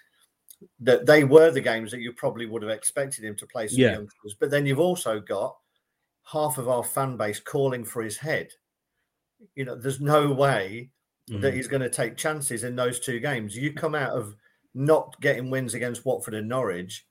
that 0.81 1.07
they 1.07 1.25
were 1.25 1.51
the 1.51 1.61
games 1.61 1.91
that 1.91 2.01
you 2.01 2.13
probably 2.13 2.47
would 2.47 2.63
have 2.63 2.71
expected 2.71 3.25
him 3.25 3.37
to 3.37 3.47
play 3.47 3.67
some 3.69 3.79
Yeah. 3.81 3.93
youngsters. 3.93 4.35
But 4.39 4.51
then 4.51 4.67
you've 4.67 4.81
also 4.81 5.21
got 5.21 5.57
half 6.25 6.59
of 6.59 6.69
our 6.69 6.85
fan 6.85 7.17
base 7.17 7.41
calling 7.41 7.85
for 7.85 8.03
his 8.03 8.17
head. 8.17 8.53
You 9.55 9.65
know, 9.65 9.75
there's 9.75 10.01
no 10.01 10.33
way 10.33 10.91
that 11.29 11.53
Mhm. 11.53 11.55
he's 11.55 11.69
going 11.69 11.83
to 11.83 11.89
take 11.89 12.17
chances 12.17 12.65
in 12.65 12.77
those 12.77 13.01
two 13.01 13.21
games. 13.21 13.57
You 13.57 13.73
come 13.73 13.95
out 13.95 14.13
of 14.13 14.35
not 14.75 15.19
getting 15.21 15.51
wins 15.51 15.75
against 15.75 16.05
Watford 16.05 16.35
and 16.35 16.49
Norwich, 16.49 17.07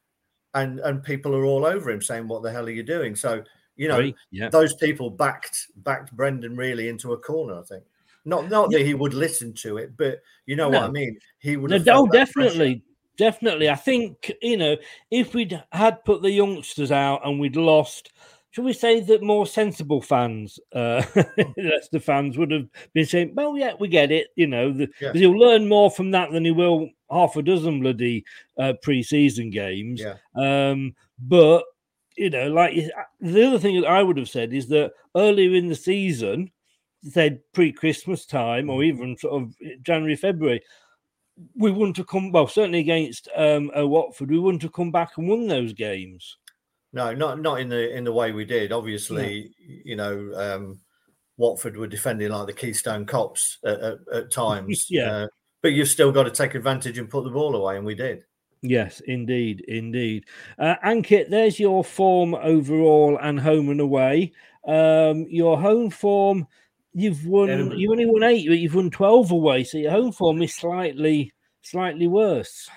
and 0.53 0.79
and 0.81 1.03
people 1.03 1.35
are 1.35 1.45
all 1.45 1.65
over 1.65 1.89
him 1.89 2.01
saying, 2.01 2.27
"What 2.27 2.43
the 2.43 2.51
hell 2.51 2.67
are 2.67 2.71
you 2.71 2.83
doing?" 2.83 3.15
So 3.15 3.43
you 3.75 3.87
know, 3.87 3.99
Right, 3.99 4.15
yeah. 4.29 4.49
those 4.49 4.73
people 4.75 5.09
backed 5.09 5.67
backed 5.77 6.13
Brendan 6.15 6.57
really 6.57 6.89
into 6.89 7.13
a 7.13 7.17
corner. 7.17 7.59
I 7.59 7.63
think 7.63 7.83
Not 8.25 8.49
not 8.49 8.69
that 8.71 8.81
he 8.81 8.93
would 8.93 9.13
listen 9.13 9.53
to 9.53 9.77
it, 9.77 9.95
but 9.95 10.21
you 10.45 10.55
know 10.57 10.69
what 10.69 10.83
I 10.83 10.89
mean. 10.91 11.17
He 11.39 11.55
would. 11.55 11.71
No, 11.71 11.81
oh, 11.87 12.07
definitely, 12.07 12.83
definitely. 13.19 13.69
I 13.69 13.75
think 13.75 14.31
you 14.41 14.57
know 14.57 14.75
if 15.11 15.35
we'd 15.35 15.61
had 15.71 16.03
put 16.05 16.23
the 16.23 16.31
youngsters 16.31 16.91
out 16.91 17.21
and 17.23 17.39
we'd 17.39 17.55
lost, 17.55 18.11
shall 18.49 18.63
we 18.63 18.73
say 18.73 18.99
that 19.01 19.21
more 19.21 19.45
sensible 19.45 20.01
fans, 20.01 20.59
uh, 20.73 21.03
Leicester 21.57 21.99
fans, 21.99 22.37
would 22.37 22.49
have 22.51 22.67
been 22.93 23.05
saying, 23.05 23.33
"Well, 23.35 23.55
yeah, 23.57 23.73
we 23.79 23.87
get 23.89 24.11
it," 24.11 24.29
you 24.35 24.47
know, 24.47 24.73
the, 24.73 24.89
Yeah. 24.99 25.13
he'll 25.13 25.37
learn 25.37 25.67
more 25.69 25.91
from 25.91 26.09
that 26.11 26.31
than 26.31 26.45
he 26.45 26.51
will 26.51 26.89
half 27.11 27.35
a 27.35 27.41
dozen 27.43 27.81
bloody 27.81 28.23
uh, 28.57 28.73
pre-season 28.81 29.49
games. 29.51 30.01
Yeah. 30.01 30.15
Um, 30.35 30.95
but 31.19 31.65
you 32.17 32.29
know, 32.29 32.47
like 32.51 32.73
the 33.21 33.47
other 33.47 33.59
thing 33.59 33.79
that 33.81 33.87
I 33.87 34.01
would 34.03 34.17
have 34.17 34.29
said 34.29 34.53
is 34.53 34.67
that 34.69 34.91
earlier 35.15 35.55
in 35.55 35.67
the 35.67 35.75
season, 35.75 36.51
said 37.03 37.39
pre-Christmas 37.53 38.25
time 38.25 38.69
or 38.69 38.83
even 38.83 39.15
sort 39.17 39.41
of 39.41 39.55
January, 39.83 40.15
February, 40.17 40.61
we 41.55 41.71
wouldn't 41.71 41.97
have 41.97 42.07
come 42.07 42.31
well, 42.31 42.47
certainly 42.47 42.79
against 42.79 43.27
um 43.35 43.71
uh, 43.77 43.85
Watford, 43.87 44.29
we 44.29 44.39
wouldn't 44.39 44.63
have 44.63 44.73
come 44.73 44.91
back 44.91 45.17
and 45.17 45.27
won 45.27 45.47
those 45.47 45.73
games. 45.73 46.37
No, 46.91 47.13
not 47.13 47.39
not 47.39 47.59
in 47.59 47.69
the 47.69 47.95
in 47.95 48.03
the 48.03 48.13
way 48.13 48.31
we 48.31 48.45
did. 48.45 48.71
Obviously, 48.71 49.53
you 49.59 49.95
know, 49.95 50.31
um, 50.35 50.79
Watford 51.37 51.77
were 51.77 51.87
defending 51.87 52.31
like 52.31 52.47
the 52.47 52.53
Keystone 52.53 53.05
Cops 53.05 53.59
at, 53.63 53.79
at, 53.79 53.97
at 54.13 54.31
times. 54.31 54.87
Yeah. 54.89 55.11
uh, 55.11 55.27
but 55.61 55.73
you've 55.73 55.89
still 55.89 56.11
got 56.11 56.23
to 56.23 56.31
take 56.31 56.55
advantage 56.55 56.97
and 56.97 57.09
put 57.09 57.25
the 57.25 57.29
ball 57.29 57.55
away, 57.55 57.77
and 57.77 57.85
we 57.85 57.95
did. 57.95 58.23
Yes, 58.61 59.01
indeed, 59.07 59.61
indeed. 59.67 60.25
Uh, 60.57 60.75
Ankit, 60.85 61.29
there's 61.29 61.59
your 61.59 61.83
form 61.83 62.35
overall 62.35 63.17
and 63.21 63.39
home 63.39 63.69
and 63.69 63.79
away. 63.79 64.33
Um, 64.67 65.27
your 65.29 65.59
home 65.59 65.89
form, 65.89 66.47
you've 66.93 67.25
won. 67.25 67.47
Terrible. 67.47 67.77
You 67.77 67.91
only 67.91 68.05
won 68.05 68.23
eight, 68.23 68.47
but 68.47 68.59
you've 68.59 68.75
won 68.75 68.89
twelve 68.89 69.31
away. 69.31 69.63
So 69.63 69.77
your 69.77 69.91
home 69.91 70.11
form 70.11 70.41
is 70.41 70.55
slightly, 70.55 71.33
slightly 71.61 72.07
worse. 72.07 72.69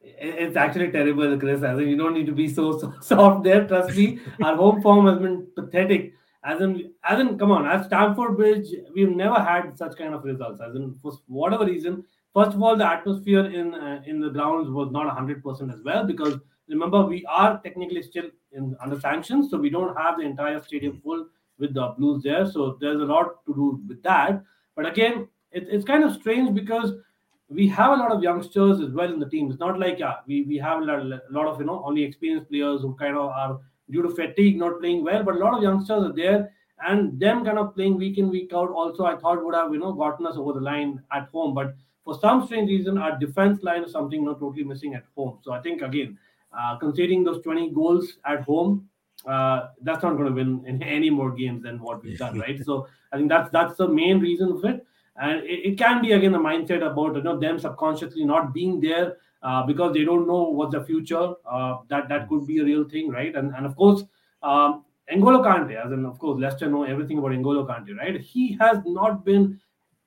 It's 0.00 0.56
actually 0.56 0.90
terrible, 0.90 1.38
Chris. 1.38 1.62
As 1.62 1.78
in, 1.78 1.88
you 1.88 1.96
don't 1.96 2.14
need 2.14 2.26
to 2.26 2.32
be 2.32 2.48
so, 2.48 2.78
so 2.78 2.92
soft 3.00 3.44
there. 3.44 3.66
Trust 3.66 3.96
me, 3.96 4.20
our 4.42 4.56
home 4.56 4.80
form 4.80 5.06
has 5.06 5.18
been 5.18 5.46
pathetic. 5.54 6.14
As 6.44 6.60
in, 6.60 6.92
as 7.02 7.18
in, 7.18 7.36
come 7.36 7.50
on, 7.50 7.66
at 7.66 7.86
Stamford 7.86 8.36
Bridge, 8.36 8.68
we've 8.94 9.10
never 9.10 9.40
had 9.40 9.76
such 9.76 9.96
kind 9.96 10.14
of 10.14 10.24
results. 10.24 10.60
As 10.60 10.76
in, 10.76 10.94
for 11.02 11.12
whatever 11.26 11.66
reason, 11.66 12.04
first 12.32 12.54
of 12.54 12.62
all, 12.62 12.76
the 12.76 12.86
atmosphere 12.86 13.46
in 13.46 13.74
uh, 13.74 14.02
in 14.06 14.20
the 14.20 14.30
grounds 14.30 14.70
was 14.70 14.90
not 14.90 15.12
hundred 15.14 15.42
percent 15.42 15.72
as 15.72 15.82
well 15.82 16.04
because 16.04 16.38
remember 16.68 17.04
we 17.04 17.24
are 17.26 17.60
technically 17.62 18.02
still 18.02 18.30
in 18.52 18.76
under 18.80 19.00
sanctions, 19.00 19.50
so 19.50 19.58
we 19.58 19.68
don't 19.68 19.96
have 19.96 20.18
the 20.18 20.24
entire 20.24 20.62
stadium 20.62 21.00
full 21.02 21.26
with 21.58 21.74
the 21.74 21.94
Blues 21.98 22.22
there. 22.22 22.46
So 22.50 22.76
there's 22.80 23.00
a 23.00 23.04
lot 23.04 23.44
to 23.46 23.54
do 23.54 23.80
with 23.88 24.02
that. 24.02 24.42
But 24.76 24.86
again, 24.86 25.28
it, 25.52 25.66
it's 25.70 25.84
kind 25.84 26.04
of 26.04 26.14
strange 26.14 26.54
because 26.54 26.92
we 27.48 27.66
have 27.68 27.92
a 27.92 27.96
lot 27.96 28.12
of 28.12 28.22
youngsters 28.22 28.80
as 28.80 28.92
well 28.92 29.12
in 29.12 29.18
the 29.18 29.28
team. 29.28 29.50
It's 29.50 29.60
not 29.60 29.78
like 29.78 29.98
yeah, 29.98 30.16
we, 30.26 30.42
we 30.42 30.56
have 30.58 30.82
a 30.82 30.84
lot, 30.84 31.46
of 31.46 31.60
you 31.60 31.66
know 31.66 31.82
only 31.84 32.02
experienced 32.02 32.50
players 32.50 32.82
who 32.82 32.94
kind 32.94 33.16
of 33.16 33.30
are 33.30 33.58
due 33.90 34.02
to 34.02 34.10
fatigue 34.10 34.58
not 34.58 34.80
playing 34.80 35.04
well, 35.04 35.22
but 35.22 35.36
a 35.36 35.38
lot 35.38 35.56
of 35.56 35.62
youngsters 35.62 36.04
are 36.04 36.12
there 36.12 36.52
and 36.86 37.18
them 37.18 37.44
kind 37.44 37.58
of 37.58 37.74
playing 37.74 37.96
week 37.96 38.18
in 38.18 38.28
week 38.28 38.52
out. 38.54 38.70
Also, 38.70 39.04
I 39.04 39.16
thought 39.16 39.44
would 39.44 39.54
have 39.54 39.72
you 39.72 39.78
know 39.78 39.92
gotten 39.92 40.26
us 40.26 40.36
over 40.36 40.52
the 40.52 40.60
line 40.60 41.02
at 41.12 41.28
home, 41.28 41.54
but 41.54 41.74
for 42.04 42.18
some 42.18 42.46
strange 42.46 42.68
reason, 42.68 42.98
our 42.98 43.18
defense 43.18 43.62
line 43.62 43.84
is 43.84 43.92
something 43.92 44.24
not 44.24 44.40
totally 44.40 44.64
missing 44.64 44.94
at 44.94 45.04
home. 45.16 45.38
So 45.42 45.52
I 45.52 45.60
think 45.60 45.82
again, 45.82 46.18
uh, 46.58 46.76
conceding 46.78 47.24
those 47.24 47.42
20 47.42 47.70
goals 47.72 48.18
at 48.24 48.42
home, 48.42 48.87
uh, 49.26 49.68
that's 49.82 50.02
not 50.02 50.16
going 50.16 50.26
to 50.26 50.32
win 50.32 50.64
in 50.66 50.82
any 50.96 51.10
more 51.10 51.32
games 51.32 51.62
than 51.62 51.80
what 51.80 52.02
we've 52.02 52.18
done, 52.18 52.38
right? 52.46 52.62
So 52.64 52.88
I 53.12 53.16
think 53.16 53.28
that's 53.28 53.50
that's 53.50 53.76
the 53.76 53.88
main 53.88 54.20
reason 54.20 54.52
of 54.52 54.64
it 54.64 54.86
and 55.20 55.40
it, 55.44 55.70
it 55.70 55.78
can 55.78 56.00
be 56.00 56.12
again 56.12 56.32
the 56.32 56.38
mindset 56.38 56.86
about 56.88 57.16
you 57.16 57.22
know 57.22 57.38
them 57.38 57.58
subconsciously 57.58 58.24
not 58.24 58.54
being 58.54 58.80
there 58.80 59.16
uh, 59.42 59.64
because 59.64 59.92
they 59.94 60.04
don't 60.04 60.26
know 60.26 60.44
what's 60.44 60.72
the 60.72 60.84
future. 60.84 61.34
Uh, 61.50 61.78
that 61.88 62.08
that 62.08 62.28
could 62.28 62.46
be 62.46 62.58
a 62.58 62.64
real 62.64 62.88
thing, 62.88 63.10
right? 63.10 63.34
And 63.34 63.54
and 63.54 63.66
of 63.66 63.76
course, 63.76 64.02
um, 64.42 64.84
N'Golo 65.12 65.42
Kante, 65.44 65.74
as 65.74 65.92
in 65.92 66.04
of 66.04 66.18
course 66.18 66.40
Leicester 66.40 66.68
know 66.68 66.84
everything 66.84 67.18
about 67.18 67.32
N'Golo 67.32 67.66
Kante, 67.66 67.96
right? 67.96 68.20
He 68.20 68.56
has 68.60 68.78
not 68.84 69.24
been, 69.24 69.60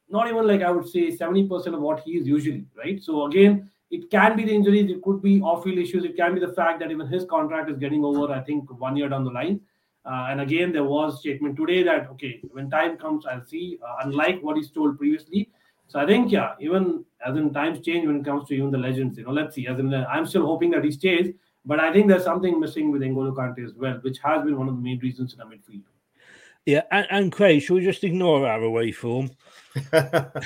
not 0.10 0.28
even 0.28 0.48
like 0.48 0.62
I 0.62 0.72
would 0.72 0.88
say 0.88 1.16
seventy 1.16 1.48
percent 1.48 1.76
of 1.76 1.82
what 1.82 2.02
he 2.02 2.12
is 2.12 2.28
usually, 2.28 2.66
right? 2.78 3.02
So 3.02 3.26
again. 3.26 3.70
It 3.92 4.10
can 4.10 4.36
be 4.38 4.46
the 4.46 4.54
injuries, 4.54 4.90
it 4.90 5.02
could 5.02 5.22
be 5.22 5.42
off-field 5.42 5.78
issues, 5.78 6.06
it 6.06 6.16
can 6.16 6.34
be 6.34 6.40
the 6.40 6.54
fact 6.54 6.80
that 6.80 6.92
even 6.92 7.08
his 7.08 7.26
contract 7.26 7.70
is 7.70 7.78
getting 7.78 8.04
over, 8.04 8.32
I 8.32 8.42
think, 8.42 8.72
one 8.80 8.96
year 8.96 9.10
down 9.10 9.26
the 9.26 9.32
line. 9.32 9.60
Uh, 10.06 10.28
and 10.30 10.42
again, 10.42 10.72
there 10.72 10.84
was 10.84 11.20
statement 11.20 11.56
today 11.58 11.84
that 11.84 12.10
okay, 12.10 12.42
when 12.52 12.70
time 12.70 12.98
comes, 12.98 13.26
I'll 13.26 13.46
see. 13.46 13.78
Uh, 13.86 13.96
unlike 14.06 14.42
what 14.42 14.58
he's 14.58 14.72
told 14.72 14.98
previously, 14.98 15.52
so 15.88 16.00
I 16.00 16.06
think 16.06 16.32
yeah, 16.32 16.54
even 16.60 17.04
as 17.26 17.36
in 17.36 17.54
times 17.54 17.82
change 17.82 18.08
when 18.08 18.22
it 18.22 18.26
comes 18.26 18.48
to 18.48 18.56
even 18.56 18.72
the 18.72 18.78
legends, 18.78 19.18
you 19.18 19.26
know, 19.26 19.32
let's 19.32 19.56
see. 19.56 19.68
As 19.68 19.78
in, 19.78 19.94
uh, 19.94 20.08
I'm 20.10 20.26
still 20.26 20.46
hoping 20.46 20.72
that 20.72 20.86
he 20.86 20.92
stays, 20.92 21.34
but 21.66 21.80
I 21.80 21.92
think 21.92 22.08
there's 22.08 22.24
something 22.24 22.60
missing 22.60 22.92
with 22.92 23.02
N'Golo 23.02 23.36
Kante 23.36 23.64
as 23.64 23.74
well, 23.74 24.00
which 24.02 24.18
has 24.20 24.44
been 24.44 24.58
one 24.58 24.70
of 24.70 24.76
the 24.76 24.82
main 24.82 25.00
reasons 25.00 25.34
in 25.34 25.40
the 25.40 25.46
midfield. 25.46 25.84
Yeah, 26.66 26.84
and, 26.92 27.08
and 27.10 27.32
Craig, 27.32 27.62
should 27.62 27.76
we 27.76 27.84
just 27.84 28.04
ignore 28.04 28.48
our 28.48 28.62
away 28.62 28.92
form? 28.92 29.32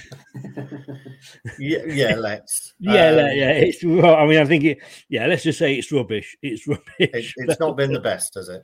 Yeah, 1.60 1.80
yeah, 1.88 2.16
let's. 2.16 2.74
Yeah, 2.80 3.08
Um, 3.10 3.16
le- 3.16 3.34
yeah. 3.36 3.52
It's 3.52 3.84
well, 3.84 4.16
I 4.16 4.26
mean, 4.28 4.40
I 4.40 4.46
think 4.46 4.64
it. 4.64 4.80
Yeah, 5.10 5.26
let's 5.28 5.44
just 5.44 5.60
say 5.60 5.76
it's 5.76 5.92
rubbish. 5.92 6.36
It's 6.42 6.68
rubbish. 6.68 6.84
It, 7.00 7.34
it's 7.38 7.60
not 7.60 7.78
been 7.78 7.92
the 7.94 8.00
best, 8.00 8.36
has 8.36 8.50
it? 8.50 8.64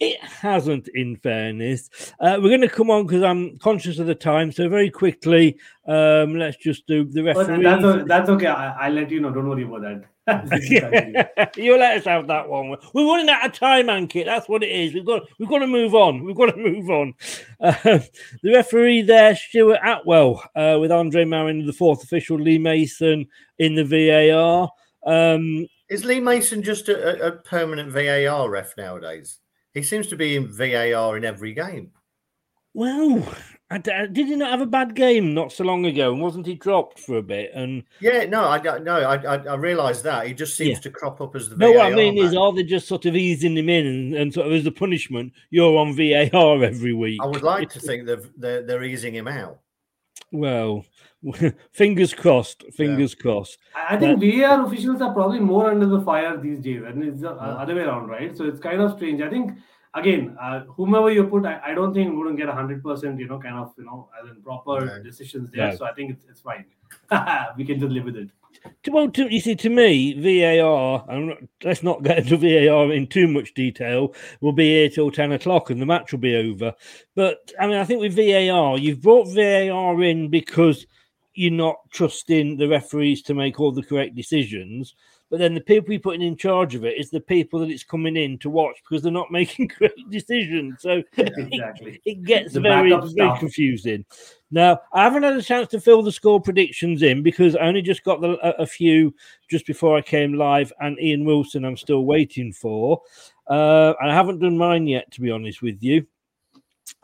It 0.00 0.20
hasn't, 0.22 0.88
in 0.94 1.16
fairness. 1.16 1.90
Uh, 2.20 2.38
we're 2.40 2.48
going 2.48 2.60
to 2.62 2.68
come 2.68 2.90
on 2.90 3.06
because 3.06 3.22
I'm 3.22 3.58
conscious 3.58 3.98
of 3.98 4.06
the 4.06 4.14
time. 4.14 4.50
So 4.52 4.68
very 4.68 4.90
quickly, 4.90 5.58
um, 5.86 6.36
let's 6.36 6.56
just 6.56 6.86
do 6.86 7.04
the 7.04 7.22
But 7.22 7.36
referee. 7.48 7.62
that's, 7.62 8.08
that's 8.08 8.30
okay. 8.30 8.46
I, 8.46 8.86
I'll 8.86 8.92
let 8.92 9.10
you 9.10 9.20
know. 9.20 9.30
Don't 9.30 9.48
worry 9.48 9.62
about 9.64 9.82
that. 9.82 10.04
you 11.56 11.78
let 11.78 11.98
us 11.98 12.04
have 12.04 12.26
that 12.28 12.48
one. 12.48 12.76
We're 12.92 13.06
running 13.06 13.28
out 13.28 13.46
of 13.46 13.52
time, 13.52 13.86
Ankit. 13.86 14.24
That's 14.26 14.48
what 14.48 14.62
it 14.62 14.70
is. 14.70 14.92
We've 14.94 15.04
got 15.06 15.22
we've 15.38 15.48
got 15.48 15.58
to 15.60 15.66
move 15.66 15.94
on. 15.94 16.24
We've 16.24 16.36
got 16.36 16.46
to 16.54 16.56
move 16.56 16.90
on. 16.90 17.14
Uh, 17.60 17.72
the 18.42 18.52
referee 18.52 19.02
there, 19.02 19.34
Stuart 19.36 19.80
Atwell, 19.84 20.42
uh, 20.54 20.78
with 20.80 20.92
Andre 20.92 21.24
Marriner, 21.24 21.64
the 21.66 21.72
fourth 21.72 22.02
official, 22.02 22.38
Lee 22.38 22.58
Mason 22.58 23.26
in 23.58 23.74
the 23.74 23.84
VAR. 23.84 24.70
Um, 25.06 25.66
Is 25.88 26.04
Lee 26.04 26.20
Mason 26.20 26.62
just 26.62 26.88
a, 26.88 27.24
a- 27.24 27.28
a 27.28 27.32
permanent 27.32 27.90
VAR 27.90 28.50
ref 28.50 28.76
nowadays? 28.76 29.38
He 29.74 29.82
seems 29.82 30.08
to 30.08 30.16
be 30.16 30.36
in 30.36 30.48
VAR 30.48 31.16
in 31.16 31.24
every 31.24 31.52
game. 31.54 31.92
well, 32.74 33.26
I 33.70 33.76
d- 33.78 33.90
uh, 33.90 34.06
did 34.06 34.28
he 34.28 34.34
not 34.36 34.50
have 34.50 34.62
a 34.62 34.66
bad 34.66 34.94
game 34.94 35.34
not 35.34 35.52
so 35.52 35.62
long 35.62 35.84
ago? 35.84 36.10
And 36.12 36.22
wasn't 36.22 36.46
he 36.46 36.54
dropped 36.54 36.98
for 36.98 37.18
a 37.18 37.22
bit? 37.22 37.50
And 37.54 37.82
Yeah, 38.00 38.24
no, 38.24 38.44
I 38.44 38.58
don't- 38.58 38.82
no, 38.82 38.94
I 38.96 39.16
I, 39.16 39.36
I 39.44 39.54
realise 39.56 40.00
that 40.02 40.26
he 40.26 40.32
just 40.32 40.56
seems 40.56 40.78
Yeah. 40.78 40.82
to 40.84 40.90
crop 40.90 41.20
up 41.20 41.36
as 41.36 41.50
the 41.50 41.56
no, 41.56 41.68
VAR. 41.74 41.76
what 41.84 41.92
I 41.92 41.94
mean 41.96 42.16
is, 42.16 42.32
man. 42.32 42.38
are 42.42 42.52
they 42.54 42.62
just 42.62 42.88
sort 42.88 43.04
of 43.04 43.14
easing 43.14 43.56
him 43.58 43.68
in 43.68 43.86
and, 43.86 44.14
and 44.14 44.32
sort 44.32 44.46
of 44.46 44.54
as 44.54 44.64
a 44.64 44.70
punishment, 44.72 45.34
you're 45.50 45.76
on 45.78 45.94
VAR 45.94 46.64
every 46.64 46.94
week? 46.94 47.20
I 47.22 47.26
would 47.26 47.42
like 47.42 47.68
to 47.70 47.80
think 47.86 48.06
they've, 48.06 48.26
they're 48.38 48.62
they're 48.62 48.84
easing 48.84 49.14
him 49.14 49.28
out. 49.28 49.58
Well, 50.32 50.84
fingers 51.72 52.14
crossed. 52.14 52.64
Fingers 52.74 53.14
crossed. 53.14 53.58
I 53.74 53.96
I 53.96 53.98
think 53.98 54.20
VAR 54.20 54.64
officials 54.66 55.00
are 55.02 55.12
probably 55.12 55.40
more 55.40 55.70
under 55.70 55.86
the 55.86 56.00
fire 56.00 56.36
these 56.38 56.60
days, 56.60 56.82
and 56.86 57.02
it's 57.04 57.20
the 57.20 57.34
Yeah. 57.34 57.62
other 57.62 57.74
way 57.74 57.82
around, 57.82 58.08
right? 58.08 58.36
So 58.36 58.44
it's 58.44 58.60
kind 58.60 58.80
of 58.80 58.92
strange. 58.96 59.20
I 59.20 59.28
think 59.28 59.52
again, 59.94 60.36
uh, 60.40 60.60
whomever 60.64 61.10
you 61.10 61.24
put, 61.24 61.44
I, 61.46 61.60
I 61.66 61.74
don't 61.74 61.94
think 61.94 62.10
we 62.10 62.16
wouldn't 62.16 62.36
get 62.38 62.48
hundred 62.48 62.82
percent, 62.82 63.18
you 63.18 63.26
know, 63.28 63.38
kind 63.38 63.56
of, 63.56 63.72
you 63.78 63.84
know, 63.84 64.08
as 64.22 64.28
in 64.30 64.42
proper 64.42 64.84
No. 64.84 65.02
decisions 65.02 65.50
there. 65.50 65.70
No. 65.70 65.76
So 65.76 65.84
I 65.86 65.92
think 65.92 66.10
it's, 66.12 66.22
it's 66.28 66.40
fine. 66.40 66.64
we 67.56 67.64
can 67.64 67.78
just 67.80 67.92
live 67.92 68.04
with 68.04 68.16
it. 68.16 68.30
To- 68.84 68.90
Well, 68.90 69.10
to, 69.10 69.32
you 69.32 69.40
see, 69.40 69.54
to 69.56 69.68
me, 69.70 70.14
VAR, 70.14 71.04
I'm 71.08 71.28
not, 71.28 71.38
let's 71.62 71.82
not 71.82 72.02
get 72.02 72.18
into 72.18 72.36
VAR 72.68 72.92
in 72.92 73.06
too 73.06 73.28
much 73.28 73.54
detail. 73.54 74.14
We'll 74.40 74.52
be 74.52 74.68
here 74.68 74.88
till 74.88 75.10
10 75.10 75.32
o'clock 75.32 75.70
and 75.70 75.80
the 75.80 75.86
match 75.86 76.12
will 76.12 76.18
be 76.18 76.36
over. 76.36 76.74
But 77.14 77.52
I 77.60 77.66
mean, 77.66 77.76
I 77.76 77.84
think 77.84 78.00
with 78.00 78.16
VAR, 78.16 78.78
you've 78.78 79.02
brought 79.02 79.28
VAR 79.28 80.02
in 80.02 80.28
because 80.28 80.86
you're 81.34 81.52
not 81.52 81.76
trusting 81.92 82.56
the 82.56 82.68
referees 82.68 83.22
to 83.22 83.34
make 83.34 83.60
all 83.60 83.70
the 83.70 83.82
correct 83.82 84.16
decisions. 84.16 84.94
But 85.30 85.40
then 85.40 85.54
the 85.54 85.60
people 85.60 85.92
you're 85.92 86.00
putting 86.00 86.22
in 86.22 86.36
charge 86.36 86.74
of 86.74 86.84
it 86.84 86.96
is 86.96 87.10
the 87.10 87.20
people 87.20 87.60
that 87.60 87.68
it's 87.68 87.84
coming 87.84 88.16
in 88.16 88.38
to 88.38 88.48
watch 88.48 88.76
because 88.82 89.02
they're 89.02 89.12
not 89.12 89.30
making 89.30 89.68
correct 89.68 90.00
decisions. 90.10 90.80
So 90.80 91.02
Exactly. 91.16 92.00
it 92.04 92.24
gets 92.24 92.54
The 92.54 92.60
very, 92.60 92.90
very 92.90 93.38
confusing. 93.38 94.04
Now, 94.50 94.80
I 94.94 95.02
haven't 95.02 95.24
had 95.24 95.36
a 95.36 95.42
chance 95.42 95.68
to 95.68 95.80
fill 95.80 96.02
the 96.02 96.12
score 96.12 96.40
predictions 96.40 97.02
in 97.02 97.22
because 97.22 97.54
I 97.54 97.60
only 97.60 97.82
just 97.82 98.04
got 98.04 98.22
the, 98.22 98.38
a, 98.42 98.62
a 98.62 98.66
few 98.66 99.14
just 99.50 99.66
before 99.66 99.96
I 99.96 100.00
came 100.00 100.32
live, 100.34 100.72
and 100.80 100.98
Ian 100.98 101.26
Wilson 101.26 101.66
I'm 101.66 101.76
still 101.76 102.06
waiting 102.06 102.52
for. 102.52 103.02
Uh, 103.46 103.92
I 104.02 104.12
haven't 104.12 104.38
done 104.38 104.56
mine 104.56 104.86
yet, 104.86 105.10
to 105.12 105.20
be 105.20 105.30
honest 105.30 105.60
with 105.60 105.82
you. 105.82 106.06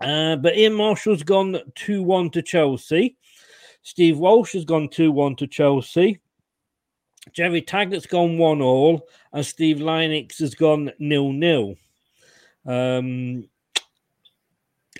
Uh, 0.01 0.37
but 0.37 0.57
Ian 0.57 0.73
Marshall's 0.75 1.23
gone 1.23 1.59
2 1.75 2.03
1 2.03 2.31
to 2.31 2.43
Chelsea. 2.43 3.17
Steve 3.83 4.19
Walsh 4.19 4.55
has 4.55 4.65
gone 4.65 4.89
2 4.89 5.13
1 5.13 5.37
to 5.37 5.47
Chelsea. 5.47 6.21
Gerry 7.33 7.63
Taggart's 7.63 8.07
gone 8.07 8.39
1 8.39 8.61
all. 8.61 9.09
And 9.33 9.45
Steve 9.45 9.79
Lynex 9.79 10.39
has 10.39 10.55
gone 10.55 10.93
nil 10.99 11.33
nil. 11.33 11.77
Um, 12.67 13.49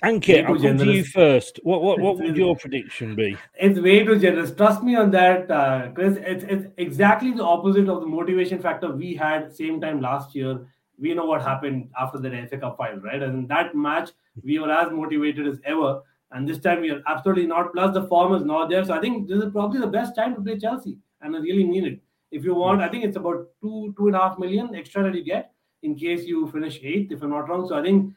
Ankit, 0.03 0.45
I'll 0.45 0.59
come 0.59 0.77
to 0.77 0.91
you 0.91 1.05
first. 1.05 1.59
What 1.63 1.81
what 1.81 1.99
what 1.99 2.17
would 2.17 2.35
your 2.35 2.57
prediction 2.57 3.15
be? 3.15 3.37
It's 3.55 3.79
way 3.79 4.03
too 4.03 4.19
generous. 4.19 4.53
Trust 4.53 4.83
me 4.83 4.95
on 4.95 5.09
that, 5.11 5.49
uh, 5.49 5.89
Chris. 5.93 6.17
It's, 6.19 6.43
it's 6.43 6.67
exactly 6.77 7.31
the 7.31 7.43
opposite 7.43 7.87
of 7.87 8.01
the 8.01 8.05
motivation 8.05 8.59
factor 8.59 8.91
we 8.91 9.15
had 9.15 9.55
same 9.55 9.79
time 9.79 10.01
last 10.01 10.35
year. 10.35 10.67
We 10.99 11.13
know 11.13 11.25
what 11.25 11.41
happened 11.41 11.89
after 11.97 12.19
the 12.19 12.29
FA 12.49 12.57
Cup 12.57 12.77
final, 12.77 12.99
right? 12.99 13.21
And 13.21 13.39
in 13.39 13.47
that 13.47 13.73
match, 13.73 14.11
we 14.43 14.59
were 14.59 14.69
as 14.69 14.91
motivated 14.91 15.47
as 15.47 15.59
ever. 15.63 16.01
And 16.31 16.47
this 16.47 16.59
time 16.59 16.81
we 16.81 16.91
are 16.91 17.01
absolutely 17.07 17.47
not. 17.47 17.71
Plus, 17.71 17.93
the 17.93 18.05
form 18.07 18.33
is 18.35 18.43
not 18.43 18.69
there. 18.69 18.83
So 18.83 18.93
I 18.93 18.99
think 18.99 19.29
this 19.29 19.41
is 19.41 19.51
probably 19.51 19.79
the 19.79 19.87
best 19.87 20.13
time 20.13 20.35
to 20.35 20.41
play 20.41 20.59
Chelsea. 20.59 20.97
And 21.21 21.35
I 21.35 21.39
really 21.39 21.63
mean 21.63 21.85
it. 21.85 21.99
If 22.37 22.43
you 22.49 22.53
want, 22.55 22.81
I 22.81 22.89
think 22.89 23.03
it's 23.05 23.17
about 23.17 23.47
two, 23.61 23.93
two 23.97 24.07
and 24.07 24.15
a 24.15 24.19
half 24.19 24.37
million 24.43 24.75
extra 24.75 25.03
that 25.03 25.15
you 25.15 25.23
get 25.23 25.51
in 25.83 25.95
case 25.95 26.25
you 26.25 26.47
finish 26.51 26.79
eighth, 26.83 27.11
if 27.11 27.21
I'm 27.23 27.29
not 27.31 27.47
wrong. 27.49 27.67
So 27.69 27.75
I 27.79 27.81
think 27.87 28.13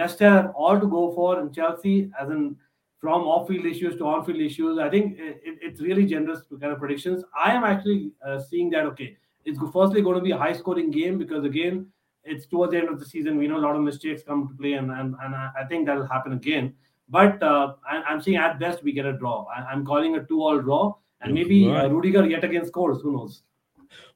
Leicester 0.00 0.28
have 0.30 0.52
all 0.54 0.78
to 0.80 0.86
go 0.86 1.12
for, 1.14 1.38
and 1.40 1.54
Chelsea, 1.54 2.10
as 2.20 2.30
in 2.30 2.56
from 3.04 3.22
off-field 3.34 3.64
issues 3.66 3.96
to 3.98 4.06
on-field 4.06 4.40
issues, 4.40 4.78
I 4.78 4.88
think 4.94 5.18
it, 5.18 5.40
it- 5.48 5.58
it's 5.68 5.80
really 5.88 6.04
generous 6.06 6.42
kind 6.60 6.72
of 6.72 6.78
predictions. 6.78 7.24
I 7.46 7.52
am 7.52 7.64
actually 7.64 8.12
uh, 8.26 8.38
seeing 8.48 8.70
that 8.70 8.84
okay, 8.92 9.16
it's 9.44 9.58
firstly 9.72 10.02
going 10.02 10.16
to 10.16 10.22
be 10.28 10.32
a 10.32 10.38
high-scoring 10.44 10.90
game 10.90 11.18
because 11.18 11.44
again, 11.44 11.86
it's 12.24 12.46
towards 12.46 12.72
the 12.72 12.78
end 12.78 12.88
of 12.90 12.98
the 13.00 13.06
season. 13.06 13.38
We 13.38 13.48
know 13.48 13.56
a 13.58 13.64
lot 13.66 13.76
of 13.76 13.82
mistakes 13.82 14.22
come 14.30 14.48
to 14.48 14.54
play, 14.62 14.74
and 14.80 14.90
and, 14.90 15.14
and 15.22 15.34
I 15.42 15.44
I 15.62 15.64
think 15.70 15.86
that'll 15.86 16.06
happen 16.16 16.32
again. 16.40 16.74
But 17.18 17.42
uh, 17.42 17.66
I, 17.90 18.02
I'm 18.08 18.20
seeing 18.24 18.36
at 18.36 18.58
best 18.64 18.84
we 18.84 18.92
get 18.98 19.06
a 19.06 19.14
draw. 19.22 19.36
I, 19.56 19.62
I'm 19.72 19.84
calling 19.92 20.16
a 20.16 20.24
two-all 20.32 20.60
draw, 20.60 20.82
and 21.22 21.32
maybe 21.38 21.58
uh. 21.70 21.88
Rudiger 21.94 22.24
yet 22.34 22.44
again 22.44 22.66
scores. 22.66 23.00
Who 23.02 23.12
knows? 23.16 23.42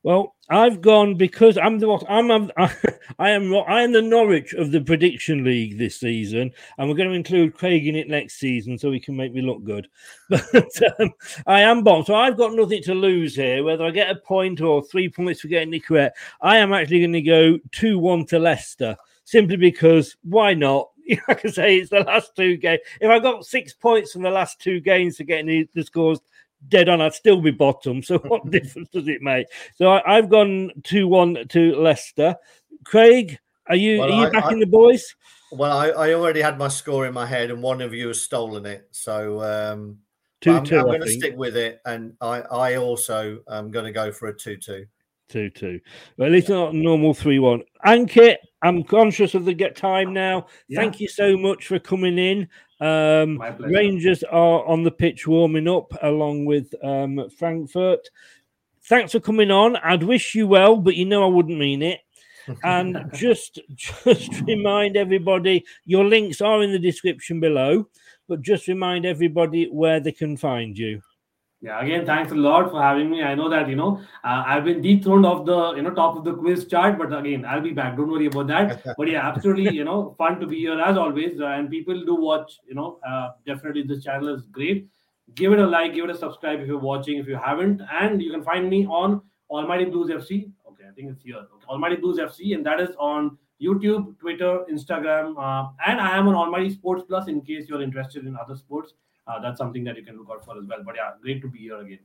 Well, 0.02 0.34
I've 0.50 0.82
gone 0.82 1.14
because 1.14 1.56
I'm 1.56 1.78
the 1.78 1.88
I'm, 2.08 2.30
I'm 2.30 2.50
I 3.18 3.30
am 3.30 3.54
I 3.54 3.82
am 3.82 3.92
the 3.92 4.02
Norwich 4.02 4.52
of 4.52 4.70
the 4.70 4.80
prediction 4.80 5.44
league 5.44 5.78
this 5.78 5.98
season, 5.98 6.52
and 6.76 6.88
we're 6.88 6.96
going 6.96 7.08
to 7.08 7.14
include 7.14 7.54
Craig 7.54 7.86
in 7.86 7.96
it 7.96 8.08
next 8.08 8.34
season 8.34 8.76
so 8.76 8.92
he 8.92 9.00
can 9.00 9.16
make 9.16 9.32
me 9.32 9.40
look 9.40 9.64
good. 9.64 9.88
But 10.28 11.00
um, 11.00 11.10
I 11.46 11.62
am 11.62 11.82
bottom, 11.82 12.04
so 12.04 12.14
I've 12.14 12.36
got 12.36 12.52
nothing 12.52 12.82
to 12.82 12.94
lose 12.94 13.34
here. 13.34 13.64
Whether 13.64 13.84
I 13.84 13.90
get 13.90 14.10
a 14.10 14.16
point 14.16 14.60
or 14.60 14.82
three 14.82 15.08
points 15.08 15.40
for 15.40 15.48
getting 15.48 15.72
it 15.72 15.86
correct, 15.86 16.18
I 16.40 16.58
am 16.58 16.72
actually 16.72 17.00
going 17.00 17.12
to 17.14 17.22
go 17.22 17.58
two 17.72 17.98
one 17.98 18.26
to 18.26 18.38
Leicester 18.38 18.96
simply 19.24 19.56
because 19.56 20.16
why 20.22 20.54
not? 20.54 20.90
Like 21.28 21.44
I 21.44 21.50
say, 21.50 21.76
it's 21.76 21.90
the 21.90 22.00
last 22.00 22.34
two 22.34 22.56
games. 22.56 22.80
If 22.98 23.10
I 23.10 23.18
got 23.18 23.44
six 23.44 23.74
points 23.74 24.12
from 24.12 24.22
the 24.22 24.30
last 24.30 24.58
two 24.58 24.80
games 24.80 25.18
getting 25.18 25.46
the, 25.46 25.68
the 25.74 25.82
scores 25.82 26.20
dead 26.68 26.88
on, 26.88 27.00
I'd 27.00 27.14
still 27.14 27.40
be 27.40 27.50
bottom. 27.50 28.02
So 28.02 28.18
what 28.28 28.50
difference 28.50 28.88
does 28.90 29.08
it 29.08 29.22
make? 29.22 29.46
So 29.76 29.88
I, 29.92 30.16
I've 30.18 30.28
gone 30.28 30.70
two 30.82 31.08
one 31.08 31.46
to 31.48 31.74
Leicester. 31.76 32.36
Craig, 32.84 33.38
are 33.68 33.76
you 33.76 33.98
Well, 34.00 34.08
are 34.12 34.20
you 34.20 34.26
I- 34.26 34.30
back 34.30 34.44
I- 34.46 34.52
in 34.52 34.58
the 34.60 34.66
boys? 34.66 35.14
Well, 35.52 35.76
I, 35.76 35.88
I 35.90 36.14
already 36.14 36.40
had 36.40 36.58
my 36.58 36.66
score 36.66 37.06
in 37.06 37.14
my 37.14 37.26
head, 37.26 37.52
and 37.52 37.62
one 37.62 37.80
of 37.80 37.94
you 37.94 38.08
has 38.08 38.20
stolen 38.20 38.66
it. 38.66 38.88
So 38.90 39.40
um, 39.40 39.98
Two 40.40 40.52
I'm, 40.56 40.64
two, 40.64 40.78
I'm 40.78 40.86
going 40.86 41.00
to 41.00 41.08
stick 41.08 41.36
with 41.36 41.56
it, 41.56 41.80
and 41.86 42.14
I, 42.20 42.40
I 42.40 42.76
also 42.76 43.38
am 43.48 43.70
going 43.70 43.84
to 43.84 43.92
go 43.92 44.10
for 44.10 44.26
a 44.26 44.36
two-two. 44.36 44.80
Two 44.80 44.86
two. 45.28 45.50
two. 45.50 45.80
Well, 46.16 46.26
at 46.26 46.32
least 46.32 46.48
not 46.48 46.74
normal 46.74 47.14
three 47.14 47.38
one. 47.38 47.62
Ankit, 47.86 48.36
I'm 48.62 48.82
conscious 48.82 49.34
of 49.34 49.44
the 49.44 49.54
get 49.54 49.76
time 49.76 50.12
now. 50.12 50.46
Yeah. 50.68 50.80
Thank 50.80 51.00
you 51.00 51.08
so 51.08 51.36
much 51.36 51.66
for 51.66 51.78
coming 51.78 52.18
in. 52.18 52.48
Um, 52.80 53.42
Rangers 53.60 54.22
are 54.24 54.64
on 54.64 54.82
the 54.82 54.90
pitch 54.90 55.26
warming 55.26 55.68
up 55.68 55.92
along 56.02 56.44
with 56.44 56.74
um, 56.82 57.28
Frankfurt. 57.30 58.08
Thanks 58.84 59.12
for 59.12 59.20
coming 59.20 59.50
on. 59.50 59.76
I'd 59.76 60.02
wish 60.02 60.34
you 60.34 60.46
well, 60.46 60.76
but 60.76 60.94
you 60.94 61.04
know 61.06 61.24
I 61.24 61.28
wouldn't 61.28 61.58
mean 61.58 61.82
it. 61.82 62.00
And 62.62 63.10
just 63.14 63.58
just 63.74 64.42
remind 64.42 64.98
everybody 64.98 65.64
your 65.86 66.04
links 66.04 66.42
are 66.42 66.62
in 66.62 66.72
the 66.72 66.78
description 66.78 67.40
below, 67.40 67.88
but 68.28 68.42
just 68.42 68.68
remind 68.68 69.06
everybody 69.06 69.64
where 69.70 69.98
they 69.98 70.12
can 70.12 70.36
find 70.36 70.76
you. 70.76 71.00
Yeah, 71.64 71.80
again, 71.80 72.04
thanks 72.04 72.30
a 72.30 72.34
lot 72.34 72.70
for 72.70 72.82
having 72.82 73.08
me. 73.10 73.22
I 73.22 73.34
know 73.34 73.48
that 73.48 73.70
you 73.70 73.74
know 73.74 73.98
uh, 74.22 74.42
I've 74.46 74.64
been 74.64 74.82
dethroned 74.82 75.24
off 75.24 75.46
the 75.46 75.72
you 75.76 75.80
know 75.80 75.92
top 75.94 76.14
of 76.14 76.22
the 76.22 76.34
quiz 76.34 76.66
chart, 76.66 76.98
but 76.98 77.10
again, 77.18 77.46
I'll 77.46 77.62
be 77.62 77.70
back. 77.72 77.96
Don't 77.96 78.10
worry 78.10 78.26
about 78.26 78.48
that. 78.48 78.82
but 78.98 79.08
yeah, 79.08 79.26
absolutely, 79.26 79.74
you 79.74 79.84
know, 79.84 80.14
fun 80.18 80.38
to 80.40 80.46
be 80.46 80.58
here 80.58 80.78
as 80.78 80.98
always. 80.98 81.40
Uh, 81.40 81.46
and 81.46 81.70
people 81.70 82.04
do 82.04 82.16
watch. 82.16 82.58
You 82.68 82.74
know, 82.74 82.98
uh, 83.08 83.30
definitely 83.46 83.84
this 83.84 84.04
channel 84.04 84.28
is 84.28 84.42
great. 84.58 84.90
Give 85.34 85.54
it 85.54 85.58
a 85.58 85.66
like, 85.66 85.94
give 85.94 86.04
it 86.04 86.10
a 86.10 86.18
subscribe 86.18 86.60
if 86.60 86.66
you're 86.66 86.78
watching. 86.78 87.16
If 87.16 87.26
you 87.26 87.36
haven't, 87.36 87.80
and 87.90 88.20
you 88.20 88.30
can 88.30 88.42
find 88.42 88.68
me 88.68 88.84
on 88.84 89.22
Almighty 89.48 89.86
Blues 89.86 90.10
FC. 90.10 90.52
Okay, 90.70 90.84
I 90.86 90.92
think 90.92 91.12
it's 91.12 91.22
here. 91.22 91.36
Okay, 91.36 91.66
Almighty 91.66 91.96
Blues 91.96 92.18
FC, 92.18 92.54
and 92.54 92.66
that 92.66 92.78
is 92.78 92.90
on 92.98 93.38
YouTube, 93.62 94.18
Twitter, 94.18 94.66
Instagram, 94.70 95.32
uh, 95.38 95.70
and 95.86 95.98
I 95.98 96.18
am 96.18 96.28
on 96.28 96.34
Almighty 96.34 96.68
Sports 96.68 97.04
Plus 97.08 97.26
in 97.26 97.40
case 97.40 97.70
you're 97.70 97.80
interested 97.80 98.26
in 98.26 98.36
other 98.36 98.54
sports. 98.54 98.92
Uh, 99.26 99.40
that's 99.40 99.58
something 99.58 99.84
that 99.84 99.96
you 99.96 100.04
can 100.04 100.16
look 100.18 100.28
out 100.30 100.44
for 100.44 100.58
as 100.58 100.64
well. 100.66 100.82
But 100.84 100.96
yeah, 100.96 101.10
great 101.22 101.40
to 101.42 101.48
be 101.48 101.60
here 101.60 101.78
again. 101.78 102.00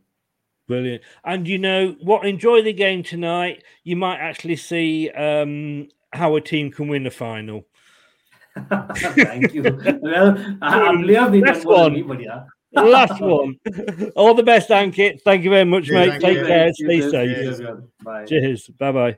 Brilliant. 0.68 1.02
And 1.24 1.48
you 1.48 1.58
know 1.58 1.96
what? 2.02 2.26
Enjoy 2.26 2.62
the 2.62 2.74
game 2.74 3.02
tonight. 3.04 3.64
You 3.84 3.96
might 3.96 4.18
actually 4.20 4.56
see 4.56 5.10
um, 5.10 5.88
how 6.14 6.36
a 6.36 6.42
team 6.42 6.72
can 6.72 6.88
win 6.88 7.04
the 7.04 7.12
final. 7.12 7.66
Thank 8.70 9.54
you. 9.54 9.64
Well, 10.02 10.38
I- 10.62 10.82
I'm 10.88 11.04
players 11.04 11.32
need 11.32 11.46
Last 11.46 11.60
that 11.60 11.66
more 11.66 11.90
than 11.90 12.08
one. 12.08 12.18
me, 12.18 12.26
yeah. 12.26 12.44
Last 12.74 13.20
one. 13.20 13.56
All 14.16 14.36
the 14.36 14.44
best, 14.44 14.70
Ankit. 14.70 15.22
Thank 15.24 15.44
you 15.44 15.50
very 15.50 15.66
much, 15.66 15.86
Cheers, 15.86 16.08
mate. 16.10 16.22
Take 16.22 16.38
you. 16.38 16.46
care. 16.46 16.66
Thank 16.66 16.76
Stay 16.76 16.96
you. 16.98 17.10
safe. 17.12 17.36
Cheers, 17.38 17.62
man. 17.62 17.88
Bye. 18.04 18.26
Cheers. 18.26 18.68
Bye 18.78 18.92
bye. 18.92 19.18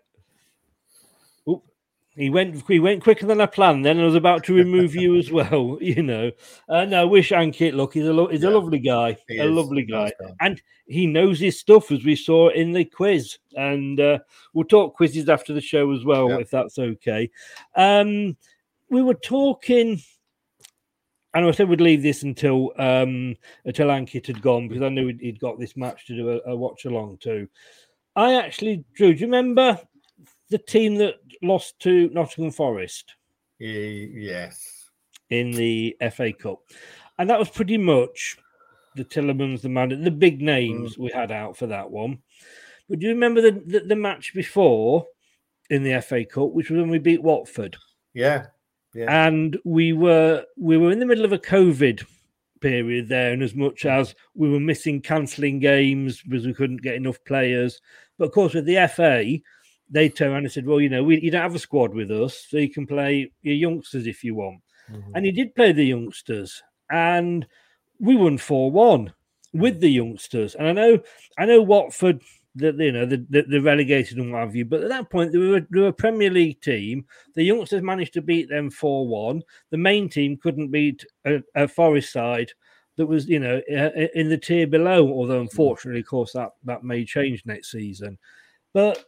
He 2.22 2.30
went. 2.30 2.64
He 2.68 2.80
went 2.80 3.02
quicker 3.02 3.26
than 3.26 3.42
I 3.42 3.48
planned. 3.48 3.84
Then 3.84 4.00
I 4.00 4.04
was 4.04 4.14
about 4.14 4.44
to 4.44 4.54
remove 4.54 4.94
you 4.94 5.18
as 5.18 5.32
well. 5.40 5.80
You 5.82 6.04
know. 6.04 6.32
Uh, 6.70 6.86
no, 6.86 7.08
wish 7.08 7.32
Ankit 7.32 7.74
luck. 7.74 7.94
He's 7.94 8.06
a 8.06 8.14
lo- 8.14 8.28
he's 8.28 8.44
a 8.44 8.50
lovely 8.50 8.78
guy. 8.78 9.18
A 9.32 9.46
is. 9.46 9.52
lovely 9.52 9.84
guy, 9.84 10.12
and 10.40 10.62
he 10.86 11.08
knows 11.08 11.40
his 11.40 11.60
stuff, 11.60 11.92
as 11.92 12.06
we 12.06 12.16
saw 12.16 12.50
in 12.50 12.72
the 12.72 12.86
quiz. 12.86 13.40
And 13.56 14.00
uh, 14.00 14.20
we'll 14.54 14.66
talk 14.66 14.96
quizzes 14.96 15.30
after 15.30 15.54
the 15.54 15.62
show 15.62 15.92
as 15.92 16.06
well, 16.06 16.30
if 16.40 16.52
that's 16.52 16.78
okay. 16.78 17.32
Um, 17.76 18.38
we 18.90 19.02
were 19.02 19.16
talking. 19.16 20.00
And 21.34 21.46
I 21.46 21.52
said 21.52 21.70
we'd 21.70 21.82
leave 21.82 22.04
this 22.04 22.24
until 22.24 22.72
um, 22.78 23.36
until 23.66 23.88
Ankit 23.88 24.28
had 24.28 24.42
gone 24.42 24.68
because 24.68 24.84
I 24.84 24.90
knew 24.90 25.08
he'd, 25.08 25.40
got 25.40 25.60
this 25.60 25.76
match 25.76 26.06
to 26.08 26.16
do 26.16 26.30
a, 26.30 26.52
a 26.52 26.56
watch 26.56 26.86
along 26.86 27.18
to. 27.24 27.48
I 28.16 28.36
actually, 28.36 28.84
Drew, 28.94 29.14
do 29.14 29.20
you 29.22 29.26
remember 29.26 29.80
the 30.52 30.58
team 30.58 30.96
that 30.96 31.16
lost 31.42 31.80
to 31.80 32.10
Nottingham 32.10 32.52
Forest 32.52 33.16
Yes. 33.58 34.90
in 35.30 35.52
the 35.52 35.98
FA 36.12 36.32
Cup? 36.34 36.60
And 37.18 37.30
that 37.30 37.40
was 37.40 37.50
pretty 37.50 37.78
much 37.78 38.38
the 38.96 39.06
Tielemans, 39.06 39.62
the 39.62 39.70
man, 39.70 40.04
the 40.04 40.12
big 40.12 40.42
names 40.42 40.96
mm. 40.96 41.00
we 41.00 41.12
had 41.12 41.32
out 41.32 41.58
for 41.58 41.68
that 41.68 41.90
one. 41.90 42.20
But 42.90 43.00
do 43.00 43.08
you 43.08 43.14
remember 43.14 43.42
the, 43.42 43.62
the, 43.66 43.80
the 43.80 43.96
match 43.96 44.34
before 44.36 45.08
in 45.70 45.84
the 45.84 46.02
FA 46.02 46.26
Cup, 46.26 46.52
which 46.52 46.70
was 46.70 46.80
when 46.80 46.90
we 46.90 47.00
beat 47.00 47.24
Watford? 47.24 47.78
Yeah. 48.14 48.48
Yeah. 48.94 49.26
and 49.26 49.58
we 49.64 49.94
were 49.94 50.44
we 50.58 50.76
were 50.76 50.92
in 50.92 51.00
the 51.00 51.06
middle 51.06 51.24
of 51.24 51.32
a 51.32 51.40
COVID 51.40 52.06
period 52.60 53.08
there, 53.08 53.32
and 53.32 53.42
as 53.42 53.56
much 53.56 53.86
as 53.86 54.14
we 54.36 54.50
were 54.50 54.60
missing 54.60 55.02
cancelling 55.02 55.60
games 55.60 56.22
because 56.22 56.46
we 56.46 56.54
couldn't 56.54 56.82
get 56.82 56.96
enough 56.96 57.24
players, 57.24 57.80
but 58.18 58.26
of 58.26 58.32
course 58.34 58.54
with 58.54 58.66
the 58.66 58.88
FA, 58.94 59.40
they 59.92 60.10
turned 60.10 60.34
around 60.34 60.44
and 60.44 60.52
said, 60.52 60.66
"Well, 60.66 60.82
you 60.82 60.90
know, 60.90 61.04
we, 61.04 61.20
you 61.20 61.30
don't 61.30 61.42
have 61.42 61.56
a 61.56 61.60
squad 61.60 61.94
with 61.94 62.10
us, 62.12 62.46
so 62.50 62.58
you 62.58 62.70
can 62.70 62.88
play 62.88 63.32
your 63.42 63.56
youngsters 63.56 64.08
if 64.08 64.24
you 64.24 64.36
want." 64.36 64.62
Mm-hmm. 64.90 65.12
And 65.16 65.26
he 65.26 65.32
did 65.32 65.54
play 65.56 65.72
the 65.72 65.86
youngsters, 65.86 66.64
and 66.90 67.46
we 68.00 68.16
won 68.16 68.38
four 68.38 68.72
one 68.72 69.14
with 69.54 69.80
the 69.80 69.90
youngsters. 69.92 70.56
And 70.56 70.68
I 70.68 70.72
know, 70.72 71.00
I 71.38 71.46
know 71.46 71.62
Watford. 71.62 72.22
That 72.56 72.76
you 72.76 72.92
know 72.92 73.06
the, 73.06 73.26
the, 73.30 73.44
the 73.44 73.62
relegated 73.62 74.18
and 74.18 74.34
what 74.34 74.42
have 74.42 74.58
you, 74.58 74.66
but 74.66 74.82
at 74.82 74.90
that 74.90 75.10
point 75.10 75.32
they 75.32 75.38
were, 75.38 75.62
they 75.72 75.80
were 75.80 75.88
a 75.88 75.94
Premier 75.94 76.30
League 76.30 76.60
team. 76.60 77.06
The 77.34 77.44
youngsters 77.44 77.82
managed 77.82 78.12
to 78.16 78.22
beat 78.22 78.50
them 78.50 78.70
four 78.70 79.08
one. 79.08 79.42
The 79.70 79.78
main 79.78 80.10
team 80.10 80.36
couldn't 80.36 80.70
beat 80.70 81.06
a, 81.26 81.42
a 81.56 81.66
Forest 81.70 82.12
side 82.12 82.52
that 82.98 83.06
was 83.06 83.26
you 83.30 83.40
know 83.40 83.62
in 83.70 84.28
the 84.28 84.38
tier 84.38 84.68
below. 84.68 85.08
Although 85.08 85.40
unfortunately, 85.40 86.02
of 86.02 86.08
course, 86.08 86.34
that 86.34 86.50
that 86.66 86.84
may 86.84 87.06
change 87.06 87.46
next 87.46 87.72
season. 87.72 88.18
But 88.74 89.06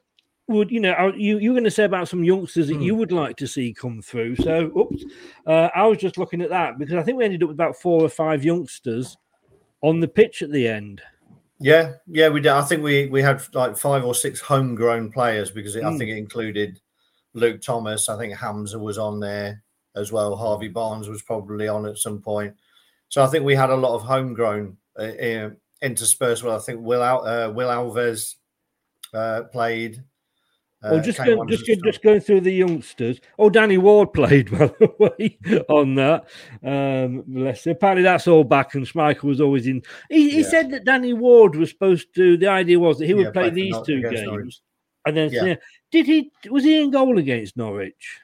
would 0.48 0.70
you 0.72 0.80
know 0.80 1.14
you 1.16 1.38
you 1.40 1.52
were 1.52 1.56
going 1.56 1.64
to 1.64 1.72
say 1.72 1.86
about 1.86 2.10
some 2.10 2.24
youngsters 2.24 2.68
that 2.68 2.82
you 2.82 2.96
would 2.96 3.12
like 3.12 3.38
to 3.38 3.48
see 3.48 3.74
come 3.74 4.02
through? 4.02 4.36
So, 4.38 4.72
oops, 4.78 5.04
uh, 5.48 5.70
I 5.74 5.88
was 5.88 5.98
just 5.98 6.18
looking 6.18 6.42
at 6.42 6.50
that 6.50 6.78
because 6.78 6.96
I 6.96 7.04
think 7.04 7.18
we 7.18 7.26
ended 7.26 7.44
up 7.44 7.50
with 7.50 7.56
about 7.56 7.78
four 7.78 8.04
or 8.04 8.10
five 8.10 8.44
youngsters 8.44 9.18
on 9.82 10.00
the 10.00 10.08
pitch 10.08 10.42
at 10.42 10.52
the 10.52 10.68
end. 10.68 11.02
Yeah, 11.60 11.94
yeah, 12.08 12.30
we 12.30 12.42
did. 12.42 12.52
I 12.52 12.62
think 12.62 12.84
we 12.84 13.08
we 13.08 13.22
had 13.22 13.42
like 13.54 13.78
five 13.78 14.04
or 14.04 14.14
six 14.16 14.42
homegrown 14.42 15.12
players 15.12 15.50
because 15.50 15.76
it, 15.76 15.84
I 15.84 15.92
Mm. 15.92 15.98
think 15.98 16.10
it 16.12 16.18
included 16.18 16.80
Luke 17.34 17.62
Thomas. 17.62 18.10
I 18.10 18.18
think 18.18 18.36
Hamza 18.36 18.78
was 18.78 18.98
on 18.98 19.20
there 19.20 19.64
as 19.96 20.12
well. 20.12 20.36
Harvey 20.36 20.68
Barnes 20.68 21.08
was 21.08 21.22
probably 21.22 21.68
on 21.68 21.86
at 21.86 21.98
some 21.98 22.22
point. 22.22 22.54
So 23.08 23.24
I 23.24 23.28
think 23.28 23.46
we 23.46 23.56
had 23.56 23.70
a 23.70 23.76
lot 23.76 23.96
of 23.96 24.02
homegrown 24.02 24.76
uh, 25.00 25.04
uh, 25.04 25.50
interspersed. 25.82 26.44
Well, 26.44 26.56
I 26.56 26.60
think 26.60 26.82
Will 26.82 27.04
Al, 27.04 27.26
uh, 27.26 27.50
Will 27.52 27.70
Alves 27.70 28.36
uh, 29.14 29.44
played. 29.52 30.04
Well, 30.84 31.02
just 31.02 31.18
going, 31.18 31.48
just, 31.48 31.66
go- 31.68 31.76
just 31.92 32.02
going 32.02 32.20
through 32.20 32.42
the 32.42 32.52
youngsters. 32.52 33.20
Oh, 33.40 33.50
Danny 33.50 33.78
Ward 33.78 34.12
played 34.14 34.52
by 34.58 34.68
the 34.68 34.94
way 35.00 35.38
on 35.70 35.96
that. 35.96 36.26
Um, 36.64 37.24
Leicester. 37.28 37.72
Apparently, 37.72 38.04
that's 38.04 38.28
all 38.28 38.44
back, 38.44 38.76
and 38.76 38.86
Schmeichel 38.86 39.24
was 39.24 39.42
always 39.42 39.66
in. 39.68 39.82
He, 40.10 40.30
he 40.30 40.42
Yeah. 40.42 40.50
said 40.50 40.72
that 40.72 40.84
Danny 40.86 41.14
Ward 41.14 41.56
was 41.56 41.70
supposed 41.70 42.14
to. 42.16 42.38
The 42.38 42.48
idea 42.48 42.80
was 42.80 42.98
that 43.00 43.06
he 43.06 43.14
would 43.14 43.28
Yeah, 43.28 43.32
play 43.32 43.50
these 43.50 43.76
two 43.86 44.02
games, 44.02 44.22
Norwich. 44.24 44.60
and 45.06 45.16
then 45.18 45.32
Yeah. 45.32 45.56
did 45.92 46.06
he? 46.06 46.32
Was 46.50 46.64
he 46.64 46.82
in 46.82 46.92
goal 46.92 47.18
against 47.18 47.56
Norwich? 47.56 48.20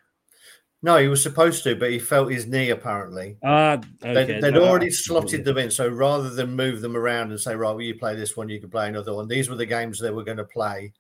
No, 0.82 0.96
he 0.98 1.10
was 1.10 1.22
supposed 1.22 1.64
to, 1.66 1.76
but 1.76 1.92
he 1.92 2.00
felt 2.00 2.32
his 2.32 2.48
knee 2.48 2.70
apparently. 2.70 3.36
Ah, 3.44 3.82
They'd, 4.00 4.16
okay. 4.18 4.40
they'd 4.40 4.54
no, 4.54 4.64
already 4.64 4.90
slotted 4.90 5.44
them 5.44 5.58
in. 5.58 5.70
So 5.72 5.90
rather 5.90 6.30
than 6.30 6.56
move 6.56 6.80
them 6.80 6.96
around 6.96 7.32
and 7.32 7.40
say, 7.40 7.54
right, 7.54 7.72
well, 7.72 7.82
you 7.82 7.96
play 7.96 8.16
this 8.16 8.38
one, 8.38 8.48
you 8.48 8.62
can 8.62 8.70
play 8.70 8.88
another 8.88 9.14
one, 9.14 9.28
these 9.28 9.50
were 9.50 9.58
the 9.58 9.66
games 9.66 10.00
they 10.00 10.10
were 10.10 10.24
going 10.24 10.38
to 10.38 10.46
play. 10.46 10.94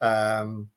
Um, 0.00 0.70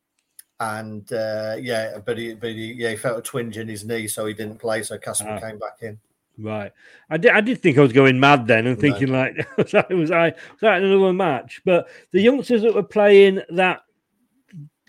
and 0.62 1.12
uh, 1.12 1.56
yeah, 1.60 1.98
but 2.06 2.18
he, 2.18 2.34
but 2.36 2.52
he, 2.52 2.74
yeah, 2.74 2.92
he 2.92 2.96
felt 2.96 3.18
a 3.18 3.22
twinge 3.22 3.58
in 3.58 3.68
his 3.68 3.84
knee, 3.84 4.08
so 4.08 4.26
he 4.28 4.34
didn't 4.34 4.60
play. 4.60 4.84
So 4.84 4.98
Casper 4.98 5.30
Ah. 5.30 5.40
came 5.40 5.58
back 5.58 5.78
in. 5.82 6.00
Right. 6.38 6.72
I 7.10 7.18
did, 7.18 7.32
I 7.32 7.42
did 7.42 7.62
think 7.62 7.78
I 7.78 7.82
was 7.82 7.92
going 7.94 8.20
mad 8.20 8.48
then 8.48 8.66
and 8.68 8.80
thinking 8.80 9.10
like 9.12 9.36
was 9.58 9.74
I 9.76 9.86
was 9.94 10.12
I 10.12 10.30
was 10.30 10.62
that 10.62 10.82
another 10.82 11.14
match? 11.14 11.62
But 11.66 11.90
the 12.12 12.22
youngsters 12.22 12.62
that 12.62 12.74
were 12.74 12.84
playing 12.84 13.42
that 13.50 13.82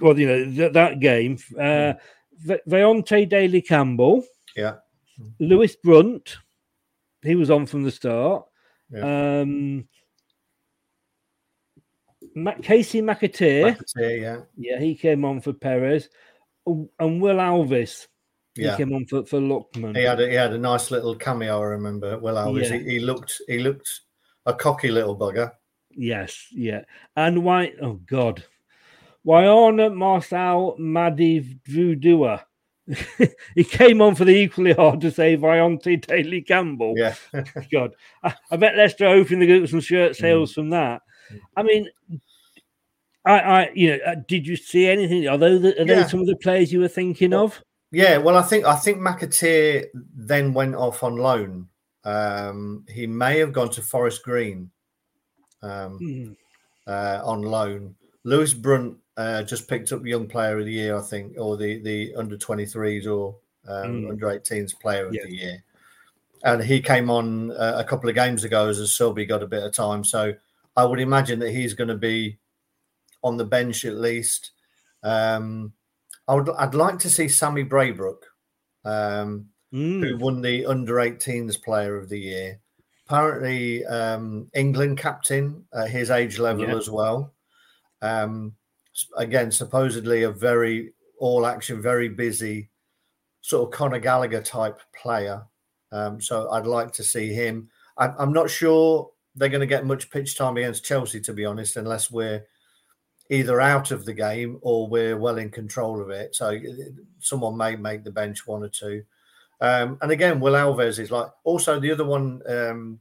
well, 0.00 0.18
you 0.18 0.26
know, 0.26 0.44
th- 0.44 0.72
that 0.72 1.00
game, 1.00 1.38
uh 1.58 1.94
V- 2.38 2.60
Vontae 2.68 3.28
Daley-Campbell, 3.28 4.24
Yeah. 4.56 4.76
Lewis 5.40 5.76
Brunt, 5.76 6.36
he 7.22 7.34
was 7.34 7.50
on 7.50 7.66
from 7.66 7.82
the 7.82 7.90
start. 7.90 8.44
Yeah. 8.90 9.40
Um 9.40 9.88
Kasey 12.36 13.02
McAteer, 13.02 13.76
McAteer, 13.76 14.20
yeah. 14.20 14.40
yeah, 14.56 14.78
he 14.80 14.94
came 14.94 15.24
on 15.24 15.40
for 15.40 15.52
Perez, 15.52 16.08
and 16.66 16.88
Will 17.20 17.36
Alves, 17.36 18.06
he 18.54 18.62
Yeah. 18.64 18.76
came 18.76 18.92
on 18.92 19.06
for 19.06 19.24
for 19.24 19.38
Lookman. 19.38 19.96
He 19.96 20.02
had 20.02 20.20
a, 20.20 20.28
he 20.28 20.34
had 20.34 20.52
a 20.52 20.58
nice 20.58 20.90
little 20.90 21.14
cameo. 21.14 21.60
I 21.60 21.64
remember. 21.64 22.18
Well, 22.18 22.36
Alves, 22.36 22.70
Yeah. 22.70 22.78
he, 22.78 22.90
he 22.90 23.00
looked 23.00 23.40
he 23.48 23.58
looked 23.58 23.88
a 24.46 24.54
cocky 24.54 24.90
little 24.90 25.16
bugger. 25.16 25.52
Yes, 25.90 26.46
yeah. 26.52 26.82
And 27.16 27.44
why? 27.44 27.72
Oh 27.80 28.00
God, 28.06 28.44
Wyona 29.26 29.94
Marcel 29.94 30.76
Madivudua. 30.78 32.42
he 33.54 33.64
came 33.64 34.02
on 34.02 34.14
for 34.14 34.24
the 34.24 34.34
equally 34.34 34.72
hard 34.72 35.00
to 35.00 35.10
say 35.10 35.36
Vontae 35.36 36.04
Daley-Campbell. 36.04 36.94
Yeah. 36.96 37.14
God, 37.72 37.94
I, 38.24 38.34
I 38.50 38.56
bet 38.56 38.76
Leicester 38.76 39.06
hoping 39.06 39.38
they 39.38 39.46
get 39.46 39.68
some 39.68 39.80
shirt 39.80 40.16
sales 40.16 40.50
mm. 40.50 40.54
from 40.54 40.70
that. 40.70 41.02
I 41.56 41.62
mean, 41.62 41.88
I, 43.24 43.38
I, 43.40 43.70
you 43.74 43.90
know, 43.90 43.98
uh, 44.04 44.14
did 44.26 44.46
you 44.46 44.56
see 44.56 44.88
anything? 44.88 45.28
Are 45.28 45.38
those, 45.38 45.64
are 45.64 45.68
Yeah. 45.78 45.84
those 45.84 46.10
some 46.10 46.20
of 46.20 46.26
the 46.26 46.36
players 46.36 46.72
you 46.72 46.80
were 46.80 46.88
thinking 46.88 47.32
of? 47.32 47.62
Yeah, 47.92 48.16
well, 48.18 48.36
I 48.36 48.42
think 48.42 48.64
I 48.64 48.76
think 48.76 48.98
McAteer 48.98 49.86
then 50.16 50.54
went 50.54 50.74
off 50.74 51.02
on 51.02 51.16
loan. 51.16 51.68
Um, 52.04 52.84
he 52.88 53.06
may 53.06 53.38
have 53.38 53.52
gone 53.52 53.70
to 53.70 53.82
Forest 53.82 54.22
Green 54.24 54.70
um, 55.62 55.98
Hmm. 55.98 56.32
uh, 56.90 57.20
on 57.22 57.42
loan. 57.42 57.94
Lewis 58.24 58.54
Brunt 58.54 58.96
uh, 59.16 59.42
just 59.42 59.68
picked 59.68 59.92
up 59.92 60.04
Young 60.06 60.26
Player 60.26 60.58
of 60.58 60.64
the 60.64 60.72
Year, 60.72 60.96
I 60.96 61.02
think, 61.02 61.34
or 61.38 61.56
the 61.56 61.78
the 61.82 62.14
under 62.16 62.36
twenty 62.36 62.66
threes 62.66 63.06
or 63.06 63.36
um, 63.68 64.02
Mm. 64.02 64.10
under 64.10 64.26
18s 64.26 64.72
Player 64.80 65.06
of 65.06 65.14
Yeah. 65.14 65.24
the 65.24 65.32
Year, 65.36 65.64
and 66.44 66.64
he 66.64 66.80
came 66.80 67.10
on 67.10 67.52
uh, 67.52 67.74
a 67.76 67.84
couple 67.84 68.08
of 68.08 68.16
games 68.16 68.42
ago 68.42 68.68
as 68.68 68.80
a 68.80 68.88
sub. 68.88 69.18
He 69.18 69.26
got 69.26 69.42
a 69.42 69.46
bit 69.46 69.62
of 69.62 69.72
time, 69.72 70.02
so 70.02 70.34
I 70.76 70.84
would 70.84 71.00
imagine 71.00 71.38
that 71.40 71.50
he's 71.52 71.74
going 71.74 71.88
to 71.88 71.96
be 71.96 72.38
on 73.22 73.36
the 73.36 73.44
bench 73.44 73.84
at 73.84 73.96
least. 73.96 74.52
Um, 75.02 75.72
I 76.28 76.34
would, 76.34 76.48
I'd 76.50 76.74
like 76.74 76.98
to 77.00 77.10
see 77.10 77.28
Sammy 77.28 77.64
Braybrooke, 77.64 78.22
um, 78.84 79.48
who 79.70 80.16
won 80.18 80.40
the 80.42 80.66
under 80.66 80.94
18s 80.94 81.62
Player 81.62 81.96
of 81.96 82.08
the 82.08 82.18
Year. 82.18 82.60
Apparently, 83.06 83.84
um, 83.86 84.48
England 84.54 84.98
captain 84.98 85.64
at 85.74 85.90
his 85.90 86.10
age 86.10 86.38
level 86.38 86.66
Yeah. 86.68 86.76
as 86.76 86.88
well. 86.88 87.34
Um, 88.00 88.54
again, 89.16 89.50
supposedly 89.50 90.22
a 90.22 90.30
very 90.30 90.92
all 91.18 91.46
action, 91.46 91.80
very 91.80 92.08
busy, 92.08 92.70
sort 93.42 93.68
of 93.68 93.72
Conor 93.76 93.98
Gallagher 93.98 94.42
type 94.42 94.80
player. 94.94 95.42
Um, 95.90 96.20
so 96.20 96.50
I'd 96.50 96.66
like 96.66 96.92
to 96.94 97.02
see 97.04 97.32
him. 97.32 97.68
I, 97.98 98.08
I'm 98.18 98.32
not 98.32 98.50
sure 98.50 99.10
they're 99.34 99.48
going 99.48 99.60
to 99.60 99.66
get 99.66 99.86
much 99.86 100.10
pitch 100.10 100.36
time 100.36 100.56
against 100.56 100.84
Chelsea, 100.84 101.20
to 101.20 101.32
be 101.32 101.44
honest, 101.44 101.76
unless 101.76 102.10
we're 102.10 102.44
either 103.30 103.60
out 103.60 103.90
of 103.90 104.04
the 104.04 104.12
game 104.12 104.58
or 104.62 104.88
we're 104.88 105.16
well 105.16 105.38
in 105.38 105.50
control 105.50 106.00
of 106.00 106.10
it. 106.10 106.34
So 106.34 106.58
someone 107.18 107.56
may 107.56 107.76
make 107.76 108.04
the 108.04 108.10
bench 108.10 108.46
one 108.46 108.62
or 108.62 108.68
two. 108.68 109.04
Um, 109.60 109.96
and 110.02 110.10
again, 110.10 110.40
Will 110.40 110.54
Alves 110.54 110.98
is 110.98 111.10
like 111.10 111.30
also 111.44 111.78
the 111.78 111.92
other 111.92 112.04
one 112.04 112.42
um, 112.48 112.98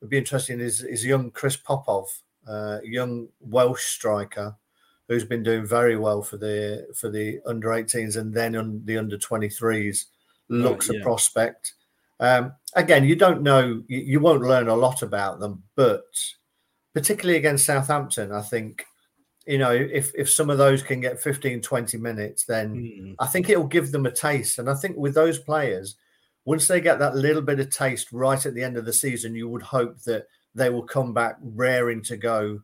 would 0.00 0.10
be 0.10 0.18
interesting 0.18 0.60
is 0.60 0.82
is 0.82 1.04
young 1.04 1.30
Chris 1.30 1.56
Popov, 1.56 2.08
uh, 2.46 2.78
young 2.84 3.28
Welsh 3.40 3.84
striker 3.84 4.56
who's 5.08 5.24
been 5.24 5.42
doing 5.42 5.66
very 5.66 5.96
well 5.96 6.22
for 6.22 6.36
the 6.36 6.86
for 6.94 7.10
the 7.10 7.40
under 7.46 7.68
18s 7.68 8.16
and 8.16 8.32
then 8.32 8.56
on 8.56 8.80
the 8.84 8.96
under 8.96 9.18
23s 9.18 10.04
looks 10.48 10.90
yeah. 10.90 11.00
a 11.00 11.02
prospect. 11.02 11.74
Um, 12.20 12.52
again, 12.74 13.04
you 13.04 13.16
don't 13.16 13.42
know, 13.42 13.82
you, 13.88 13.98
you 13.98 14.20
won't 14.20 14.42
learn 14.42 14.68
a 14.68 14.74
lot 14.76 15.02
about 15.02 15.40
them, 15.40 15.62
but 15.76 16.04
particularly 16.94 17.38
against 17.38 17.66
Southampton, 17.66 18.32
I 18.32 18.42
think, 18.42 18.84
you 19.46 19.58
know, 19.58 19.72
if, 19.72 20.12
if 20.14 20.30
some 20.30 20.50
of 20.50 20.58
those 20.58 20.82
can 20.82 21.00
get 21.00 21.20
15, 21.20 21.60
20 21.60 21.98
minutes, 21.98 22.44
then 22.44 22.72
I 23.18 23.26
think 23.26 23.48
it'll 23.48 23.66
give 23.66 23.92
them 23.92 24.06
a 24.06 24.10
taste. 24.10 24.58
And 24.58 24.70
I 24.70 24.74
think 24.74 24.96
with 24.96 25.14
those 25.14 25.38
players, 25.38 25.96
once 26.44 26.66
they 26.66 26.80
get 26.80 26.98
that 26.98 27.16
little 27.16 27.42
bit 27.42 27.60
of 27.60 27.70
taste 27.70 28.12
right 28.12 28.44
at 28.44 28.54
the 28.54 28.62
end 28.62 28.76
of 28.76 28.84
the 28.84 28.92
season, 28.92 29.34
you 29.34 29.48
would 29.48 29.62
hope 29.62 30.00
that 30.02 30.26
they 30.54 30.70
will 30.70 30.82
come 30.82 31.12
back 31.12 31.36
raring 31.42 32.02
to 32.02 32.16
go 32.16 32.60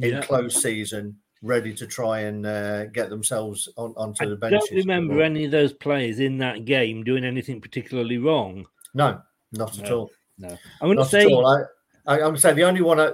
in 0.00 0.10
Yeah. 0.10 0.20
close 0.22 0.62
season, 0.62 1.16
ready 1.42 1.72
to 1.74 1.86
try 1.86 2.20
and 2.20 2.44
uh, 2.46 2.86
get 2.86 3.08
themselves 3.08 3.68
on, 3.76 3.94
onto 3.96 4.28
the 4.28 4.36
bench 4.36 4.54
I 4.54 4.58
don't 4.58 4.76
remember 4.76 5.22
any 5.22 5.46
of 5.46 5.50
those 5.50 5.72
players 5.72 6.20
in 6.20 6.38
that 6.38 6.64
game 6.64 7.02
doing 7.02 7.24
anything 7.24 7.60
particularly 7.60 8.18
wrong. 8.18 8.66
No, 8.94 9.22
not 9.52 9.78
at 9.78 9.90
all. 9.90 10.10
No, 10.38 10.48
I'm 10.48 10.88
going 10.88 10.96
to 10.96 11.02
Not 11.02 11.10
say 11.10 11.22
at 11.24 11.32
all. 11.32 11.46
I, 11.46 12.14
I, 12.14 12.22
I'm 12.22 12.36
saying 12.36 12.56
the 12.56 12.64
only 12.64 12.80
one 12.82 12.98
I, 12.98 13.10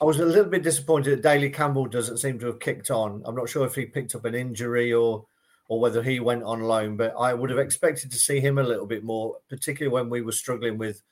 I 0.00 0.04
was 0.04 0.20
a 0.20 0.24
little 0.24 0.50
bit 0.50 0.62
disappointed 0.62 1.10
that 1.10 1.22
Daley-Campbell 1.22 1.86
doesn't 1.86 2.18
seem 2.18 2.38
to 2.40 2.46
have 2.46 2.60
kicked 2.60 2.90
on. 2.90 3.22
I'm 3.24 3.34
not 3.34 3.48
sure 3.48 3.66
if 3.66 3.74
he 3.74 3.86
picked 3.86 4.14
up 4.14 4.24
an 4.24 4.34
injury 4.34 4.92
or 4.92 5.26
or 5.68 5.80
whether 5.80 6.02
he 6.02 6.20
went 6.20 6.42
on 6.42 6.60
loan, 6.60 6.94
but 6.96 7.14
I 7.18 7.32
would 7.32 7.48
have 7.48 7.58
expected 7.58 8.12
to 8.12 8.18
see 8.18 8.38
him 8.38 8.58
a 8.58 8.62
little 8.62 8.84
bit 8.84 9.02
more, 9.02 9.38
particularly 9.48 9.92
when 9.92 10.10
we 10.10 10.20
were 10.20 10.32
struggling 10.32 10.78
with 10.78 11.02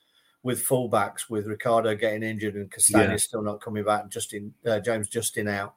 with 0.43 0.65
fullbacks, 0.65 1.29
with 1.29 1.47
Ricardo 1.47 1.95
getting 1.95 2.21
injured 2.21 2.55
and 2.55 2.69
Castagna 2.69 3.13
Yeah. 3.13 3.17
still 3.17 3.41
not 3.41 3.61
coming 3.61 3.83
back, 3.83 4.09
Justin 4.09 4.53
uh, 4.65 4.79
James 4.79 5.09
Justin 5.09 5.47
out. 5.47 5.75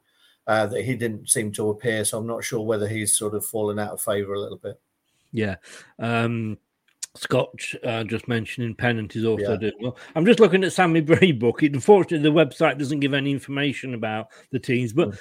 Uh, 0.49 0.64
that 0.64 0.85
he 0.85 0.95
didn't 0.95 1.29
seem 1.29 1.51
to 1.51 1.70
appear, 1.70 2.05
so 2.05 2.18
I'm 2.18 2.27
not 2.27 2.45
sure 2.45 2.61
whether 2.61 2.87
he's 2.87 3.16
sort 3.16 3.35
of 3.35 3.45
fallen 3.45 3.81
out 3.81 3.91
of 3.95 4.01
favour 4.01 4.35
a 4.35 4.41
little 4.41 4.59
bit. 4.59 4.81
Yeah. 5.33 5.57
Um, 5.99 6.57
Scotch 7.19 7.75
uh, 7.85 8.05
just 8.05 8.29
mentioning 8.29 8.75
Pennant 8.75 9.14
is 9.17 9.25
also 9.25 9.53
Yeah. 9.53 9.57
doing 9.57 9.73
well. 9.81 9.97
I'm 10.14 10.27
just 10.27 10.41
looking 10.41 10.64
at 10.64 10.73
Sammy 10.73 11.03
Braybook. 11.03 11.62
It, 11.62 11.75
unfortunately, 11.75 12.29
the 12.29 12.35
website 12.35 12.79
doesn't 12.79 13.01
give 13.01 13.14
any 13.14 13.31
information 13.33 13.95
about 13.95 14.29
the 14.51 14.59
teams. 14.59 14.93
But 14.93 15.09
Hmm. 15.11 15.14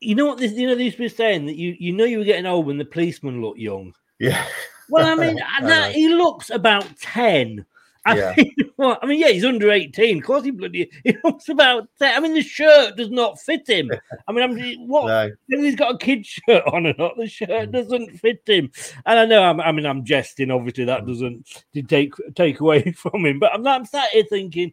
you 0.00 0.14
know 0.14 0.26
what? 0.26 0.38
This, 0.38 0.52
you 0.52 0.66
know, 0.66 0.74
these 0.74 0.98
were 0.98 1.08
saying 1.08 1.46
that 1.46 1.56
you 1.56 1.76
you 1.78 1.92
know 1.92 2.04
you 2.04 2.18
were 2.18 2.24
getting 2.24 2.46
old 2.46 2.66
when 2.66 2.78
the 2.78 2.84
policeman 2.84 3.40
looked 3.42 3.58
young. 3.58 3.94
Yeah. 4.18 4.44
Well, 4.88 5.06
I 5.06 5.14
mean, 5.14 5.40
I 5.58 5.64
that, 5.66 5.92
he 5.92 6.08
looks 6.08 6.50
about 6.50 6.86
ten. 7.00 7.64
I 8.10 8.16
Yeah. 8.16 8.34
mean, 8.36 8.54
well, 8.76 8.98
I 9.02 9.06
mean, 9.06 9.20
yeah, 9.20 9.28
he's 9.28 9.44
under 9.44 9.70
18. 9.70 10.18
Of 10.18 10.24
course, 10.24 10.44
he 10.44 10.50
bloody 10.50 10.90
he 11.04 11.16
looks 11.24 11.48
about 11.48 11.88
10. 11.98 12.16
I 12.16 12.20
mean, 12.20 12.34
the 12.34 12.42
shirt 12.42 12.96
does 12.96 13.10
not 13.10 13.40
fit 13.40 13.68
him. 13.68 13.90
I 14.28 14.32
mean, 14.32 14.44
I'm 14.44 14.88
what? 14.88 15.06
No. 15.06 15.30
He's 15.60 15.76
got 15.76 15.94
a 15.94 15.98
kid's 15.98 16.28
shirt 16.28 16.64
on 16.66 16.86
or 16.86 16.94
not, 16.98 17.16
the 17.16 17.28
shirt 17.28 17.48
mm. 17.50 17.72
doesn't 17.72 18.18
fit 18.18 18.42
him. 18.46 18.70
And 19.06 19.18
I 19.18 19.24
know, 19.26 19.42
I'm, 19.42 19.60
I 19.60 19.72
mean, 19.72 19.86
I'm 19.86 20.04
jesting. 20.04 20.50
Obviously, 20.50 20.84
that 20.84 21.04
mm. 21.04 21.08
doesn't 21.08 21.88
take 21.88 22.14
take 22.34 22.60
away 22.60 22.92
from 22.92 23.24
him. 23.26 23.38
But 23.38 23.54
I'm, 23.54 23.66
I'm 23.66 23.84
sat 23.84 24.10
here 24.10 24.24
thinking, 24.28 24.72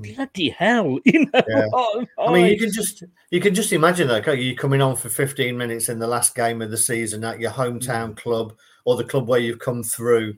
mm. 0.00 0.14
bloody 0.14 0.50
hell, 0.50 0.98
you 1.04 1.26
know. 1.26 1.42
Yeah. 1.48 2.04
I 2.18 2.32
mean, 2.32 2.46
you 2.46 2.58
can 2.58 2.72
just 2.72 3.04
you 3.30 3.40
can 3.40 3.54
just 3.54 3.72
imagine 3.72 4.08
that. 4.08 4.38
You 4.38 4.56
coming 4.56 4.82
on 4.82 4.96
for 4.96 5.08
15 5.08 5.56
minutes 5.56 5.88
in 5.88 5.98
the 5.98 6.06
last 6.06 6.34
game 6.34 6.62
of 6.62 6.70
the 6.70 6.76
season 6.76 7.24
at 7.24 7.40
your 7.40 7.50
hometown 7.50 8.16
club 8.16 8.54
or 8.84 8.96
the 8.96 9.04
club 9.04 9.28
where 9.28 9.40
you've 9.40 9.58
come 9.58 9.82
through, 9.82 10.34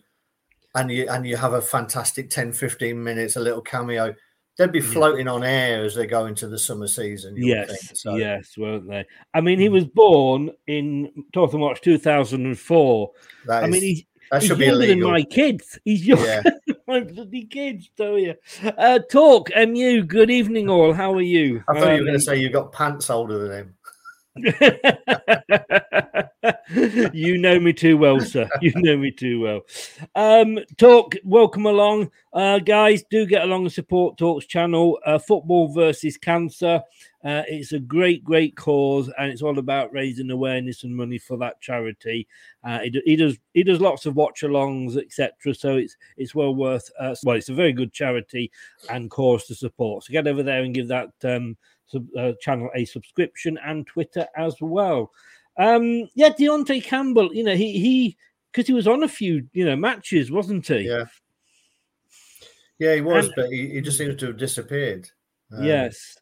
and 0.76 0.90
you 0.90 1.08
and 1.08 1.26
you 1.26 1.36
have 1.36 1.54
a 1.54 1.60
fantastic 1.60 2.30
10, 2.30 2.52
15 2.52 3.02
minutes, 3.02 3.34
a 3.36 3.40
little 3.40 3.60
cameo. 3.62 4.14
They'd 4.58 4.72
be 4.72 4.80
floating 4.80 5.28
on 5.28 5.44
air 5.44 5.84
as 5.84 5.94
they 5.94 6.06
go 6.06 6.24
into 6.26 6.48
the 6.48 6.58
summer 6.58 6.86
season. 6.88 7.34
Yes, 7.36 7.68
think. 7.68 7.96
So, 7.98 8.16
yes, 8.16 8.56
weren't 8.56 8.88
they? 8.88 9.04
I 9.34 9.42
mean, 9.42 9.58
he 9.58 9.68
was 9.68 9.84
born 9.84 10.50
in 10.66 11.10
Tottenham 11.34 11.60
Watch 11.60 11.82
2004. 11.82 13.10
That 13.48 13.64
I 13.64 13.66
mean, 13.66 13.74
is- 13.76 13.82
he's, 13.82 14.04
that 14.30 14.40
he's 14.42 14.48
should 14.48 14.58
be 14.58 14.64
younger 14.66 14.86
than 14.86 15.02
my 15.02 15.22
kids. 15.22 15.78
He's 15.84 16.06
younger 16.06 16.24
Yeah. 16.24 16.40
than 16.66 16.76
my 16.88 17.00
bloody 17.00 17.44
kids, 17.44 17.90
tell 17.98 18.18
you. 18.18 18.34
Uh, 18.78 18.98
talk, 19.10 19.50
MU, 19.54 20.02
good 20.04 20.30
evening, 20.30 20.70
all. 20.70 20.92
How 20.94 21.12
are 21.14 21.20
you? 21.20 21.62
I 21.68 21.74
thought 21.74 21.80
you 21.82 21.86
were 21.88 21.98
Um, 21.98 22.06
going 22.06 22.18
to 22.18 22.20
say 22.20 22.36
you've 22.38 22.52
got 22.54 22.72
pants 22.72 23.10
older 23.10 23.38
than 23.46 23.52
him. 23.58 23.74
you 27.12 27.38
know 27.38 27.58
me 27.58 27.72
too 27.72 27.96
well, 27.96 28.20
sir. 28.20 28.48
You 28.60 28.72
know 28.76 28.96
me 28.96 29.10
too 29.10 29.40
well. 29.40 29.62
Um, 30.14 30.58
talk, 30.76 31.14
welcome 31.24 31.64
along, 31.64 32.10
uh, 32.34 32.58
guys. 32.58 33.02
Do 33.10 33.24
get 33.24 33.44
along 33.44 33.64
the 33.64 33.70
Support 33.70 34.18
Talks 34.18 34.46
channel. 34.46 34.98
Uh, 35.06 35.18
football 35.18 35.72
versus 35.72 36.18
cancer. 36.18 36.82
Uh, 37.24 37.42
it's 37.48 37.72
a 37.72 37.78
great, 37.78 38.22
great 38.22 38.56
cause, 38.56 39.10
and 39.18 39.32
it's 39.32 39.42
all 39.42 39.58
about 39.58 39.92
raising 39.92 40.30
awareness 40.30 40.84
and 40.84 40.94
money 40.94 41.18
for 41.18 41.36
that 41.38 41.60
charity. 41.60 42.28
Uh, 42.62 42.80
he, 42.80 43.02
he 43.04 43.16
does 43.16 43.38
he 43.54 43.62
does 43.62 43.80
lots 43.80 44.04
of 44.04 44.16
watch-alongs, 44.16 44.98
etc. 44.98 45.54
So 45.54 45.76
it's 45.76 45.96
it's 46.16 46.34
well 46.34 46.54
worth. 46.54 46.90
Uh, 47.00 47.14
well, 47.24 47.36
it's 47.36 47.48
a 47.48 47.54
very 47.54 47.72
good 47.72 47.92
charity 47.92 48.52
and 48.90 49.10
cause 49.10 49.46
to 49.46 49.54
support. 49.54 50.04
So 50.04 50.12
get 50.12 50.26
over 50.26 50.42
there 50.42 50.62
and 50.62 50.74
give 50.74 50.88
that 50.88 51.10
um, 51.24 51.56
sub, 51.86 52.06
uh, 52.18 52.32
channel 52.40 52.70
a 52.74 52.84
subscription 52.84 53.58
and 53.64 53.86
Twitter 53.86 54.26
as 54.36 54.54
well. 54.60 55.12
Um, 55.58 56.08
yeah, 56.14 56.30
Deontay 56.30 56.82
Campbell. 56.84 57.34
You 57.34 57.44
know 57.44 57.56
he 57.56 57.78
he 57.78 58.16
because 58.52 58.66
he 58.66 58.72
was 58.74 58.86
on 58.86 59.02
a 59.02 59.08
few 59.08 59.46
you 59.52 59.64
know 59.64 59.76
matches, 59.76 60.30
wasn't 60.30 60.66
he? 60.66 60.80
Yeah. 60.88 61.04
Yeah, 62.78 62.94
he 62.96 63.00
was, 63.00 63.26
And- 63.26 63.34
but 63.36 63.50
he, 63.50 63.70
he 63.70 63.80
just 63.80 63.96
seems 63.98 64.16
to 64.16 64.26
have 64.26 64.36
disappeared. 64.36 65.08
Um, 65.50 65.64
yes, 65.64 66.18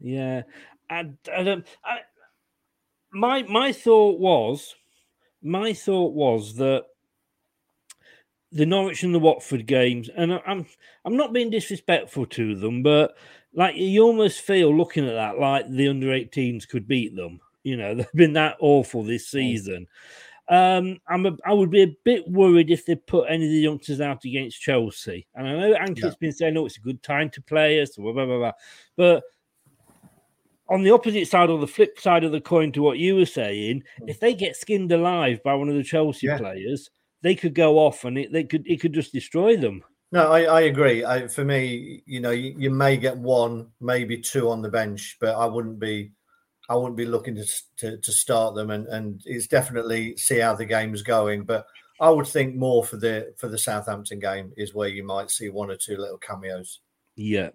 yeah. 0.00 0.42
And 0.90 1.16
I 1.34 1.42
don't. 1.42 1.66
I, 1.84 2.00
my 3.12 3.42
my 3.44 3.72
thought 3.72 4.18
was, 4.18 4.74
my 5.42 5.72
thought 5.72 6.12
was 6.12 6.56
that 6.56 6.84
the 8.52 8.66
Norwich 8.66 9.02
and 9.02 9.14
the 9.14 9.18
Watford 9.18 9.66
games, 9.66 10.10
and 10.14 10.32
I'm 10.46 10.66
I'm 11.04 11.16
not 11.16 11.32
being 11.32 11.50
disrespectful 11.50 12.26
to 12.26 12.54
them, 12.54 12.82
but 12.82 13.16
like 13.54 13.76
you 13.76 14.02
almost 14.02 14.40
feel 14.40 14.76
looking 14.76 15.06
at 15.08 15.14
that 15.14 15.38
like 15.38 15.70
the 15.70 15.88
under 15.88 16.08
18s 16.08 16.68
could 16.68 16.86
beat 16.88 17.14
them. 17.14 17.40
You 17.62 17.76
know, 17.76 17.94
they've 17.94 18.12
been 18.14 18.34
that 18.34 18.56
awful 18.60 19.02
this 19.02 19.28
season. 19.28 19.86
Um, 20.48 20.98
I'm 21.08 21.24
a, 21.24 21.36
I 21.46 21.54
would 21.54 21.70
be 21.70 21.82
a 21.82 21.96
bit 22.04 22.28
worried 22.28 22.70
if 22.70 22.84
they 22.84 22.96
put 22.96 23.30
any 23.30 23.46
of 23.46 23.50
the 23.50 23.60
youngsters 23.60 24.00
out 24.00 24.24
against 24.24 24.60
Chelsea. 24.60 25.26
And 25.34 25.48
I 25.48 25.52
know 25.52 25.74
Ankit's 25.74 26.16
been 26.16 26.32
saying, 26.32 26.56
"Oh, 26.56 26.66
it's 26.66 26.76
a 26.76 26.82
good 26.82 27.02
time 27.02 27.30
to 27.30 27.42
play 27.42 27.80
us," 27.80 27.96
blah 27.96 28.12
blah 28.12 28.26
blah. 28.26 28.38
blah. 28.38 28.52
But 28.96 29.24
on 30.68 30.82
the 30.82 30.90
opposite 30.90 31.28
side 31.28 31.50
or 31.50 31.58
the 31.58 31.66
flip 31.66 31.98
side 31.98 32.24
of 32.24 32.32
the 32.32 32.40
coin 32.40 32.72
to 32.72 32.82
what 32.82 32.98
you 32.98 33.16
were 33.16 33.26
saying, 33.26 33.82
if 34.06 34.20
they 34.20 34.34
get 34.34 34.56
skinned 34.56 34.92
alive 34.92 35.42
by 35.42 35.54
one 35.54 35.68
of 35.68 35.74
the 35.74 35.82
Chelsea 35.82 36.28
players, 36.36 36.90
they 37.22 37.34
could 37.34 37.54
go 37.54 37.78
off 37.78 38.04
and 38.04 38.18
it 38.18 38.32
they 38.32 38.44
could 38.44 38.66
it 38.66 38.80
could 38.80 38.92
just 38.92 39.12
destroy 39.12 39.56
them. 39.56 39.82
No, 40.14 40.30
I, 40.30 40.42
I 40.42 40.60
agree. 40.60 41.04
I, 41.04 41.26
for 41.26 41.44
me, 41.44 42.04
you 42.06 42.20
know, 42.20 42.30
you, 42.30 42.54
you 42.56 42.70
may 42.70 42.96
get 42.96 43.16
one, 43.16 43.66
maybe 43.80 44.16
two 44.16 44.48
on 44.48 44.62
the 44.62 44.68
bench, 44.68 45.16
but 45.20 45.34
I 45.34 45.44
wouldn't 45.44 45.80
be, 45.80 46.12
I 46.68 46.76
wouldn't 46.76 46.96
be 46.96 47.04
looking 47.04 47.34
to 47.34 47.44
to, 47.78 47.98
to 47.98 48.12
start 48.12 48.54
them. 48.54 48.70
And 48.70 48.86
and 48.86 49.20
it's 49.24 49.48
definitely 49.48 50.16
see 50.16 50.38
how 50.38 50.54
the 50.54 50.66
game 50.66 50.94
is 50.94 51.02
going. 51.02 51.42
But 51.42 51.66
I 52.00 52.10
would 52.10 52.28
think 52.28 52.54
more 52.54 52.84
for 52.84 52.96
the 52.96 53.34
for 53.38 53.48
the 53.48 53.58
Southampton 53.58 54.20
game 54.20 54.52
is 54.56 54.72
where 54.72 54.88
you 54.88 55.02
might 55.04 55.32
see 55.32 55.48
one 55.48 55.68
or 55.68 55.76
two 55.76 55.96
little 55.96 56.18
cameos. 56.18 56.78
Yeah, 57.16 57.50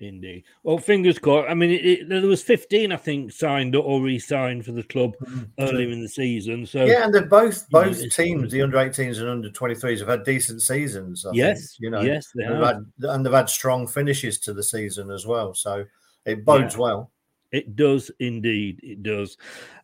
indeed. 0.00 0.44
Well, 0.62 0.78
fingers 0.78 1.18
crossed. 1.18 1.50
I 1.50 1.54
mean, 1.54 1.70
it, 1.70 1.84
it, 1.84 2.08
there 2.08 2.22
was 2.22 2.42
15, 2.42 2.92
I 2.92 2.96
think, 2.96 3.32
signed 3.32 3.76
or 3.76 4.00
re-signed 4.00 4.64
for 4.64 4.72
the 4.72 4.82
club 4.82 5.14
earlier 5.58 5.90
in 5.90 6.02
the 6.02 6.08
season. 6.08 6.66
So 6.66 6.84
yeah, 6.84 7.04
and 7.04 7.14
they're 7.14 7.26
both 7.26 7.66
you 7.70 7.78
know, 7.78 7.84
both 7.86 8.10
teams, 8.14 8.52
the 8.52 8.62
under 8.62 8.76
18s 8.78 9.20
and 9.20 9.28
under 9.28 9.50
23s, 9.50 9.98
have 10.00 10.08
had 10.08 10.24
decent 10.24 10.62
seasons. 10.62 11.24
I 11.24 11.30
think, 11.30 11.38
Yes, 11.38 11.76
you 11.78 11.90
know, 11.90 12.00
yes, 12.02 12.28
they 12.34 12.46
they've 12.46 12.56
had, 12.56 12.84
and 13.02 13.24
they've 13.24 13.32
had 13.32 13.48
strong 13.50 13.86
finishes 13.86 14.38
to 14.40 14.52
the 14.52 14.62
season 14.62 15.10
as 15.10 15.26
well. 15.26 15.54
So 15.54 15.84
it 16.24 16.44
bodes 16.44 16.74
Yeah. 16.74 16.80
well. 16.80 17.10
It 17.52 17.74
does 17.74 18.10
indeed. 18.20 18.80
It 18.82 19.02
does. 19.02 19.36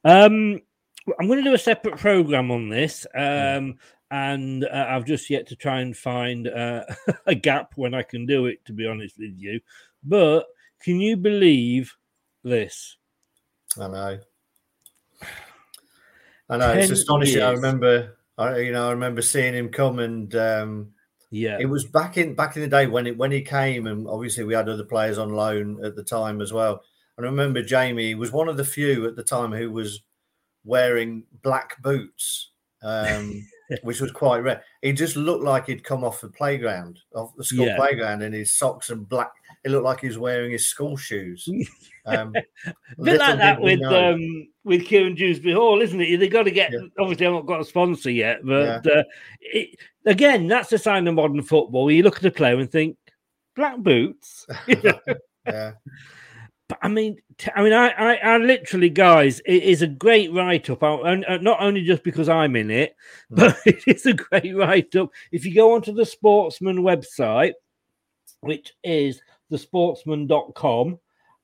Um, 0.05 0.61
I'm 1.19 1.27
going 1.27 1.39
to 1.39 1.51
do 1.51 1.55
a 1.55 1.59
separate 1.59 1.99
program 1.99 2.51
on 2.51 2.69
this, 2.69 3.07
um, 3.15 3.79
and 4.11 4.65
uh, 4.65 4.87
I've 4.89 5.05
just 5.05 5.31
yet 5.31 5.49
to 5.49 5.57
try 5.57 5.81
and 5.81 5.97
find 5.97 6.49
uh, 6.49 6.85
a 7.27 7.35
gap 7.35 7.73
when 7.77 7.95
I 7.95 8.03
can 8.03 8.27
do 8.27 8.47
it. 8.47 8.65
To 8.67 8.73
be 8.73 8.87
honest 8.87 9.19
with 9.19 9.35
you, 9.37 9.61
but 10.07 10.47
can 10.83 11.01
you 11.01 11.17
believe 11.17 11.93
this? 12.45 12.97
I 13.79 13.89
know. 13.89 14.19
I 16.49 16.57
know 16.57 16.71
it's 16.71 16.89
10 16.89 16.93
astonishing. 16.93 17.43
I 17.43 17.51
remember, 17.51 18.17
I, 18.39 18.59
you 18.59 18.73
know, 18.73 18.89
I 18.89 18.93
remember 18.93 19.21
seeing 19.23 19.55
him 19.55 19.69
come, 19.69 19.99
and 19.99 20.35
um, 20.35 20.93
Yeah, 21.31 21.59
it 21.59 21.67
was 21.67 21.85
back 21.85 22.17
in 22.17 22.35
back 22.35 22.57
in 22.57 22.63
the 22.63 22.69
day 22.69 22.87
when 22.87 23.07
it 23.07 23.19
when 23.19 23.33
he 23.33 23.43
came, 23.43 23.87
and 23.87 24.07
obviously 24.07 24.45
we 24.45 24.55
had 24.55 24.69
other 24.69 24.85
players 24.85 25.19
on 25.19 25.33
loan 25.33 25.85
at 25.85 25.97
the 25.97 26.05
time 26.05 26.41
as 26.41 26.53
well. 26.53 26.83
And 27.17 27.27
I 27.27 27.31
remember 27.31 27.63
Jamie 27.63 28.15
was 28.15 28.31
one 28.31 28.49
of 28.49 28.57
the 28.57 28.65
few 28.65 29.07
at 29.07 29.17
the 29.17 29.25
time 29.25 29.53
who 29.53 29.71
was 29.73 30.03
wearing 30.65 31.25
black 31.43 31.81
boots, 31.83 32.51
um, 32.83 33.43
which 33.83 34.01
was 34.01 34.13
quite 34.13 34.39
rare. 34.39 34.63
He 34.87 34.93
just 34.93 35.17
looked 35.17 35.43
like 35.43 35.67
he'd 35.67 35.83
come 35.83 36.05
off 36.05 36.21
the 36.21 36.29
playground, 36.29 37.01
off 37.13 37.35
the 37.35 37.43
school 37.43 37.67
Yeah. 37.67 37.75
playground, 37.75 38.23
in 38.23 38.33
his 38.33 38.55
socks 38.55 38.91
and 38.91 39.09
black. 39.09 39.33
It 39.65 39.73
looked 39.73 39.83
like 39.83 39.99
he 39.99 40.07
was 40.07 40.17
wearing 40.17 40.53
his 40.53 40.69
school 40.69 40.97
shoes. 40.97 41.49
Um, 42.09 42.33
a 42.37 43.03
bit 43.03 43.19
like 43.19 43.39
that 43.39 43.61
with 43.61 43.83
um, 43.83 44.47
with 44.63 44.87
Kieran 44.87 45.17
Dewsbury 45.17 45.57
Hall, 45.57 45.83
isn't 45.83 46.01
it? 46.01 46.19
They've 46.19 46.31
got 46.31 46.45
to 46.45 46.53
get. 46.53 46.73
Obviously, 47.01 47.27
I've 47.27 47.33
not 47.33 47.47
got 47.47 47.61
a 47.61 47.65
sponsor 47.65 48.13
yet, 48.13 48.47
but 48.47 48.87
uh, 48.87 49.03
it, 49.41 49.77
again, 50.05 50.47
that's 50.47 50.71
a 50.71 50.79
sign 50.79 51.09
of 51.09 51.15
modern 51.15 51.43
football. 51.43 51.91
You 51.91 52.05
look 52.05 52.19
at 52.19 52.25
a 52.25 52.31
player 52.31 52.61
and 52.61 52.71
think 52.71 52.97
black 53.57 53.79
boots. 53.79 54.47
yeah. 54.69 55.73
But 56.69 56.79
I 56.83 56.89
mean, 56.89 57.19
t- 57.39 57.51
I 57.55 57.63
mean, 57.63 57.73
I, 57.73 57.89
I, 57.91 58.15
I 58.17 58.37
literally, 58.39 58.91
guys, 58.91 59.41
it 59.47 59.63
is 59.63 59.83
a 59.83 59.87
great 59.87 60.33
write 60.33 60.69
up. 60.69 60.83
Not 60.83 61.61
only 61.61 61.83
just 61.85 62.03
because 62.03 62.29
I'm 62.29 62.57
in 62.57 62.71
it, 62.71 62.97
but 63.31 63.57
it 63.67 63.83
is 63.87 64.07
a 64.07 64.15
great 64.15 64.57
write 64.57 64.95
up. 64.97 65.11
If 65.31 65.45
you 65.45 65.55
go 65.55 65.75
onto 65.75 65.93
the 65.93 66.07
Sportsman 66.07 66.79
website, 66.79 67.53
which 68.41 68.73
is 68.83 69.21
thesportsman.com, 69.53 70.99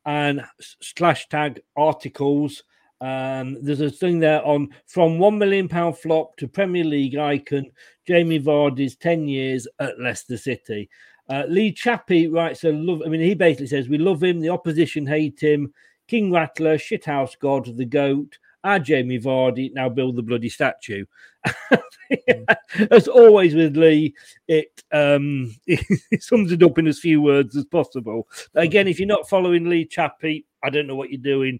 and 0.04 0.42
slash 0.60 1.28
tag 1.28 1.60
articles. 1.76 2.62
Um, 3.00 3.58
there's 3.62 3.80
a 3.80 3.90
thing 3.90 4.20
there 4.20 4.44
on 4.46 4.68
from 4.86 5.18
one 5.18 5.38
million 5.38 5.68
pound 5.68 5.98
flop 5.98 6.36
to 6.36 6.46
Premier 6.46 6.84
League 6.84 7.16
icon 7.16 7.66
Jamie 8.06 8.40
Vardy's 8.40 8.96
10 8.96 9.26
years 9.26 9.66
at 9.80 9.98
Leicester 9.98 10.36
City. 10.36 10.88
Uh, 11.28 11.44
Lee 11.48 11.72
Chappie 11.72 12.28
writes 12.28 12.64
a 12.64 12.72
love. 12.72 13.02
I 13.04 13.08
mean, 13.08 13.20
he 13.20 13.34
basically 13.34 13.68
says 13.68 13.88
we 13.88 13.98
love 13.98 14.22
him, 14.22 14.40
the 14.40 14.48
opposition 14.50 15.06
hate 15.06 15.40
him. 15.40 15.72
King 16.08 16.32
Rattler, 16.32 16.76
shithouse 16.76 17.38
god, 17.38 17.76
the 17.76 17.84
goat. 17.84 18.38
Our 18.64 18.78
Jamie 18.78 19.18
Vardy 19.18 19.72
now 19.72 19.88
build 19.88 20.16
the 20.16 20.22
bloody 20.22 20.48
statue. 20.48 21.04
As 22.90 23.08
always 23.08 23.54
with 23.54 23.76
Lee, 23.76 24.14
it 24.46 24.82
um 24.92 25.54
it 25.66 26.22
sums 26.22 26.52
it 26.52 26.62
up 26.62 26.78
in 26.78 26.86
as 26.86 27.00
few 27.00 27.20
words 27.20 27.56
as 27.56 27.64
possible. 27.64 28.28
Again, 28.54 28.86
if 28.86 29.00
you're 29.00 29.08
not 29.08 29.28
following 29.28 29.68
Lee 29.68 29.84
Chappie, 29.84 30.46
I 30.62 30.70
don't 30.70 30.86
know 30.86 30.94
what 30.94 31.10
you're 31.10 31.20
doing. 31.20 31.58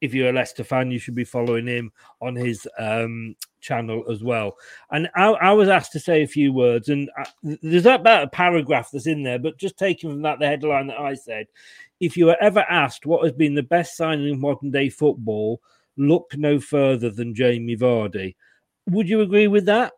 If 0.00 0.12
you're 0.12 0.30
a 0.30 0.32
Leicester 0.32 0.64
fan, 0.64 0.90
you 0.90 0.98
should 0.98 1.14
be 1.14 1.24
following 1.24 1.66
him 1.66 1.90
on 2.20 2.36
his 2.36 2.68
um, 2.78 3.34
channel 3.60 4.04
as 4.10 4.22
well. 4.22 4.56
And 4.90 5.08
I, 5.16 5.28
I 5.28 5.52
was 5.52 5.68
asked 5.68 5.92
to 5.92 6.00
say 6.00 6.22
a 6.22 6.28
few 6.28 6.52
words, 6.52 6.88
and 6.88 7.10
I, 7.16 7.24
there's 7.62 7.86
about 7.86 8.24
a 8.24 8.28
paragraph 8.28 8.90
that's 8.92 9.06
in 9.06 9.22
there, 9.22 9.38
but 9.38 9.58
just 9.58 9.78
taking 9.78 10.10
from 10.10 10.22
that 10.22 10.38
the 10.38 10.46
headline 10.46 10.88
that 10.88 11.00
I 11.00 11.14
said, 11.14 11.46
if 12.00 12.16
you 12.16 12.26
were 12.26 12.36
ever 12.40 12.60
asked 12.60 13.06
what 13.06 13.24
has 13.24 13.32
been 13.32 13.54
the 13.54 13.62
best 13.62 13.96
signing 13.96 14.32
of 14.32 14.38
modern 14.38 14.70
day 14.70 14.88
football, 14.90 15.60
look 15.96 16.32
no 16.36 16.60
further 16.60 17.10
than 17.10 17.34
Jamie 17.34 17.76
Vardy. 17.76 18.36
Would 18.88 19.08
you 19.08 19.22
agree 19.22 19.48
with 19.48 19.66
that? 19.66 19.94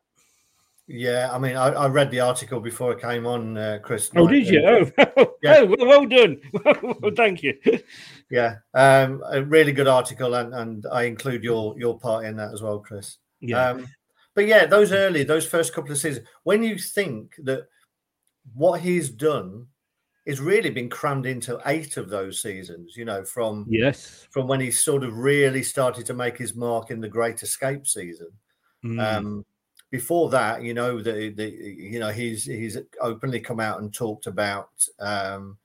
Yeah, 0.91 1.29
I 1.31 1.39
mean, 1.39 1.55
I, 1.55 1.67
I 1.69 1.87
read 1.87 2.11
the 2.11 2.21
article 2.21 2.61
before 2.61 2.93
it 2.93 3.01
came 3.01 3.27
on, 3.27 3.59
uh, 3.59 3.79
Chris. 3.83 4.11
Oh, 4.17 4.27
did 4.27 4.49
you? 4.49 4.65
Oh, 4.67 5.35
Yeah. 5.43 5.59
oh 5.59 5.67
well, 5.67 5.87
well 5.87 6.07
done. 6.07 6.41
well, 7.03 7.13
thank 7.15 7.43
you. 7.43 7.55
yeah, 8.31 8.57
um, 8.73 9.23
a 9.31 9.43
really 9.43 9.73
good 9.73 9.87
article, 9.87 10.35
and, 10.35 10.55
and 10.55 10.87
I 10.91 11.03
include 11.03 11.45
your 11.45 11.79
your 11.79 11.99
part 11.99 12.25
in 12.25 12.37
that 12.37 12.55
as 12.55 12.63
well, 12.63 12.79
Chris. 12.79 13.19
Yeah. 13.41 13.69
Um, 13.71 13.87
but 14.35 14.47
yeah, 14.47 14.65
those 14.65 14.93
early, 14.93 15.25
those 15.25 15.47
first 15.47 15.75
couple 15.75 15.93
of 15.93 15.99
seasons, 15.99 16.27
when 16.45 16.63
you 16.63 16.79
think 16.79 17.35
that 17.45 17.67
what 18.55 18.81
he's 18.81 19.11
done 19.11 19.67
is 20.25 20.41
really 20.41 20.71
been 20.71 20.89
crammed 20.89 21.27
into 21.27 21.61
eight 21.67 21.97
of 21.99 22.09
those 22.09 22.41
seasons, 22.41 22.97
you 22.97 23.05
know, 23.05 23.25
from 23.25 23.67
Yes. 23.69 24.27
from 24.31 24.47
when 24.47 24.61
he 24.61 24.71
sort 24.71 25.05
of 25.05 25.17
really 25.19 25.63
started 25.63 26.07
to 26.07 26.15
make 26.15 26.39
his 26.39 26.55
mark 26.55 26.91
in 26.91 27.01
the 27.01 27.09
Great 27.09 27.43
Escape 27.43 27.87
season. 27.87 28.29
Mm. 28.85 29.03
Um, 29.17 29.45
before 29.91 30.31
that, 30.31 30.63
you 30.63 30.75
know, 30.75 31.01
the, 31.01 31.31
the 31.31 31.51
you 31.51 31.99
know 31.99 32.11
he's 32.11 32.45
he's 32.45 32.77
openly 33.01 33.41
come 33.41 33.61
out 33.61 33.81
and 33.81 33.93
talked 33.93 34.27
about 34.27 34.69
um, 34.99 35.59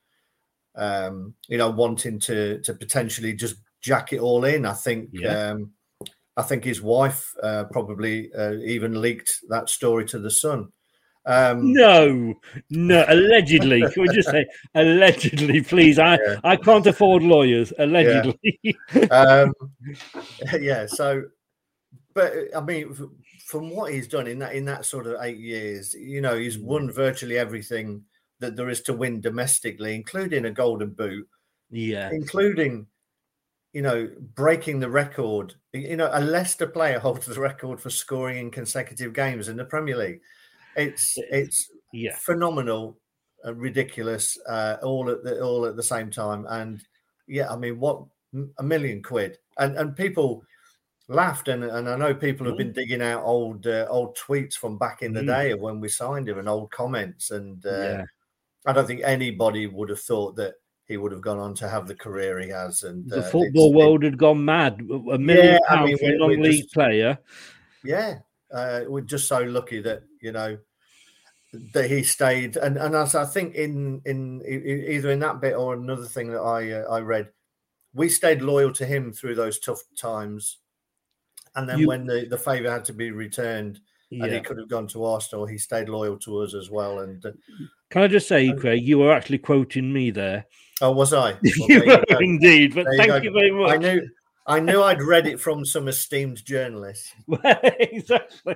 um, 0.74 1.34
you 1.48 1.58
know 1.58 1.70
wanting 1.70 2.18
to 2.20 2.60
to 2.60 2.74
potentially 2.74 3.32
just 3.34 3.56
jack 3.80 4.12
it 4.12 4.20
all 4.20 4.44
in. 4.44 4.64
I 4.64 4.72
think 4.72 5.10
Yeah. 5.12 5.50
um, 5.50 5.72
I 6.36 6.42
think 6.42 6.64
his 6.64 6.82
wife 6.82 7.32
uh, 7.42 7.64
probably 7.70 8.32
uh, 8.32 8.54
even 8.54 9.00
leaked 9.00 9.40
that 9.50 9.68
story 9.68 10.04
to 10.06 10.18
the 10.18 10.30
Sun. 10.30 10.68
Um, 11.26 11.72
no, 11.72 12.34
no, 12.70 13.04
allegedly. 13.08 13.80
Can 13.92 14.02
we 14.02 14.08
just 14.14 14.30
say 14.30 14.44
allegedly, 14.74 15.62
please? 15.62 15.98
I, 15.98 16.16
Yeah. 16.16 16.36
I 16.44 16.56
can't 16.56 16.86
afford 16.86 17.22
lawyers. 17.22 17.72
Allegedly. 17.78 18.76
um, 19.10 19.52
yeah. 20.60 20.86
So, 20.86 21.22
but 22.14 22.32
I 22.56 22.60
mean, 22.60 22.94
from 23.46 23.70
what 23.70 23.92
he's 23.92 24.08
done 24.08 24.26
in 24.26 24.38
that 24.38 24.54
in 24.54 24.64
that 24.66 24.84
sort 24.86 25.06
of 25.06 25.20
eight 25.22 25.38
years, 25.38 25.94
you 25.94 26.20
know, 26.20 26.36
he's 26.36 26.58
won 26.58 26.90
virtually 26.90 27.36
everything 27.38 28.04
that 28.40 28.56
there 28.56 28.68
is 28.68 28.82
to 28.82 28.92
win 28.92 29.20
domestically, 29.20 29.94
including 29.94 30.44
a 30.44 30.50
golden 30.50 30.90
boot, 30.90 31.28
yeah. 31.70 32.10
including, 32.12 32.86
you 33.72 33.82
know, 33.82 34.08
breaking 34.34 34.80
the 34.80 34.88
record. 34.90 35.54
You 35.72 35.96
know, 35.96 36.10
a 36.12 36.20
Leicester 36.20 36.66
player 36.66 36.98
holds 37.00 37.26
the 37.26 37.40
record 37.40 37.80
for 37.80 37.90
scoring 37.90 38.38
in 38.38 38.50
consecutive 38.50 39.12
games 39.12 39.48
in 39.48 39.56
the 39.56 39.64
Premier 39.64 39.96
League. 39.96 40.20
It's 40.76 41.14
it's 41.30 41.70
Yeah. 41.92 42.16
phenomenal, 42.16 42.98
uh, 43.44 43.54
ridiculous, 43.54 44.38
uh, 44.48 44.76
all 44.82 45.10
at 45.10 45.22
the 45.24 45.40
all 45.42 45.66
at 45.66 45.76
the 45.76 45.82
same 45.82 46.10
time. 46.10 46.46
And 46.48 46.80
yeah, 47.26 47.52
I 47.52 47.56
mean, 47.56 47.78
what 47.80 48.04
a 48.58 48.62
million 48.62 49.02
quid, 49.02 49.38
and 49.58 49.76
and 49.76 49.96
people 49.96 50.44
laughed, 51.08 51.48
and 51.48 51.64
and 51.64 51.88
I 51.88 51.96
know 51.96 52.14
people 52.14 52.46
have 52.46 52.56
been 52.56 52.72
digging 52.72 53.02
out 53.02 53.22
old 53.24 53.66
uh, 53.66 53.86
old 53.88 54.16
tweets 54.16 54.54
from 54.54 54.78
back 54.78 55.02
in 55.02 55.12
the 55.12 55.20
Mm. 55.22 55.26
day 55.26 55.50
of 55.52 55.60
when 55.60 55.80
we 55.80 55.88
signed 55.88 56.28
him, 56.28 56.38
and 56.38 56.48
old 56.48 56.70
comments, 56.70 57.30
and 57.30 57.64
uh, 57.66 57.70
Yeah. 57.70 58.04
I 58.66 58.72
don't 58.72 58.86
think 58.86 59.02
anybody 59.04 59.66
would 59.66 59.90
have 59.90 60.00
thought 60.00 60.36
that 60.36 60.54
he 60.86 60.96
would 60.96 61.12
have 61.12 61.20
gone 61.20 61.38
on 61.38 61.54
to 61.54 61.68
have 61.68 61.86
the 61.86 61.94
career 61.94 62.38
he 62.40 62.48
has. 62.50 62.82
And 62.82 63.08
The 63.10 63.18
uh, 63.20 63.30
football 63.30 63.72
world 63.74 64.02
had 64.04 64.18
gone 64.18 64.44
mad. 64.44 64.80
A 65.10 65.18
million 65.18 65.54
Yeah, 65.54 65.58
I 65.68 65.76
pounds 65.76 65.88
mean, 65.88 65.98
for 65.98 66.04
a 66.14 66.18
non-league 66.18 66.62
just- 66.62 66.74
player. 66.74 67.18
yeah, 67.82 68.18
uh, 68.52 68.80
we're 68.88 69.00
just 69.02 69.28
so 69.28 69.40
lucky 69.42 69.80
that 69.82 70.02
you 70.20 70.32
know 70.32 70.58
that 71.72 71.88
he 71.90 72.02
stayed, 72.02 72.56
and 72.56 72.76
and 72.78 72.94
as 72.94 73.14
I 73.14 73.24
think 73.26 73.54
in 73.54 74.00
in 74.06 74.42
either 74.46 75.10
in 75.10 75.20
that 75.20 75.40
bit 75.40 75.54
or 75.54 75.74
another 75.74 76.06
thing 76.06 76.30
that 76.32 76.40
I 76.40 76.72
uh, 76.72 76.90
I 76.90 77.00
read, 77.00 77.28
we 77.92 78.08
stayed 78.08 78.42
loyal 78.42 78.72
to 78.72 78.86
him 78.86 79.12
through 79.12 79.34
those 79.36 79.58
tough 79.60 79.82
times, 79.96 80.58
and 81.56 81.68
then 81.68 81.78
You- 81.78 81.88
when 81.88 82.06
the 82.06 82.26
the 82.28 82.38
favour 82.38 82.70
had 82.70 82.84
to 82.86 82.92
be 82.92 83.10
returned. 83.10 83.80
And 84.12 84.32
he 84.32 84.38
could 84.40 84.58
have 84.58 84.68
gone 84.68 84.86
to 84.88 85.04
Arsenal. 85.04 85.44
He 85.44 85.58
stayed 85.58 85.88
loyal 85.88 86.16
to 86.18 86.38
us 86.38 86.54
as 86.54 86.70
well. 86.70 87.00
And 87.00 87.24
uh, 87.26 87.32
Can 87.90 88.02
I 88.02 88.06
just 88.06 88.28
say, 88.28 88.52
Craig, 88.52 88.80
you 88.86 88.98
were 89.00 89.12
actually 89.12 89.38
quoting 89.38 89.92
me 89.92 90.12
there. 90.12 90.46
oh, 90.82 90.92
was 90.92 91.12
I? 91.12 91.32
Well, 91.58 91.68
you 91.68 91.80
were 91.84 92.04
go. 92.08 92.18
indeed, 92.20 92.76
but 92.76 92.84
There 92.84 92.96
thank 92.96 93.08
go. 93.08 93.16
you 93.16 93.32
very 93.32 93.50
much. 93.50 93.70
I 93.72 93.76
knew, 93.78 94.08
I 94.46 94.60
knew 94.60 94.82
I'd 94.84 95.02
read 95.02 95.26
it 95.26 95.40
from 95.40 95.64
some 95.64 95.88
esteemed 95.88 96.44
journalist. 96.44 97.12
exactly. 97.44 98.54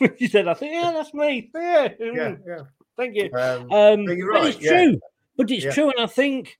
You 0.18 0.28
said, 0.28 0.48
I 0.48 0.54
think, 0.54 0.72
yeah, 0.72 0.92
that's 0.94 1.12
me. 1.12 1.50
Yeah, 1.54 1.88
Yeah, 2.00 2.34
yeah. 2.46 2.62
Thank 2.96 3.16
you. 3.16 3.30
Um, 3.34 3.70
Um, 3.70 4.04
but 4.06 4.16
you're 4.16 4.32
but 4.32 4.40
right, 4.40 4.54
it's 4.54 4.64
yeah. 4.64 4.70
true. 4.84 5.00
But 5.36 5.50
it's 5.50 5.64
Yeah. 5.66 5.72
true, 5.72 5.90
and 5.90 6.00
I 6.00 6.06
think 6.06 6.58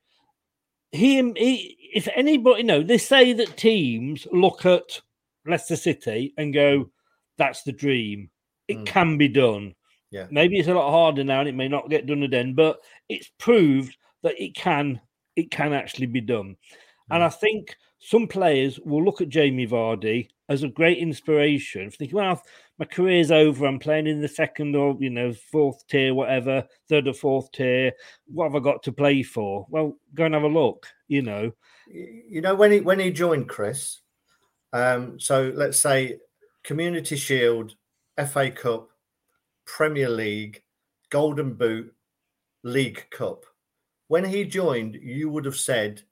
he, 0.93 1.17
he, 1.37 1.79
if 1.95 2.07
anybody, 2.15 2.59
you 2.63 2.67
know, 2.67 2.83
they 2.83 2.99
say 2.99 3.33
that 3.33 3.57
teams 3.57 4.27
look 4.31 4.67
at 4.67 5.01
Leicester 5.47 5.77
City 5.77 6.35
and 6.37 6.55
go, 6.55 6.91
"That's 7.39 7.63
the 7.63 7.73
dream. 7.73 8.31
It 8.69 8.79
Mm. 8.79 8.87
can 8.87 9.19
be 9.19 9.29
done." 9.29 9.75
Yeah. 10.11 10.27
Maybe 10.31 10.59
it's 10.59 10.69
a 10.69 10.75
lot 10.75 10.91
harder 10.91 11.25
now, 11.25 11.41
and 11.41 11.49
it 11.49 11.55
may 11.55 11.69
not 11.69 11.91
get 11.91 12.07
done 12.07 12.23
again, 12.23 12.55
but 12.55 12.81
it's 13.09 13.31
proved 13.39 13.97
that 14.23 14.41
it 14.41 14.55
can, 14.55 15.01
it 15.37 15.51
can 15.51 15.73
actually 15.73 16.07
be 16.07 16.21
done. 16.21 16.57
And 17.11 17.23
I 17.23 17.29
think 17.29 17.77
some 17.99 18.27
players 18.29 18.79
will 18.81 19.05
look 19.05 19.21
at 19.21 19.29
Jamie 19.29 19.67
Vardy 19.67 20.29
as 20.49 20.63
a 20.63 20.69
great 20.69 20.99
inspiration, 20.99 21.91
thinking, 21.91 22.17
well, 22.17 22.43
my 22.79 22.85
career's 22.85 23.31
over. 23.31 23.67
I'm 23.67 23.79
playing 23.79 24.07
in 24.07 24.21
the 24.21 24.29
second 24.29 24.75
or, 24.75 24.97
you 24.99 25.11
know, 25.11 25.33
fourth 25.33 25.87
tier, 25.87 26.15
whatever, 26.15 26.67
third 26.89 27.07
or 27.09 27.13
fourth 27.13 27.53
tier. 27.53 27.93
What 28.27 28.45
have 28.45 28.57
I 28.57 28.61
got 28.61 28.83
to 28.85 28.93
play 28.93 29.23
for? 29.23 29.67
Well, 29.71 29.97
go 30.15 30.25
and 30.25 30.35
have 30.35 30.43
a 30.45 30.49
look, 30.49 30.87
you 31.09 31.23
know. 31.23 31.53
you 31.89 32.41
know 32.41 32.55
when 32.55 32.73
he 32.73 32.81
when 32.81 32.99
he 33.01 33.11
joined 33.11 33.49
Chris, 33.49 34.01
um, 34.73 35.19
so 35.19 35.53
let's 35.55 35.81
say 35.81 36.19
Community 36.65 37.17
Shield, 37.17 37.75
FA 38.31 38.51
Cup, 38.51 38.91
Premier 39.65 40.09
League, 40.09 40.63
Golden 41.11 41.55
Boot, 41.55 41.93
League 42.63 43.07
Cup. 43.11 43.45
When 44.09 44.25
he 44.25 44.45
joined, 44.45 44.97
you 44.97 45.31
would 45.31 45.45
have 45.45 45.57
said 45.57 46.03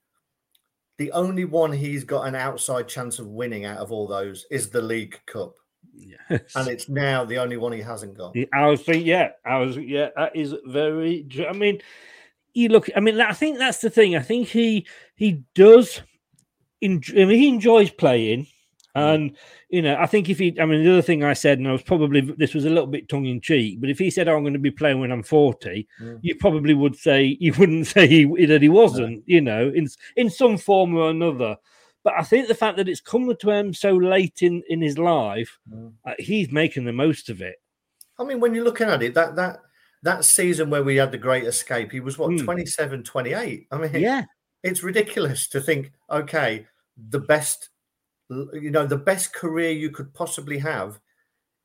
the 0.98 1.12
only 1.12 1.44
one 1.44 1.72
he's 1.72 2.04
got 2.04 2.26
an 2.26 2.34
outside 2.34 2.88
chance 2.88 3.18
of 3.18 3.26
winning 3.28 3.64
out 3.64 3.78
of 3.78 3.92
all 3.92 4.06
those 4.06 4.46
is 4.50 4.68
the 4.70 4.82
League 4.82 5.18
Cup, 5.26 5.54
Yes. 5.94 6.54
and 6.56 6.68
it's 6.68 6.88
now 6.88 7.24
the 7.24 7.38
only 7.38 7.56
one 7.56 7.72
he 7.72 7.80
hasn't 7.80 8.16
got. 8.16 8.34
I 8.52 8.66
was 8.66 8.82
thinking, 8.82 9.06
yeah, 9.06 9.30
I 9.44 9.58
was, 9.58 9.76
yeah, 9.76 10.10
that 10.16 10.34
is 10.34 10.54
very. 10.66 11.26
I 11.48 11.52
mean, 11.52 11.80
you 12.54 12.68
look. 12.68 12.88
I 12.96 13.00
mean, 13.00 13.20
I 13.20 13.32
think 13.32 13.58
that's 13.58 13.80
the 13.80 13.90
thing. 13.90 14.16
I 14.16 14.22
think 14.22 14.48
he 14.48 14.86
he 15.14 15.44
does. 15.54 16.02
Enjoy, 16.80 17.22
I 17.22 17.24
mean, 17.24 17.38
he 17.38 17.48
enjoys 17.48 17.90
playing, 17.90 18.46
and 18.94 19.36
you 19.68 19.82
know, 19.82 19.96
I 19.98 20.06
think 20.06 20.28
if 20.28 20.38
he, 20.38 20.58
I 20.60 20.64
mean, 20.64 20.84
the 20.84 20.92
other 20.92 21.02
thing 21.02 21.24
I 21.24 21.32
said, 21.32 21.58
and 21.58 21.68
I 21.68 21.72
was 21.72 21.82
probably 21.82 22.20
this 22.20 22.54
was 22.54 22.64
a 22.64 22.70
little 22.70 22.86
bit 22.86 23.08
tongue 23.08 23.26
in 23.26 23.40
cheek, 23.40 23.80
but 23.80 23.90
if 23.90 23.98
he 23.98 24.10
said, 24.10 24.28
oh, 24.28 24.36
"I'm 24.36 24.42
going 24.42 24.52
to 24.52 24.58
be 24.58 24.70
playing 24.70 25.00
when 25.00 25.10
I'm 25.12 25.22
40," 25.22 25.86
Mm. 26.00 26.18
you 26.22 26.34
probably 26.36 26.74
would 26.74 26.96
say 26.96 27.36
you 27.40 27.52
wouldn't 27.58 27.86
say 27.88 28.06
he, 28.06 28.46
that 28.46 28.62
he 28.62 28.68
wasn't. 28.68 29.22
You 29.26 29.40
know, 29.40 29.68
in 29.74 29.88
in 30.16 30.30
some 30.30 30.56
form 30.58 30.94
or 30.96 31.10
another. 31.10 31.56
But 32.04 32.14
I 32.16 32.22
think 32.22 32.46
the 32.48 32.54
fact 32.54 32.76
that 32.76 32.88
it's 32.88 33.00
come 33.00 33.34
to 33.34 33.50
him 33.50 33.74
so 33.74 33.92
late 33.96 34.42
in 34.42 34.62
in 34.68 34.80
his 34.80 34.98
life, 34.98 35.58
Mm. 35.72 35.92
uh, 36.06 36.14
he's 36.18 36.50
making 36.52 36.84
the 36.84 36.92
most 36.92 37.28
of 37.28 37.42
it. 37.42 37.56
I 38.18 38.24
mean, 38.24 38.40
when 38.40 38.54
you're 38.54 38.64
looking 38.64 38.88
at 38.88 39.02
it, 39.02 39.14
that 39.14 39.34
that 39.36 39.60
that 40.04 40.24
season 40.24 40.70
where 40.70 40.84
we 40.84 40.96
had 40.96 41.10
the 41.10 41.18
great 41.18 41.44
escape, 41.44 41.90
he 41.90 42.00
was 42.00 42.16
what 42.18 42.38
27, 42.38 43.02
28. 43.02 43.66
I 43.72 43.78
mean, 43.78 43.90
Yeah. 43.94 44.22
It's 44.62 44.82
ridiculous 44.82 45.48
to 45.48 45.60
think, 45.60 45.92
okay, 46.10 46.66
the 47.10 47.20
best, 47.20 47.70
you 48.30 48.70
know, 48.70 48.86
the 48.86 48.96
best 48.96 49.32
career 49.32 49.70
you 49.70 49.90
could 49.90 50.12
possibly 50.14 50.58
have 50.58 50.98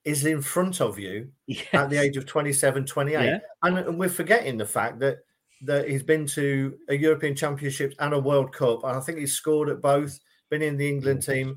is 0.06 0.26
in 0.26 0.42
front 0.42 0.82
of 0.82 1.00
you 1.00 1.30
at 1.74 1.90
the 1.90 1.98
age 1.98 2.18
of 2.18 2.26
27, 2.26 2.86
28. 2.86 3.14
Yeah. 3.26 3.40
And, 3.64 3.78
and 3.80 3.98
we're 4.00 4.10
forgetting 4.10 4.58
the 4.58 4.66
fact 4.66 5.00
that 5.00 5.20
that 5.66 5.88
he's 5.88 6.04
been 6.04 6.26
to 6.28 6.78
a 6.90 6.98
European 6.98 7.34
Championship 7.36 7.94
and 8.00 8.14
a 8.14 8.20
World 8.20 8.52
Cup, 8.54 8.84
and 8.84 8.98
I 8.98 9.00
think 9.00 9.18
he's 9.20 9.32
scored 9.34 9.70
at 9.70 9.82
both. 9.82 10.20
Been 10.50 10.62
in 10.62 10.76
the 10.76 10.90
England 10.90 11.24
team. 11.24 11.56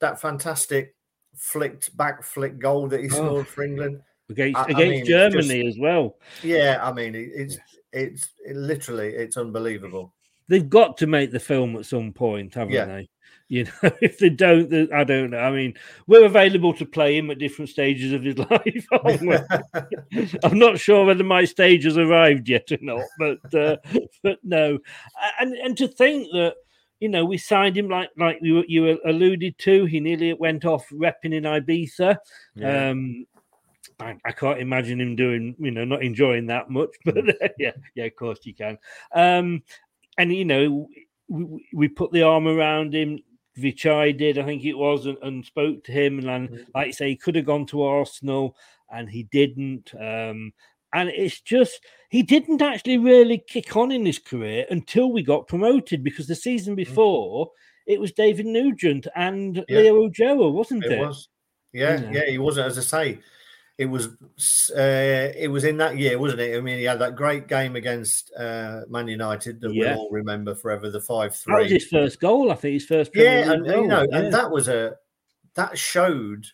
That 0.00 0.20
fantastic 0.20 0.96
flicked 1.36 1.96
back 1.96 2.24
flick 2.24 2.58
goal 2.58 2.88
that 2.88 3.00
he 3.00 3.06
Oh. 3.06 3.14
scored 3.14 3.46
for 3.46 3.62
England 3.62 4.00
against 4.28 4.58
I- 4.58 4.64
I 4.64 4.74
mean, 4.74 5.04
Germany 5.06 5.62
just- 5.62 5.76
as 5.76 5.80
well. 5.80 6.16
Yeah, 6.42 6.80
I 6.82 6.92
mean, 6.92 7.14
it, 7.14 7.30
it's 7.34 7.56
it's 7.92 8.28
it 8.44 8.56
literally 8.56 9.14
it's 9.14 9.36
unbelievable. 9.36 10.12
They've 10.48 10.68
got 10.68 10.96
to 10.98 11.06
make 11.06 11.30
the 11.32 11.40
film 11.40 11.76
at 11.76 11.86
some 11.86 12.12
point, 12.12 12.54
haven't 12.54 12.74
Yeah. 12.74 12.84
they? 12.86 13.08
You 13.48 13.64
know, 13.64 13.70
if 14.02 14.18
they 14.18 14.30
don't, 14.30 14.68
then 14.70 14.88
I 14.92 15.04
don't 15.04 15.30
know. 15.30 15.38
I 15.38 15.52
mean, 15.52 15.74
we're 16.08 16.24
available 16.24 16.72
to 16.74 16.84
play 16.84 17.16
him 17.16 17.30
at 17.30 17.38
different 17.38 17.68
stages 17.68 18.12
of 18.12 18.22
his 18.24 18.38
life. 18.50 18.86
aren't 18.90 19.20
we? 19.20 20.28
I'm 20.44 20.58
not 20.58 20.80
sure 20.80 21.04
whether 21.04 21.22
my 21.24 21.44
stage 21.44 21.84
has 21.84 21.96
arrived 21.96 22.48
yet 22.48 22.70
or 22.72 22.78
not, 22.80 23.04
but 23.18 23.54
uh, 23.54 23.76
but 24.24 24.38
no, 24.42 24.78
and 25.40 25.54
and 25.54 25.76
to 25.78 25.86
think 25.86 26.26
that 26.32 26.54
you 26.98 27.08
know 27.08 27.24
we 27.24 27.38
signed 27.38 27.76
him 27.76 27.88
like 27.88 28.10
like 28.18 28.38
you 28.42 28.64
you 28.66 28.98
alluded 29.04 29.56
to, 29.58 29.84
he 29.84 30.00
nearly 30.00 30.32
went 30.32 30.64
off 30.64 30.84
repping 30.90 31.32
in 31.34 31.44
Ibiza. 31.44 32.16
Yeah. 32.56 32.90
Um, 32.90 33.26
I, 34.00 34.14
I 34.26 34.32
can't 34.32 34.60
imagine 34.60 35.00
him 35.00 35.16
doing, 35.16 35.54
you 35.58 35.70
know, 35.70 35.84
not 35.84 36.02
enjoying 36.02 36.46
that 36.48 36.68
much, 36.68 36.90
but 37.04 37.16
yeah, 37.58 37.70
yeah, 37.94 38.04
of 38.04 38.16
course 38.16 38.40
you 38.42 38.52
can. 38.54 38.76
Um, 39.14 39.62
and 40.18 40.32
you 40.32 40.44
know, 40.44 40.88
we, 41.28 41.68
we 41.74 41.88
put 41.88 42.12
the 42.12 42.22
arm 42.22 42.46
around 42.46 42.94
him. 42.94 43.18
Vichai 43.58 44.16
did, 44.16 44.38
I 44.38 44.44
think 44.44 44.64
it 44.64 44.74
was, 44.74 45.06
and, 45.06 45.16
and 45.22 45.44
spoke 45.44 45.82
to 45.84 45.92
him. 45.92 46.18
And, 46.28 46.48
Mm-hmm. 46.50 46.62
like 46.74 46.88
you 46.88 46.92
say, 46.92 47.08
he 47.08 47.16
could 47.16 47.36
have 47.36 47.46
gone 47.46 47.64
to 47.66 47.82
Arsenal, 47.84 48.54
and 48.90 49.08
he 49.08 49.24
didn't. 49.32 49.92
Um, 49.94 50.52
and 50.92 51.08
it's 51.08 51.40
just 51.40 51.80
he 52.10 52.22
didn't 52.22 52.62
actually 52.62 52.98
really 52.98 53.42
kick 53.48 53.76
on 53.76 53.90
in 53.92 54.06
his 54.06 54.18
career 54.18 54.66
until 54.70 55.10
we 55.12 55.22
got 55.22 55.48
promoted 55.48 56.04
because 56.04 56.26
the 56.26 56.34
season 56.34 56.74
before 56.74 57.50
it 57.86 58.00
was 58.00 58.12
David 58.12 58.46
Nugent 58.46 59.06
and 59.16 59.56
Mm. 59.56 59.64
Yeah. 59.68 59.78
Leo 59.78 60.08
Ulloa, 60.08 60.52
wasn't 60.52 60.84
it? 60.84 60.92
It 60.92 61.00
was, 61.00 61.28
yeah, 61.72 61.96
know. 61.96 62.10
yeah. 62.12 62.26
He 62.30 62.38
wasn't, 62.38 62.66
as 62.66 62.78
I 62.78 62.82
say, 62.82 63.18
it 63.78 63.86
was 63.86 64.08
uh, 64.76 65.32
it 65.36 65.50
was 65.50 65.64
in 65.64 65.76
that 65.78 65.98
year, 65.98 66.18
wasn't 66.18 66.40
it? 66.40 66.56
I 66.56 66.60
mean, 66.60 66.78
he 66.78 66.84
had 66.84 66.98
that 67.00 67.14
great 67.16 67.46
game 67.46 67.76
against 67.76 68.32
uh, 68.38 68.82
Man 68.88 69.06
United 69.08 69.60
that 69.60 69.74
Yeah. 69.74 69.90
we'll 69.92 69.98
all 70.04 70.10
remember 70.10 70.54
forever, 70.54 70.88
the 70.90 71.00
five 71.00 71.32
That 71.46 71.52
was 71.58 71.66
three. 71.66 71.74
his 71.74 71.86
first 71.86 72.20
goal, 72.20 72.50
I 72.50 72.54
think. 72.54 72.74
His 72.74 72.86
first. 72.86 73.12
Premier 73.12 73.40
Yeah, 73.40 73.52
and 73.52 73.66
you 73.66 73.72
goal, 73.72 73.86
know, 73.88 74.06
yeah. 74.10 74.18
and 74.18 74.32
that 74.34 74.50
was 74.50 74.68
a 74.68 74.96
that 75.54 75.76
showed 75.78 76.46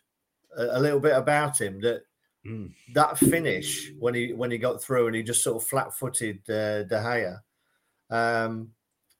a, 0.56 0.78
a 0.78 0.80
little 0.80 1.00
bit 1.00 1.16
about 1.16 1.60
him 1.60 1.80
that 1.82 2.02
Mm. 2.44 2.72
that 2.94 3.16
finish 3.18 3.92
when 4.00 4.14
he 4.14 4.32
when 4.32 4.50
he 4.50 4.58
got 4.58 4.82
through 4.82 5.06
and 5.06 5.14
he 5.14 5.22
just 5.22 5.44
sort 5.44 5.62
of 5.62 5.68
flat 5.68 5.94
footed 5.94 6.38
uh, 6.50 6.82
De 6.82 6.88
Gea, 7.00 7.38
um, 8.10 8.72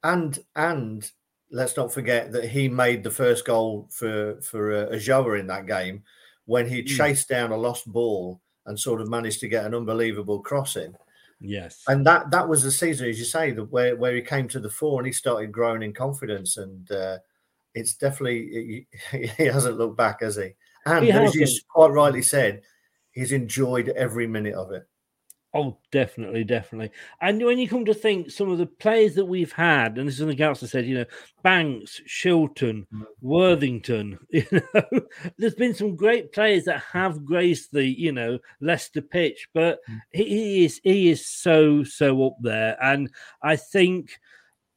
and 0.03 0.39
and 0.57 1.09
let's 1.49 1.77
not 1.77 1.93
forget 1.93 2.33
that 2.33 2.43
he 2.49 2.67
made 2.67 3.01
the 3.01 3.09
first 3.09 3.45
goal 3.45 3.87
for 3.93 4.41
for 4.41 4.73
uh, 4.73 4.85
Ulloa 4.89 5.39
in 5.39 5.47
that 5.47 5.67
game 5.67 6.03
when 6.45 6.67
he 6.67 6.81
Mm. 6.83 6.87
chased 6.87 7.29
down 7.29 7.51
a 7.51 7.57
lost 7.57 7.85
ball 7.91 8.41
and 8.65 8.79
sort 8.79 9.01
of 9.01 9.09
managed 9.09 9.39
to 9.41 9.47
get 9.47 9.65
an 9.65 9.73
unbelievable 9.75 10.39
crossing. 10.41 10.95
Yes. 11.39 11.83
And 11.87 12.05
that 12.07 12.31
that 12.31 12.47
was 12.47 12.63
the 12.63 12.71
season, 12.71 13.09
as 13.09 13.19
you 13.19 13.25
say, 13.25 13.51
the, 13.51 13.65
where 13.65 13.95
where 13.95 14.15
he 14.15 14.21
came 14.21 14.47
to 14.49 14.59
the 14.59 14.69
fore 14.69 14.99
and 14.99 15.07
he 15.07 15.11
started 15.13 15.51
growing 15.51 15.83
in 15.83 15.93
confidence. 15.93 16.55
And 16.57 16.89
uh, 16.91 17.17
it's 17.75 17.95
definitely 17.95 18.85
he, 19.11 19.27
he 19.37 19.43
hasn't 19.45 19.77
looked 19.77 19.97
back, 19.97 20.21
has 20.21 20.37
he? 20.37 20.53
And 20.85 21.05
He 21.05 21.11
as 21.11 21.35
you 21.35 21.45
quite 21.69 21.91
rightly 21.91 22.21
said, 22.21 22.61
he's 23.11 23.31
enjoyed 23.31 23.89
every 23.89 24.27
minute 24.27 24.53
of 24.53 24.71
it. 24.71 24.87
Oh, 25.55 25.77
definitely, 25.91 26.43
definitely. 26.43 26.89
And 27.21 27.43
when 27.45 27.59
you 27.59 27.67
come 27.67 27.85
to 27.85 27.93
think, 27.93 28.31
some 28.31 28.49
of 28.49 28.57
the 28.57 28.65
players 28.65 29.13
that 29.15 29.25
we've 29.25 29.51
had, 29.51 29.99
and 29.99 30.07
this 30.07 30.15
is 30.15 30.19
something 30.19 30.41
else 30.41 30.63
I 30.63 30.65
said, 30.65 30.87
you 30.87 30.95
know, 30.95 31.05
Banks, 31.43 32.01
Shilton, 32.07 32.87
Worthington, 33.21 34.17
you 34.31 34.45
know, 34.51 35.01
there's 35.37 35.53
been 35.53 35.75
some 35.75 35.95
great 35.95 36.31
players 36.31 36.63
that 36.65 36.81
have 36.91 37.23
graced 37.23 37.71
the, 37.71 37.85
you 37.85 38.11
know, 38.11 38.39
Leicester 38.61 39.01
pitch, 39.01 39.47
but 39.53 39.79
he, 40.11 40.23
he 40.23 40.65
is 40.65 40.81
he 40.83 41.09
is 41.11 41.25
so 41.27 41.83
so 41.83 42.25
up 42.25 42.37
there, 42.41 42.75
and 42.83 43.11
I 43.43 43.55
think 43.55 44.19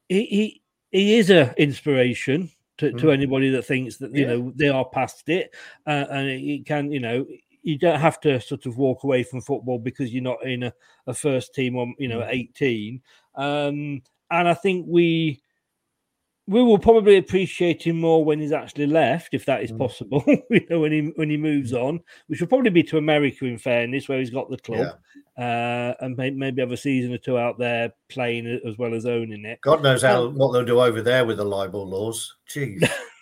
he 0.08 0.24
he, 0.26 0.62
he 0.90 1.18
is 1.18 1.30
a 1.30 1.54
inspiration. 1.56 2.50
To, 2.80 2.92
to 2.92 3.06
Mm. 3.06 3.12
anybody 3.14 3.48
that 3.52 3.62
thinks 3.64 3.96
that 3.96 4.14
you 4.14 4.26
Yeah. 4.26 4.34
know 4.34 4.52
they 4.54 4.68
are 4.68 4.84
past 4.84 5.26
it, 5.30 5.54
uh, 5.86 6.04
and 6.10 6.28
it 6.28 6.66
can 6.66 6.92
you 6.92 7.00
know 7.00 7.24
you 7.66 7.76
don't 7.76 7.98
have 7.98 8.20
to 8.20 8.40
sort 8.40 8.64
of 8.66 8.78
walk 8.78 9.02
away 9.02 9.24
from 9.24 9.40
football 9.40 9.76
because 9.78 10.12
you're 10.14 10.22
not 10.22 10.40
in 10.46 10.62
a, 10.62 10.72
a 11.08 11.12
first 11.12 11.52
team 11.52 11.76
on 11.76 11.94
you 11.98 12.06
know 12.06 12.20
Mm. 12.20 12.28
18 12.30 13.02
um 13.34 14.02
and 14.30 14.48
i 14.48 14.54
think 14.54 14.86
we 14.88 15.42
we 16.46 16.62
will 16.62 16.78
probably 16.78 17.16
appreciate 17.16 17.82
him 17.82 17.98
more 18.00 18.24
when 18.24 18.38
he's 18.38 18.52
actually 18.52 18.86
left 18.86 19.34
if 19.34 19.44
that 19.46 19.64
is 19.64 19.72
Mm. 19.72 19.78
possible 19.78 20.22
you 20.50 20.64
know 20.70 20.78
when 20.80 20.92
he 20.92 21.00
when 21.16 21.28
he 21.28 21.36
moves 21.36 21.72
on 21.72 21.98
which 22.28 22.40
will 22.40 22.46
probably 22.46 22.70
be 22.70 22.84
to 22.84 22.98
america 22.98 23.44
in 23.44 23.58
fairness 23.58 24.08
where 24.08 24.20
he's 24.20 24.30
got 24.30 24.48
the 24.48 24.58
club 24.58 24.96
uh 25.38 25.92
and 26.00 26.16
may, 26.16 26.30
maybe 26.30 26.62
have 26.62 26.70
a 26.70 26.76
season 26.76 27.12
or 27.12 27.18
two 27.18 27.36
out 27.36 27.58
there 27.58 27.92
playing 28.08 28.46
as 28.64 28.78
well 28.78 28.94
as 28.94 29.06
owning 29.06 29.44
it 29.44 29.60
God 29.60 29.82
knows 29.82 30.02
how 30.02 30.26
Um, 30.26 30.36
what 30.36 30.52
they'll 30.52 30.64
do 30.64 30.80
over 30.80 31.02
there 31.02 31.24
with 31.26 31.38
the 31.38 31.44
libel 31.44 31.84
laws. 31.84 32.36
Jeez. 32.48 32.88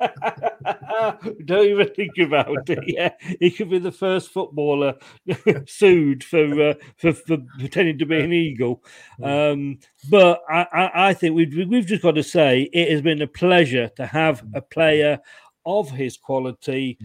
Don't 1.44 1.66
even 1.66 1.94
think 1.94 2.18
about 2.18 2.68
it. 2.68 2.78
Yeah, 2.86 3.10
he 3.40 3.50
could 3.50 3.70
be 3.70 3.78
the 3.78 3.92
first 3.92 4.30
footballer 4.30 4.94
sued 5.66 6.22
for, 6.24 6.70
uh, 6.70 6.74
for 6.96 7.12
for 7.12 7.38
pretending 7.58 7.98
to 7.98 8.06
be 8.06 8.20
an 8.20 8.32
eagle. 8.32 8.82
Um, 9.22 9.78
but 10.08 10.42
I, 10.48 10.66
I, 10.72 11.08
I 11.08 11.14
think 11.14 11.34
we've 11.34 11.68
we've 11.68 11.86
just 11.86 12.02
got 12.02 12.14
to 12.14 12.22
say 12.22 12.68
it 12.72 12.90
has 12.90 13.02
been 13.02 13.22
a 13.22 13.26
pleasure 13.26 13.88
to 13.96 14.06
have 14.06 14.44
a 14.54 14.60
player 14.60 15.18
of 15.64 15.90
his 15.90 16.16
quality 16.16 16.98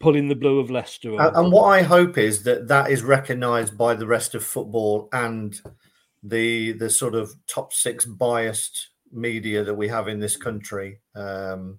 pulling 0.00 0.28
the 0.28 0.34
blue 0.34 0.60
of 0.60 0.70
Leicester. 0.70 1.12
on. 1.12 1.26
And, 1.26 1.36
and 1.36 1.52
what 1.52 1.64
I 1.64 1.82
hope 1.82 2.18
is 2.18 2.42
that 2.44 2.68
that 2.68 2.90
is 2.90 3.02
recognised 3.02 3.76
by 3.76 3.94
the 3.94 4.06
rest 4.06 4.34
of 4.34 4.44
football 4.44 5.08
and 5.12 5.60
the 6.22 6.72
the 6.72 6.90
sort 6.90 7.14
of 7.14 7.34
top 7.46 7.72
six 7.72 8.04
biased 8.04 8.88
media 9.12 9.64
that 9.64 9.74
we 9.74 9.88
have 9.88 10.08
in 10.08 10.20
this 10.20 10.36
country. 10.36 11.00
Um, 11.14 11.78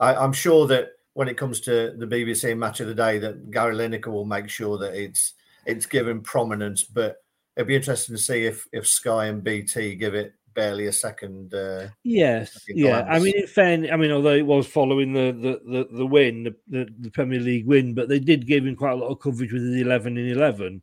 I, 0.00 0.14
I'm 0.14 0.32
sure 0.32 0.66
that 0.68 0.90
when 1.14 1.28
it 1.28 1.36
comes 1.38 1.60
to 1.62 1.94
the 1.96 2.06
BBC 2.06 2.56
Match 2.56 2.80
of 2.80 2.88
the 2.88 2.94
Day, 2.94 3.18
that 3.18 3.50
Gary 3.50 3.74
Lineker 3.74 4.08
will 4.08 4.24
make 4.26 4.48
sure 4.48 4.78
that 4.78 4.94
it's 4.94 5.34
it's 5.64 5.86
given 5.86 6.20
prominence. 6.20 6.84
But 6.84 7.16
it'd 7.56 7.68
be 7.68 7.76
interesting 7.76 8.14
to 8.14 8.22
see 8.22 8.44
if 8.44 8.66
if 8.72 8.86
Sky 8.86 9.26
and 9.26 9.42
BT 9.42 9.94
give 9.96 10.14
it 10.14 10.34
barely 10.54 10.86
a 10.86 10.92
second. 10.92 11.54
Uh, 11.54 11.88
Yes, 12.02 12.64
yeah. 12.68 13.06
I 13.08 13.18
mean, 13.18 13.34
in 13.36 13.46
fairness, 13.46 13.90
I 13.92 13.96
mean, 13.96 14.10
although 14.10 14.34
it 14.34 14.46
was 14.46 14.66
following 14.66 15.12
the 15.12 15.32
the 15.32 15.60
the, 15.70 15.96
the 15.98 16.06
win, 16.06 16.44
the, 16.44 16.54
the, 16.68 16.88
the 17.00 17.10
Premier 17.10 17.40
League 17.40 17.66
win, 17.66 17.94
but 17.94 18.08
they 18.08 18.18
did 18.18 18.46
give 18.46 18.66
him 18.66 18.76
quite 18.76 18.92
a 18.92 18.96
lot 18.96 19.08
of 19.08 19.20
coverage 19.20 19.52
with 19.52 19.62
the 19.62 19.80
eleven 19.80 20.16
and 20.18 20.30
eleven. 20.30 20.82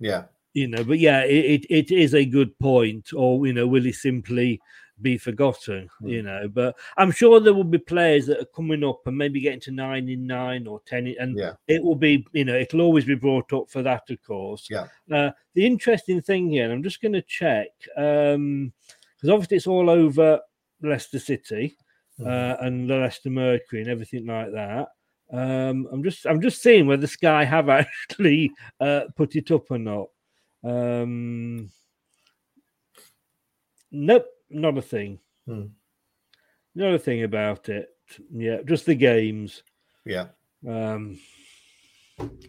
yeah. 0.00 0.24
you 0.54 0.68
know 0.68 0.84
but 0.84 0.98
yeah 0.98 1.22
it, 1.24 1.64
it, 1.64 1.66
it 1.68 1.90
is 1.90 2.14
a 2.14 2.24
good 2.24 2.56
point 2.58 3.12
or 3.12 3.44
you 3.46 3.52
know 3.52 3.66
will 3.66 3.82
he 3.82 3.92
simply 3.92 4.60
be 5.02 5.18
forgotten 5.18 5.88
you 6.02 6.22
know 6.22 6.48
but 6.48 6.76
i'm 6.98 7.10
sure 7.10 7.40
there 7.40 7.52
will 7.52 7.64
be 7.64 7.78
players 7.78 8.26
that 8.26 8.40
are 8.40 8.44
coming 8.54 8.84
up 8.84 9.00
and 9.06 9.18
maybe 9.18 9.40
getting 9.40 9.58
to 9.58 9.72
nine 9.72 10.08
in 10.08 10.24
nine 10.26 10.66
or 10.68 10.80
ten 10.86 11.06
in, 11.08 11.16
and 11.18 11.36
Yeah. 11.36 11.54
it 11.66 11.82
will 11.82 11.96
be 11.96 12.24
you 12.32 12.44
know 12.44 12.54
it'll 12.54 12.80
always 12.82 13.04
be 13.04 13.16
brought 13.16 13.52
up 13.52 13.68
for 13.70 13.82
that 13.82 14.08
of 14.08 14.22
course. 14.22 14.68
Yeah. 14.70 14.86
uh, 15.12 15.30
the 15.54 15.66
interesting 15.66 16.22
thing 16.22 16.48
here 16.48 16.64
and 16.64 16.72
i'm 16.72 16.82
just 16.82 17.02
going 17.02 17.12
to 17.12 17.22
check 17.22 17.68
um 17.96 18.72
because 19.16 19.30
obviously 19.30 19.56
it's 19.56 19.66
all 19.66 19.90
over 19.90 20.40
leicester 20.82 21.18
city 21.18 21.76
uh, 22.24 22.56
and 22.60 22.88
the 22.88 22.94
leicester 22.94 23.30
mercury 23.30 23.80
and 23.82 23.90
everything 23.90 24.26
like 24.26 24.52
that. 24.52 24.88
Um 25.32 25.88
i'm 25.90 26.04
just 26.04 26.24
i'm 26.26 26.40
just 26.40 26.62
seeing 26.62 26.86
whether 26.86 27.08
sky 27.08 27.44
have 27.44 27.68
actually 27.80 28.52
uh 28.78 29.02
put 29.16 29.34
it 29.34 29.50
up 29.50 29.70
or 29.70 29.78
not. 29.78 30.06
Um, 30.62 31.70
nope, 33.90 34.26
not 34.50 34.78
a 34.78 34.82
thing. 34.82 35.18
Hmm. 35.46 35.66
Not 36.74 36.94
a 36.94 36.98
thing 36.98 37.22
about 37.22 37.68
it. 37.68 37.88
Yeah, 38.32 38.58
just 38.64 38.86
the 38.86 38.94
games. 38.94 39.62
Yeah. 40.04 40.26
Um, 40.66 41.18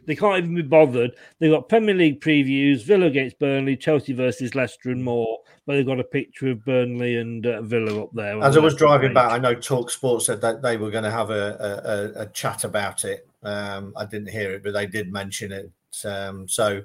they 0.05 0.15
can't 0.15 0.37
even 0.37 0.55
be 0.55 0.61
bothered. 0.61 1.15
They've 1.39 1.51
got 1.51 1.69
Premier 1.69 1.95
League 1.95 2.21
previews: 2.21 2.83
Villa 2.83 3.07
against 3.07 3.39
Burnley, 3.39 3.75
Chelsea 3.75 4.13
versus 4.13 4.55
Leicester, 4.55 4.91
and 4.91 5.03
more. 5.03 5.39
But 5.65 5.73
they've 5.75 5.85
got 5.85 5.99
a 5.99 6.03
picture 6.03 6.51
of 6.51 6.63
Burnley 6.65 7.17
and 7.17 7.45
uh, 7.45 7.61
Villa 7.63 8.03
up 8.03 8.11
there. 8.13 8.41
As 8.43 8.57
I 8.57 8.59
was 8.59 8.75
driving 8.75 9.13
back, 9.13 9.31
I 9.31 9.39
know 9.39 9.55
Talk 9.55 9.89
Sports 9.89 10.27
said 10.27 10.41
that 10.41 10.61
they 10.61 10.77
were 10.77 10.91
going 10.91 11.03
to 11.03 11.11
have 11.11 11.31
a, 11.31 12.13
a, 12.15 12.21
a, 12.21 12.23
a 12.23 12.25
chat 12.27 12.63
about 12.63 13.03
it. 13.05 13.27
Um, 13.43 13.93
I 13.95 14.05
didn't 14.05 14.29
hear 14.29 14.53
it, 14.53 14.63
but 14.63 14.73
they 14.73 14.85
did 14.85 15.11
mention 15.11 15.51
it. 15.51 15.71
Um, 16.05 16.47
so, 16.47 16.83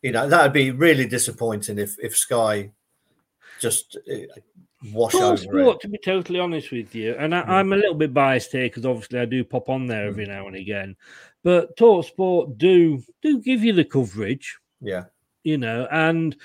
you 0.00 0.12
know, 0.12 0.28
that 0.28 0.42
would 0.42 0.52
be 0.54 0.70
really 0.70 1.06
disappointing 1.06 1.78
if 1.78 1.96
if 2.02 2.16
Sky 2.16 2.70
just 3.60 3.96
uh, 4.10 4.16
wash 4.92 5.12
Talk 5.12 5.22
over 5.22 5.36
Sport, 5.36 5.76
it. 5.76 5.80
to 5.82 5.88
be 5.88 5.98
totally 5.98 6.38
honest 6.40 6.70
with 6.70 6.94
you, 6.94 7.14
and 7.18 7.34
I, 7.34 7.40
I'm 7.42 7.72
a 7.72 7.76
little 7.76 7.94
bit 7.94 8.12
biased 8.14 8.52
here 8.52 8.66
because 8.66 8.84
obviously 8.86 9.18
I 9.20 9.24
do 9.24 9.44
pop 9.44 9.68
on 9.68 9.86
there 9.86 10.06
Mm. 10.06 10.08
every 10.08 10.26
now 10.26 10.46
and 10.46 10.56
again. 10.56 10.96
But 11.42 11.76
Talk 11.76 12.06
Sport 12.06 12.58
do 12.58 13.02
do 13.22 13.40
give 13.40 13.62
you 13.64 13.72
the 13.72 13.84
coverage, 13.84 14.58
Yeah. 14.80 15.04
you 15.42 15.58
know, 15.58 15.86
and 15.90 16.36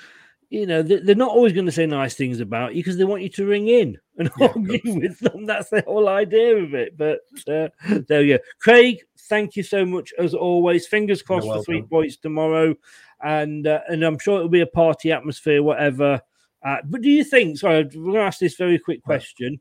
you 0.50 0.66
know 0.66 0.82
they- 0.82 0.98
they're 1.00 1.14
not 1.14 1.30
always 1.30 1.52
going 1.52 1.66
to 1.66 1.72
say 1.72 1.86
nice 1.86 2.14
things 2.14 2.40
about 2.40 2.74
you 2.74 2.82
because 2.82 2.96
they 2.96 3.04
want 3.04 3.22
you 3.22 3.28
to 3.30 3.46
ring 3.46 3.68
in 3.68 3.96
and 4.18 4.30
argue 4.40 4.80
with 4.84 5.18
them. 5.20 5.46
That's 5.46 5.70
the 5.70 5.82
whole 5.86 6.08
idea 6.08 6.56
of 6.56 6.74
it. 6.74 6.96
But 6.96 7.20
uh, 7.48 7.68
there 8.08 8.22
you 8.22 8.36
go, 8.38 8.44
Craig. 8.60 8.98
Thank 9.28 9.54
you 9.54 9.62
so 9.62 9.84
much 9.86 10.12
as 10.18 10.34
always. 10.34 10.88
Fingers 10.88 11.22
crossed 11.22 11.46
for 11.46 11.62
three 11.62 11.82
points 11.82 12.16
tomorrow, 12.16 12.74
and 13.22 13.64
uh, 13.66 13.80
and 13.88 14.02
I'm 14.02 14.18
sure 14.18 14.36
it'll 14.38 14.48
be 14.48 14.60
a 14.62 14.66
party 14.66 15.12
atmosphere, 15.12 15.62
whatever. 15.62 16.20
Uh, 16.64 16.76
but 16.84 17.00
do 17.02 17.10
you 17.10 17.24
think? 17.24 17.58
Sorry, 17.58 17.84
we're 17.84 17.90
going 17.90 18.14
to 18.14 18.20
ask 18.20 18.38
this 18.38 18.56
very 18.56 18.78
quick 18.78 19.02
question. 19.02 19.60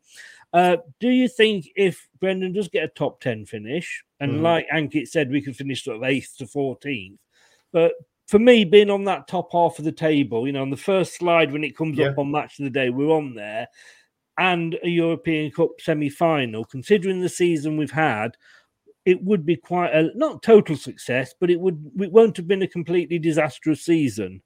Uh, 0.51 0.77
do 0.99 1.09
you 1.09 1.27
think 1.27 1.69
if 1.75 2.07
Brendan 2.19 2.53
does 2.53 2.67
get 2.67 2.83
a 2.83 2.87
top 2.89 3.21
ten 3.21 3.45
finish, 3.45 4.03
and 4.19 4.39
Mhm. 4.39 4.41
like 4.41 4.67
Ankit 4.69 5.07
said, 5.07 5.29
we 5.29 5.41
could 5.41 5.55
finish 5.55 5.83
sort 5.83 5.97
of 5.97 6.03
eighth 6.03 6.35
to 6.39 6.47
fourteenth, 6.47 7.19
but 7.71 7.93
for 8.27 8.39
me, 8.39 8.63
being 8.63 8.89
on 8.89 9.05
that 9.05 9.27
top 9.27 9.51
half 9.51 9.79
of 9.79 9.85
the 9.85 9.91
table, 9.91 10.45
you 10.45 10.53
know, 10.53 10.61
on 10.61 10.69
the 10.69 10.77
first 10.77 11.13
slide 11.15 11.51
when 11.51 11.63
it 11.63 11.75
comes 11.75 11.97
Yeah. 11.97 12.07
up 12.07 12.17
on 12.19 12.29
Match 12.31 12.59
of 12.59 12.65
the 12.65 12.69
Day, 12.69 12.89
we're 12.89 13.11
on 13.15 13.33
there, 13.33 13.67
and 14.37 14.77
a 14.83 14.89
European 14.89 15.51
Cup 15.51 15.71
semi-final. 15.79 16.65
Considering 16.65 17.21
the 17.21 17.29
season 17.29 17.75
we've 17.77 17.89
had, 17.91 18.37
it 19.05 19.23
would 19.23 19.45
be 19.45 19.55
quite 19.55 19.93
a 19.93 20.11
not 20.15 20.43
total 20.43 20.75
success, 20.75 21.33
but 21.39 21.49
it 21.49 21.59
would 21.59 21.91
it 21.99 22.11
won't 22.11 22.37
have 22.37 22.47
been 22.47 22.61
a 22.61 22.67
completely 22.67 23.17
disastrous 23.19 23.83
season. 23.85 24.41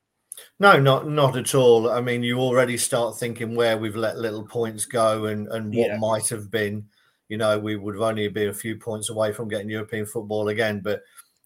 No, 0.60 0.80
not 0.80 1.08
not 1.08 1.38
at 1.38 1.54
all. 1.56 1.90
I 1.92 2.02
mean, 2.02 2.24
you 2.24 2.40
already 2.40 2.78
start 2.78 3.18
thinking 3.18 3.56
where 3.56 3.78
we've 3.78 3.96
let 3.96 4.18
little 4.18 4.44
points 4.44 4.86
go 4.86 5.26
and 5.26 5.48
and 5.50 5.68
what 5.76 5.88
Yeah. 5.90 5.98
might 5.98 6.28
have 6.30 6.50
been. 6.50 6.88
You 7.30 7.38
know, 7.38 7.58
we 7.60 7.76
would 7.76 7.96
have 7.96 8.02
only 8.02 8.28
been 8.28 8.50
a 8.50 8.54
few 8.54 8.76
points 8.78 9.10
away 9.10 9.32
from 9.34 9.48
getting 9.48 9.70
European 9.70 10.06
football 10.06 10.50
again. 10.50 10.82
But 10.82 11.02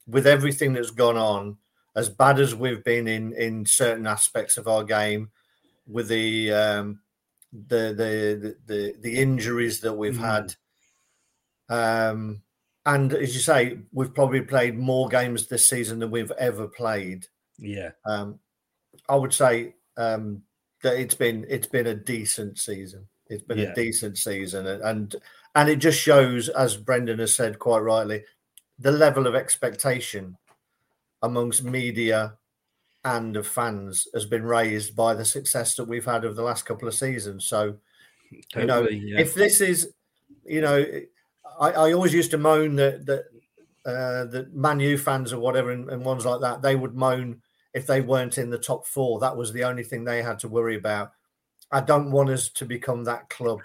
with 0.07 0.25
everything 0.27 0.73
that's 0.73 0.91
gone 0.91 1.17
on, 1.17 1.57
as 1.95 2.09
bad 2.09 2.39
as 2.39 2.55
we've 2.55 2.83
been 2.83 3.07
in 3.07 3.33
in 3.33 3.65
certain 3.65 4.07
aspects 4.07 4.57
of 4.57 4.67
our 4.67 4.83
game, 4.83 5.31
with 5.88 6.07
the 6.07 6.51
um, 6.53 6.99
the, 7.51 7.93
the 7.95 8.38
the 8.41 8.73
the 8.73 8.95
the 9.01 9.17
injuries 9.17 9.79
that 9.81 9.93
we've 9.93 10.17
had, 10.17 10.55
um, 11.69 12.41
and 12.85 13.13
as 13.13 13.33
you 13.33 13.41
say, 13.41 13.79
we've 13.91 14.13
probably 14.13 14.41
played 14.41 14.77
more 14.77 15.07
games 15.09 15.47
this 15.47 15.67
season 15.67 15.99
than 15.99 16.11
we've 16.11 16.31
ever 16.31 16.67
played. 16.67 17.25
Yeah. 17.57 17.91
Um, 18.05 18.39
I 19.10 19.16
would 19.16 19.34
say 19.34 19.76
um, 19.98 20.43
that 20.84 21.00
it's 21.00 21.16
been 21.16 21.45
it's 21.50 21.68
been 21.68 21.88
a 21.88 21.95
decent 21.95 22.60
season. 22.60 23.08
It's 23.30 23.43
been 23.43 23.58
Yeah. 23.58 23.72
a 23.72 23.76
decent 23.76 24.18
season, 24.18 24.68
and- 24.68 25.16
and 25.56 25.70
it 25.70 25.78
just 25.78 26.00
shows, 26.00 26.50
as 26.50 26.78
Brendan 26.78 27.18
has 27.18 27.34
said 27.34 27.58
quite 27.58 27.80
rightly, 27.80 28.24
the 28.78 28.91
level 28.91 29.26
of 29.26 29.34
expectation 29.34 30.38
amongst 31.24 31.64
media 31.64 32.38
and 33.04 33.36
of 33.36 33.48
fans 33.48 34.08
has 34.14 34.28
been 34.28 34.43
raised 34.43 34.95
by 34.95 35.16
the 35.16 35.26
success 35.26 35.76
that 35.76 35.86
we've 35.86 36.06
had 36.06 36.24
over 36.24 36.36
the 36.36 36.43
last 36.43 36.66
couple 36.68 36.88
of 36.88 36.93
seasons. 36.93 37.45
So, 37.45 37.78
you 38.56 38.66
know, 38.66 38.88
yeah. 38.88 39.20
if 39.20 39.34
this 39.34 39.62
is, 39.62 39.93
you 40.45 40.62
know, 40.62 40.86
I, 41.60 41.72
I 41.72 41.93
always 41.93 42.14
used 42.14 42.32
to 42.32 42.38
moan 42.38 42.76
that 42.76 43.06
that 43.08 43.26
uh, 43.86 44.26
the 44.26 44.48
Man 44.54 44.80
U 44.80 44.98
fans 44.98 45.34
or 45.34 45.39
whatever, 45.39 45.72
and, 45.72 45.89
and 45.89 46.06
ones 46.06 46.24
like 46.24 46.41
that, 46.41 46.62
they 46.62 46.76
would 46.76 46.93
moan 46.93 47.41
if 47.78 47.86
they 47.86 48.01
weren't 48.01 48.39
in 48.39 48.49
the 48.49 48.57
top 48.57 48.88
four. 48.88 49.19
That 49.19 49.38
was 49.38 49.53
the 49.53 49.63
only 49.63 49.84
thing 49.84 50.03
they 50.03 50.23
had 50.23 50.39
to 50.39 50.47
worry 50.47 50.75
about. 50.75 51.11
I 51.71 51.80
don't 51.82 52.11
want 52.11 52.32
us 52.32 52.49
to 52.49 52.65
become 52.65 53.03
that 53.03 53.30
club 53.30 53.59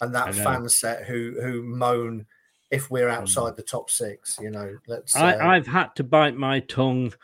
and 0.00 0.12
that 0.12 0.34
fan 0.34 0.68
set 0.68 1.04
who 1.04 1.36
who 1.40 1.62
moan 1.62 2.26
if 2.72 2.90
we're 2.90 3.08
Mm. 3.08 3.12
outside 3.12 3.54
the 3.54 3.62
top 3.62 3.90
six. 3.90 4.38
You 4.42 4.50
know, 4.50 4.76
let's. 4.88 5.14
Uh, 5.14 5.20
I, 5.20 5.54
I've 5.54 5.68
had 5.68 5.94
to 5.96 6.04
bite 6.04 6.36
my 6.36 6.58
tongue 6.60 7.14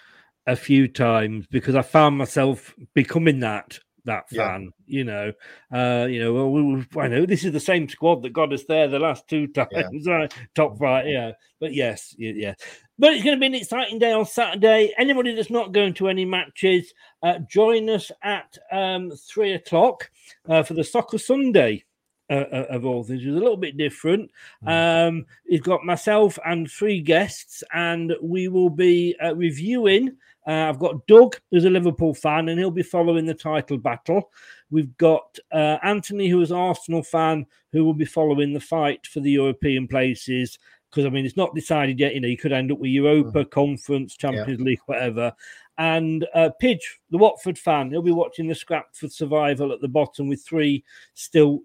a 0.46 0.54
few 0.54 0.86
times 0.86 1.46
because 1.48 1.74
I 1.74 1.82
found 1.82 2.16
myself 2.16 2.74
becoming 2.94 3.40
that 3.40 3.80
that 4.04 4.24
Yeah. 4.30 4.48
fan. 4.48 4.72
You 4.86 5.04
know, 5.04 5.32
uh, 5.72 6.06
you 6.08 6.20
know. 6.20 6.32
Well, 6.32 6.50
we, 6.50 6.86
I 7.00 7.08
know 7.08 7.26
this 7.26 7.44
is 7.44 7.52
the 7.52 7.60
same 7.60 7.88
squad 7.88 8.22
that 8.22 8.32
got 8.32 8.52
us 8.52 8.64
there 8.64 8.88
the 8.88 8.98
last 8.98 9.28
two 9.28 9.46
times. 9.52 10.06
Right? 10.06 10.32
Top 10.54 10.80
right, 10.80 11.06
yeah. 11.06 11.32
But 11.60 11.74
yes, 11.74 12.14
yeah. 12.18 12.54
But 12.98 13.14
it's 13.14 13.24
going 13.24 13.36
to 13.36 13.40
be 13.40 13.46
an 13.46 13.54
exciting 13.54 13.98
day 13.98 14.12
on 14.12 14.26
Saturday. 14.26 14.92
Anybody 14.98 15.34
that's 15.34 15.50
not 15.50 15.72
going 15.72 15.94
to 15.94 16.08
any 16.08 16.24
matches, 16.24 16.92
uh, 17.22 17.38
join 17.50 17.88
us 17.88 18.10
at 18.22 18.56
um, 18.70 19.10
three 19.12 19.52
o'clock 19.54 20.10
uh, 20.48 20.62
for 20.62 20.74
the 20.74 20.84
Soccer 20.84 21.16
Sunday 21.18 21.84
uh, 22.28 22.44
uh, 22.52 22.66
of 22.70 22.84
all 22.84 23.02
things. 23.02 23.22
is 23.22 23.28
a 23.28 23.30
little 23.38 23.56
bit 23.56 23.76
different. 23.76 24.30
Um, 24.66 25.24
he's 25.46 25.60
got 25.62 25.84
myself 25.84 26.38
and 26.44 26.70
three 26.70 27.00
guests, 27.00 27.64
and 27.72 28.14
we 28.22 28.48
will 28.48 28.70
be 28.70 29.16
uh, 29.22 29.34
reviewing. 29.34 30.16
Uh, 30.46 30.68
I've 30.68 30.78
got 30.78 31.06
Doug, 31.06 31.36
who's 31.50 31.64
a 31.64 31.70
Liverpool 31.70 32.14
fan, 32.14 32.48
and 32.48 32.58
he'll 32.58 32.70
be 32.70 32.82
following 32.82 33.26
the 33.26 33.34
title 33.34 33.78
battle. 33.78 34.30
We've 34.70 34.96
got 34.96 35.38
uh, 35.52 35.78
Anthony, 35.82 36.28
who 36.28 36.40
is 36.40 36.50
an 36.50 36.56
Arsenal 36.56 37.02
fan, 37.02 37.46
who 37.72 37.84
will 37.84 37.94
be 37.94 38.04
following 38.04 38.52
the 38.52 38.60
fight 38.60 39.06
for 39.06 39.20
the 39.20 39.30
European 39.30 39.86
places. 39.86 40.58
Because 40.90 41.06
I 41.06 41.10
mean, 41.10 41.24
it's 41.24 41.36
not 41.36 41.54
decided 41.54 42.00
yet. 42.00 42.14
You 42.14 42.20
know, 42.20 42.28
you 42.28 42.36
could 42.36 42.52
end 42.52 42.72
up 42.72 42.78
with 42.78 42.90
Europa, 42.90 43.44
Conference, 43.44 44.16
Champions 44.16 44.60
League, 44.60 44.80
whatever. 44.86 45.32
And 45.78 46.26
uh, 46.34 46.50
Pidge, 46.60 46.98
the 47.10 47.18
Watford 47.18 47.58
fan, 47.58 47.90
he'll 47.90 48.02
be 48.02 48.10
watching 48.10 48.48
the 48.48 48.54
scrap 48.54 48.94
for 48.94 49.08
survival 49.08 49.72
at 49.72 49.80
the 49.80 49.88
bottom 49.88 50.28
with 50.28 50.44
three 50.44 50.84
still 51.14 51.60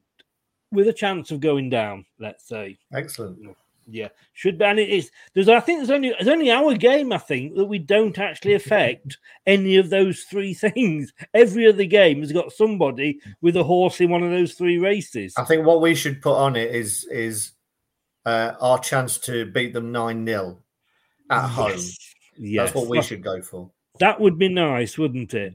with 0.72 0.88
a 0.88 0.94
chance 0.94 1.32
of 1.32 1.40
going 1.40 1.70
down. 1.70 2.06
Let's 2.20 2.48
say. 2.48 2.78
Excellent. 2.94 3.58
Yeah, 3.88 4.10
should 4.34 4.58
be. 4.58 4.66
And 4.66 4.80
it 4.80 4.90
is. 4.90 5.12
There's. 5.34 5.48
I 5.48 5.60
think 5.60 5.80
there's 5.80 5.92
only. 5.92 6.10
There's 6.10 6.28
only 6.28 6.52
our 6.52 6.74
game. 6.74 7.14
I 7.14 7.20
think 7.20 7.56
that 7.56 7.66
we 7.66 7.78
don't 7.78 8.18
actually 8.18 8.54
affect 8.56 9.18
any 9.46 9.78
of 9.78 9.90
those 9.90 10.22
three 10.22 10.54
things. 10.56 11.14
Every 11.34 11.68
other 11.68 11.86
game 11.86 12.22
has 12.22 12.32
got 12.32 12.52
somebody 12.52 13.20
with 13.42 13.56
a 13.56 13.64
horse 13.64 14.02
in 14.02 14.10
one 14.10 14.24
of 14.24 14.32
those 14.32 14.54
three 14.54 14.78
races. 14.78 15.36
I 15.38 15.44
think 15.44 15.66
what 15.66 15.82
we 15.82 15.94
should 15.94 16.22
put 16.22 16.36
on 16.36 16.56
it 16.56 16.74
is 16.74 17.06
is 17.06 17.52
uh, 18.26 18.54
our 18.60 18.80
chance 18.80 19.18
to 19.20 19.46
beat 19.46 19.74
them 19.74 19.92
nine 19.92 20.26
0 20.26 20.58
at 21.30 21.48
home. 21.48 21.72
Yes. 21.72 21.98
Yes. 22.38 22.66
That's 22.66 22.76
what 22.76 22.88
we 22.88 23.02
should 23.02 23.24
go 23.24 23.42
for. 23.42 23.72
That 24.00 24.20
would 24.20 24.38
be 24.38 24.50
nice, 24.50 24.98
wouldn't 24.98 25.34
it? 25.34 25.54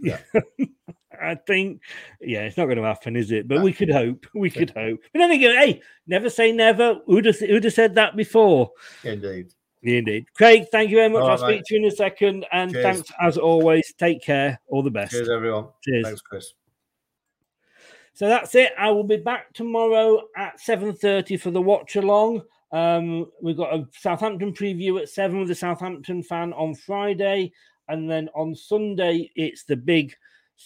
Yeah. 0.00 0.18
I 1.20 1.34
think, 1.34 1.82
yeah, 2.20 2.42
it's 2.42 2.56
not 2.56 2.66
going 2.66 2.78
to 2.78 2.84
happen, 2.84 3.16
is 3.16 3.30
it? 3.30 3.48
But 3.48 3.62
we 3.62 3.72
could 3.72 3.90
hope. 3.90 4.26
We 4.34 4.50
could 4.50 4.70
hope. 4.70 5.00
But 5.12 5.18
then 5.18 5.30
again, 5.30 5.56
hey, 5.56 5.82
never 6.06 6.30
say 6.30 6.52
never. 6.52 7.00
Who'd 7.06 7.26
have, 7.26 7.38
who'd 7.38 7.64
have 7.64 7.72
said 7.72 7.94
that 7.96 8.16
before? 8.16 8.70
Indeed. 9.04 9.52
Indeed. 9.82 10.26
Craig, 10.34 10.66
thank 10.70 10.90
you 10.90 10.96
very 10.96 11.08
much. 11.08 11.22
All 11.22 11.30
I'll 11.30 11.38
right, 11.38 11.54
speak 11.54 11.62
to 11.66 11.74
you 11.74 11.80
in 11.80 11.86
a 11.86 11.96
second. 11.96 12.46
And 12.52 12.72
Cheers. 12.72 12.84
thanks 12.84 13.12
as 13.20 13.36
always. 13.36 13.92
Take 13.98 14.22
care. 14.22 14.60
All 14.68 14.82
the 14.82 14.90
best. 14.90 15.12
Cheers, 15.12 15.28
everyone. 15.28 15.68
Cheers. 15.82 16.04
Thanks, 16.04 16.20
Chris. 16.20 16.54
So 18.14 18.28
that's 18.28 18.54
it. 18.54 18.72
I 18.78 18.90
will 18.90 19.04
be 19.04 19.16
back 19.16 19.52
tomorrow 19.54 20.22
at 20.36 20.60
7.30 20.60 21.40
for 21.40 21.50
the 21.50 21.62
watch 21.62 21.96
along. 21.96 22.42
Um, 22.70 23.26
we've 23.42 23.56
got 23.56 23.74
a 23.74 23.88
Southampton 23.98 24.52
preview 24.52 25.00
at 25.00 25.08
7 25.08 25.38
with 25.38 25.50
a 25.50 25.54
Southampton 25.54 26.22
fan 26.22 26.52
on 26.52 26.74
Friday. 26.74 27.52
And 27.88 28.10
then 28.10 28.28
on 28.34 28.54
Sunday, 28.54 29.30
it's 29.34 29.64
the 29.64 29.76
big 29.76 30.14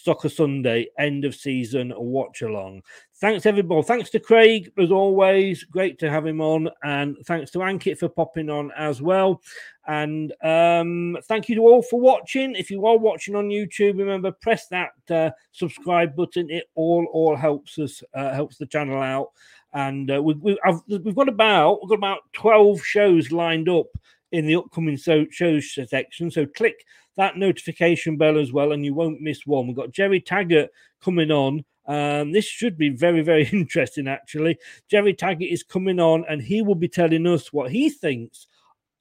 Soccer 0.02 0.28
Sunday 0.28 0.88
end 0.98 1.24
of 1.24 1.34
season 1.34 1.92
watch 1.96 2.42
along. 2.42 2.82
Thanks, 3.18 3.46
everybody. 3.46 3.82
Thanks 3.82 4.10
to 4.10 4.20
Craig, 4.20 4.70
as 4.78 4.90
always. 4.90 5.64
Great 5.64 5.98
to 6.00 6.10
have 6.10 6.26
him 6.26 6.40
on. 6.40 6.68
And 6.82 7.16
thanks 7.24 7.50
to 7.52 7.58
Ankit 7.60 7.98
for 7.98 8.08
popping 8.08 8.50
on 8.50 8.70
as 8.76 9.00
well. 9.00 9.40
And 9.86 10.32
um, 10.42 11.16
thank 11.24 11.48
you 11.48 11.54
to 11.56 11.62
all 11.62 11.82
for 11.82 11.98
watching. 11.98 12.54
If 12.54 12.70
you 12.70 12.84
are 12.86 12.98
watching 12.98 13.34
on 13.34 13.48
YouTube, 13.48 13.98
remember 13.98 14.32
press 14.32 14.66
that 14.68 14.90
uh, 15.10 15.30
subscribe 15.52 16.14
button. 16.14 16.50
It 16.50 16.64
all 16.74 17.06
all 17.12 17.36
helps 17.36 17.78
us, 17.78 18.02
uh, 18.14 18.34
helps 18.34 18.58
the 18.58 18.66
channel 18.66 19.00
out. 19.00 19.30
And 19.72 20.10
uh, 20.10 20.22
we, 20.22 20.34
we, 20.34 20.58
we've 20.88 21.14
got 21.14 21.28
about 21.28 21.80
we've 21.82 21.90
got 21.90 21.98
about 21.98 22.20
twelve 22.32 22.84
shows 22.84 23.32
lined 23.32 23.68
up 23.68 23.86
in 24.32 24.46
the 24.46 24.56
upcoming 24.56 24.96
so, 24.96 25.24
shows 25.30 25.78
section. 25.88 26.30
So 26.30 26.46
click 26.46 26.84
that 27.16 27.36
notification 27.36 28.16
bell 28.16 28.38
as 28.38 28.52
well, 28.52 28.72
and 28.72 28.84
you 28.84 28.94
won't 28.94 29.20
miss 29.20 29.46
one. 29.46 29.66
We've 29.66 29.76
got 29.76 29.92
Gerry 29.92 30.20
Taggart 30.20 30.70
coming 31.02 31.30
on. 31.30 31.64
Um, 31.86 32.32
this 32.32 32.44
should 32.44 32.76
be 32.76 32.90
very, 32.90 33.22
very 33.22 33.46
interesting, 33.52 34.08
actually. 34.08 34.58
Gerry 34.90 35.14
Taggart 35.14 35.50
is 35.50 35.62
coming 35.62 36.00
on, 36.00 36.24
and 36.28 36.42
he 36.42 36.62
will 36.62 36.74
be 36.74 36.88
telling 36.88 37.26
us 37.26 37.52
what 37.52 37.70
he 37.70 37.90
thinks 37.90 38.46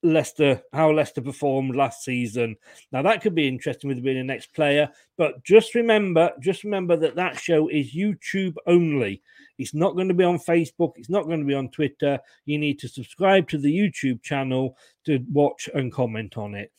Leicester, 0.06 0.62
how 0.72 0.92
Leicester 0.92 1.22
performed 1.22 1.76
last 1.76 2.04
season. 2.04 2.56
Now 2.92 3.02
that 3.02 3.22
could 3.22 3.36
be 3.36 3.48
interesting 3.48 3.88
with 3.88 4.04
being 4.04 4.18
the 4.18 4.24
next 4.24 4.54
player, 4.54 4.90
but 5.18 5.44
just 5.44 5.76
remember, 5.76 6.32
just 6.40 6.64
remember 6.64 6.96
that 6.98 7.16
that 7.16 7.40
show 7.40 7.68
is 7.70 7.96
YouTube 7.96 8.56
only. 8.68 9.22
It's 9.58 9.74
not 9.74 9.96
going 9.96 10.08
to 10.08 10.14
be 10.14 10.24
on 10.24 10.38
Facebook. 10.38 10.94
It's 10.96 11.10
not 11.10 11.26
going 11.26 11.40
to 11.40 11.46
be 11.46 11.54
on 11.54 11.70
Twitter. 11.70 12.20
You 12.46 12.58
need 12.58 12.80
to 12.80 12.88
subscribe 12.88 13.50
to 13.50 13.58
the 13.58 13.76
YouTube 13.76 14.22
channel 14.22 14.78
to 15.06 15.24
watch 15.32 15.70
and 15.74 15.92
comment 15.92 16.38
on 16.38 16.56
it. 16.56 16.72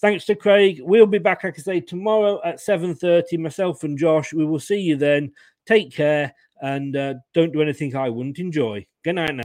Thanks 0.00 0.24
to 0.26 0.34
Craig. 0.34 0.80
We'll 0.82 1.06
be 1.06 1.18
back, 1.18 1.44
like 1.44 1.58
I 1.58 1.62
say, 1.62 1.80
tomorrow 1.80 2.40
at 2.44 2.56
7.30. 2.56 3.38
Myself 3.38 3.84
and 3.84 3.98
Josh. 3.98 4.32
We 4.32 4.44
will 4.44 4.60
see 4.60 4.80
you 4.80 4.96
then. 4.96 5.32
Take 5.66 5.92
care 5.92 6.34
and 6.60 6.96
uh, 6.96 7.14
don't 7.34 7.52
do 7.52 7.62
anything 7.62 7.94
I 7.96 8.08
wouldn't 8.08 8.38
enjoy. 8.38 8.86
Good 9.02 9.14
night 9.14 9.34
now. 9.34 9.44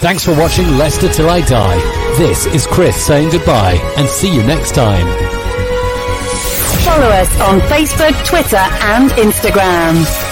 Thanks 0.00 0.24
for 0.24 0.36
watching 0.36 0.66
Leicester 0.76 1.08
Till 1.08 1.30
I 1.30 1.40
Die. 1.42 2.16
This 2.16 2.46
is 2.46 2.66
Chris 2.66 3.06
saying 3.06 3.30
goodbye 3.30 3.78
and 3.96 4.08
see 4.08 4.34
you 4.34 4.42
next 4.42 4.74
time. 4.74 5.06
Follow 6.84 7.06
us 7.06 7.40
on 7.40 7.60
Facebook, 7.60 8.26
Twitter, 8.26 8.56
and 8.56 9.10
Instagram. 9.12 10.31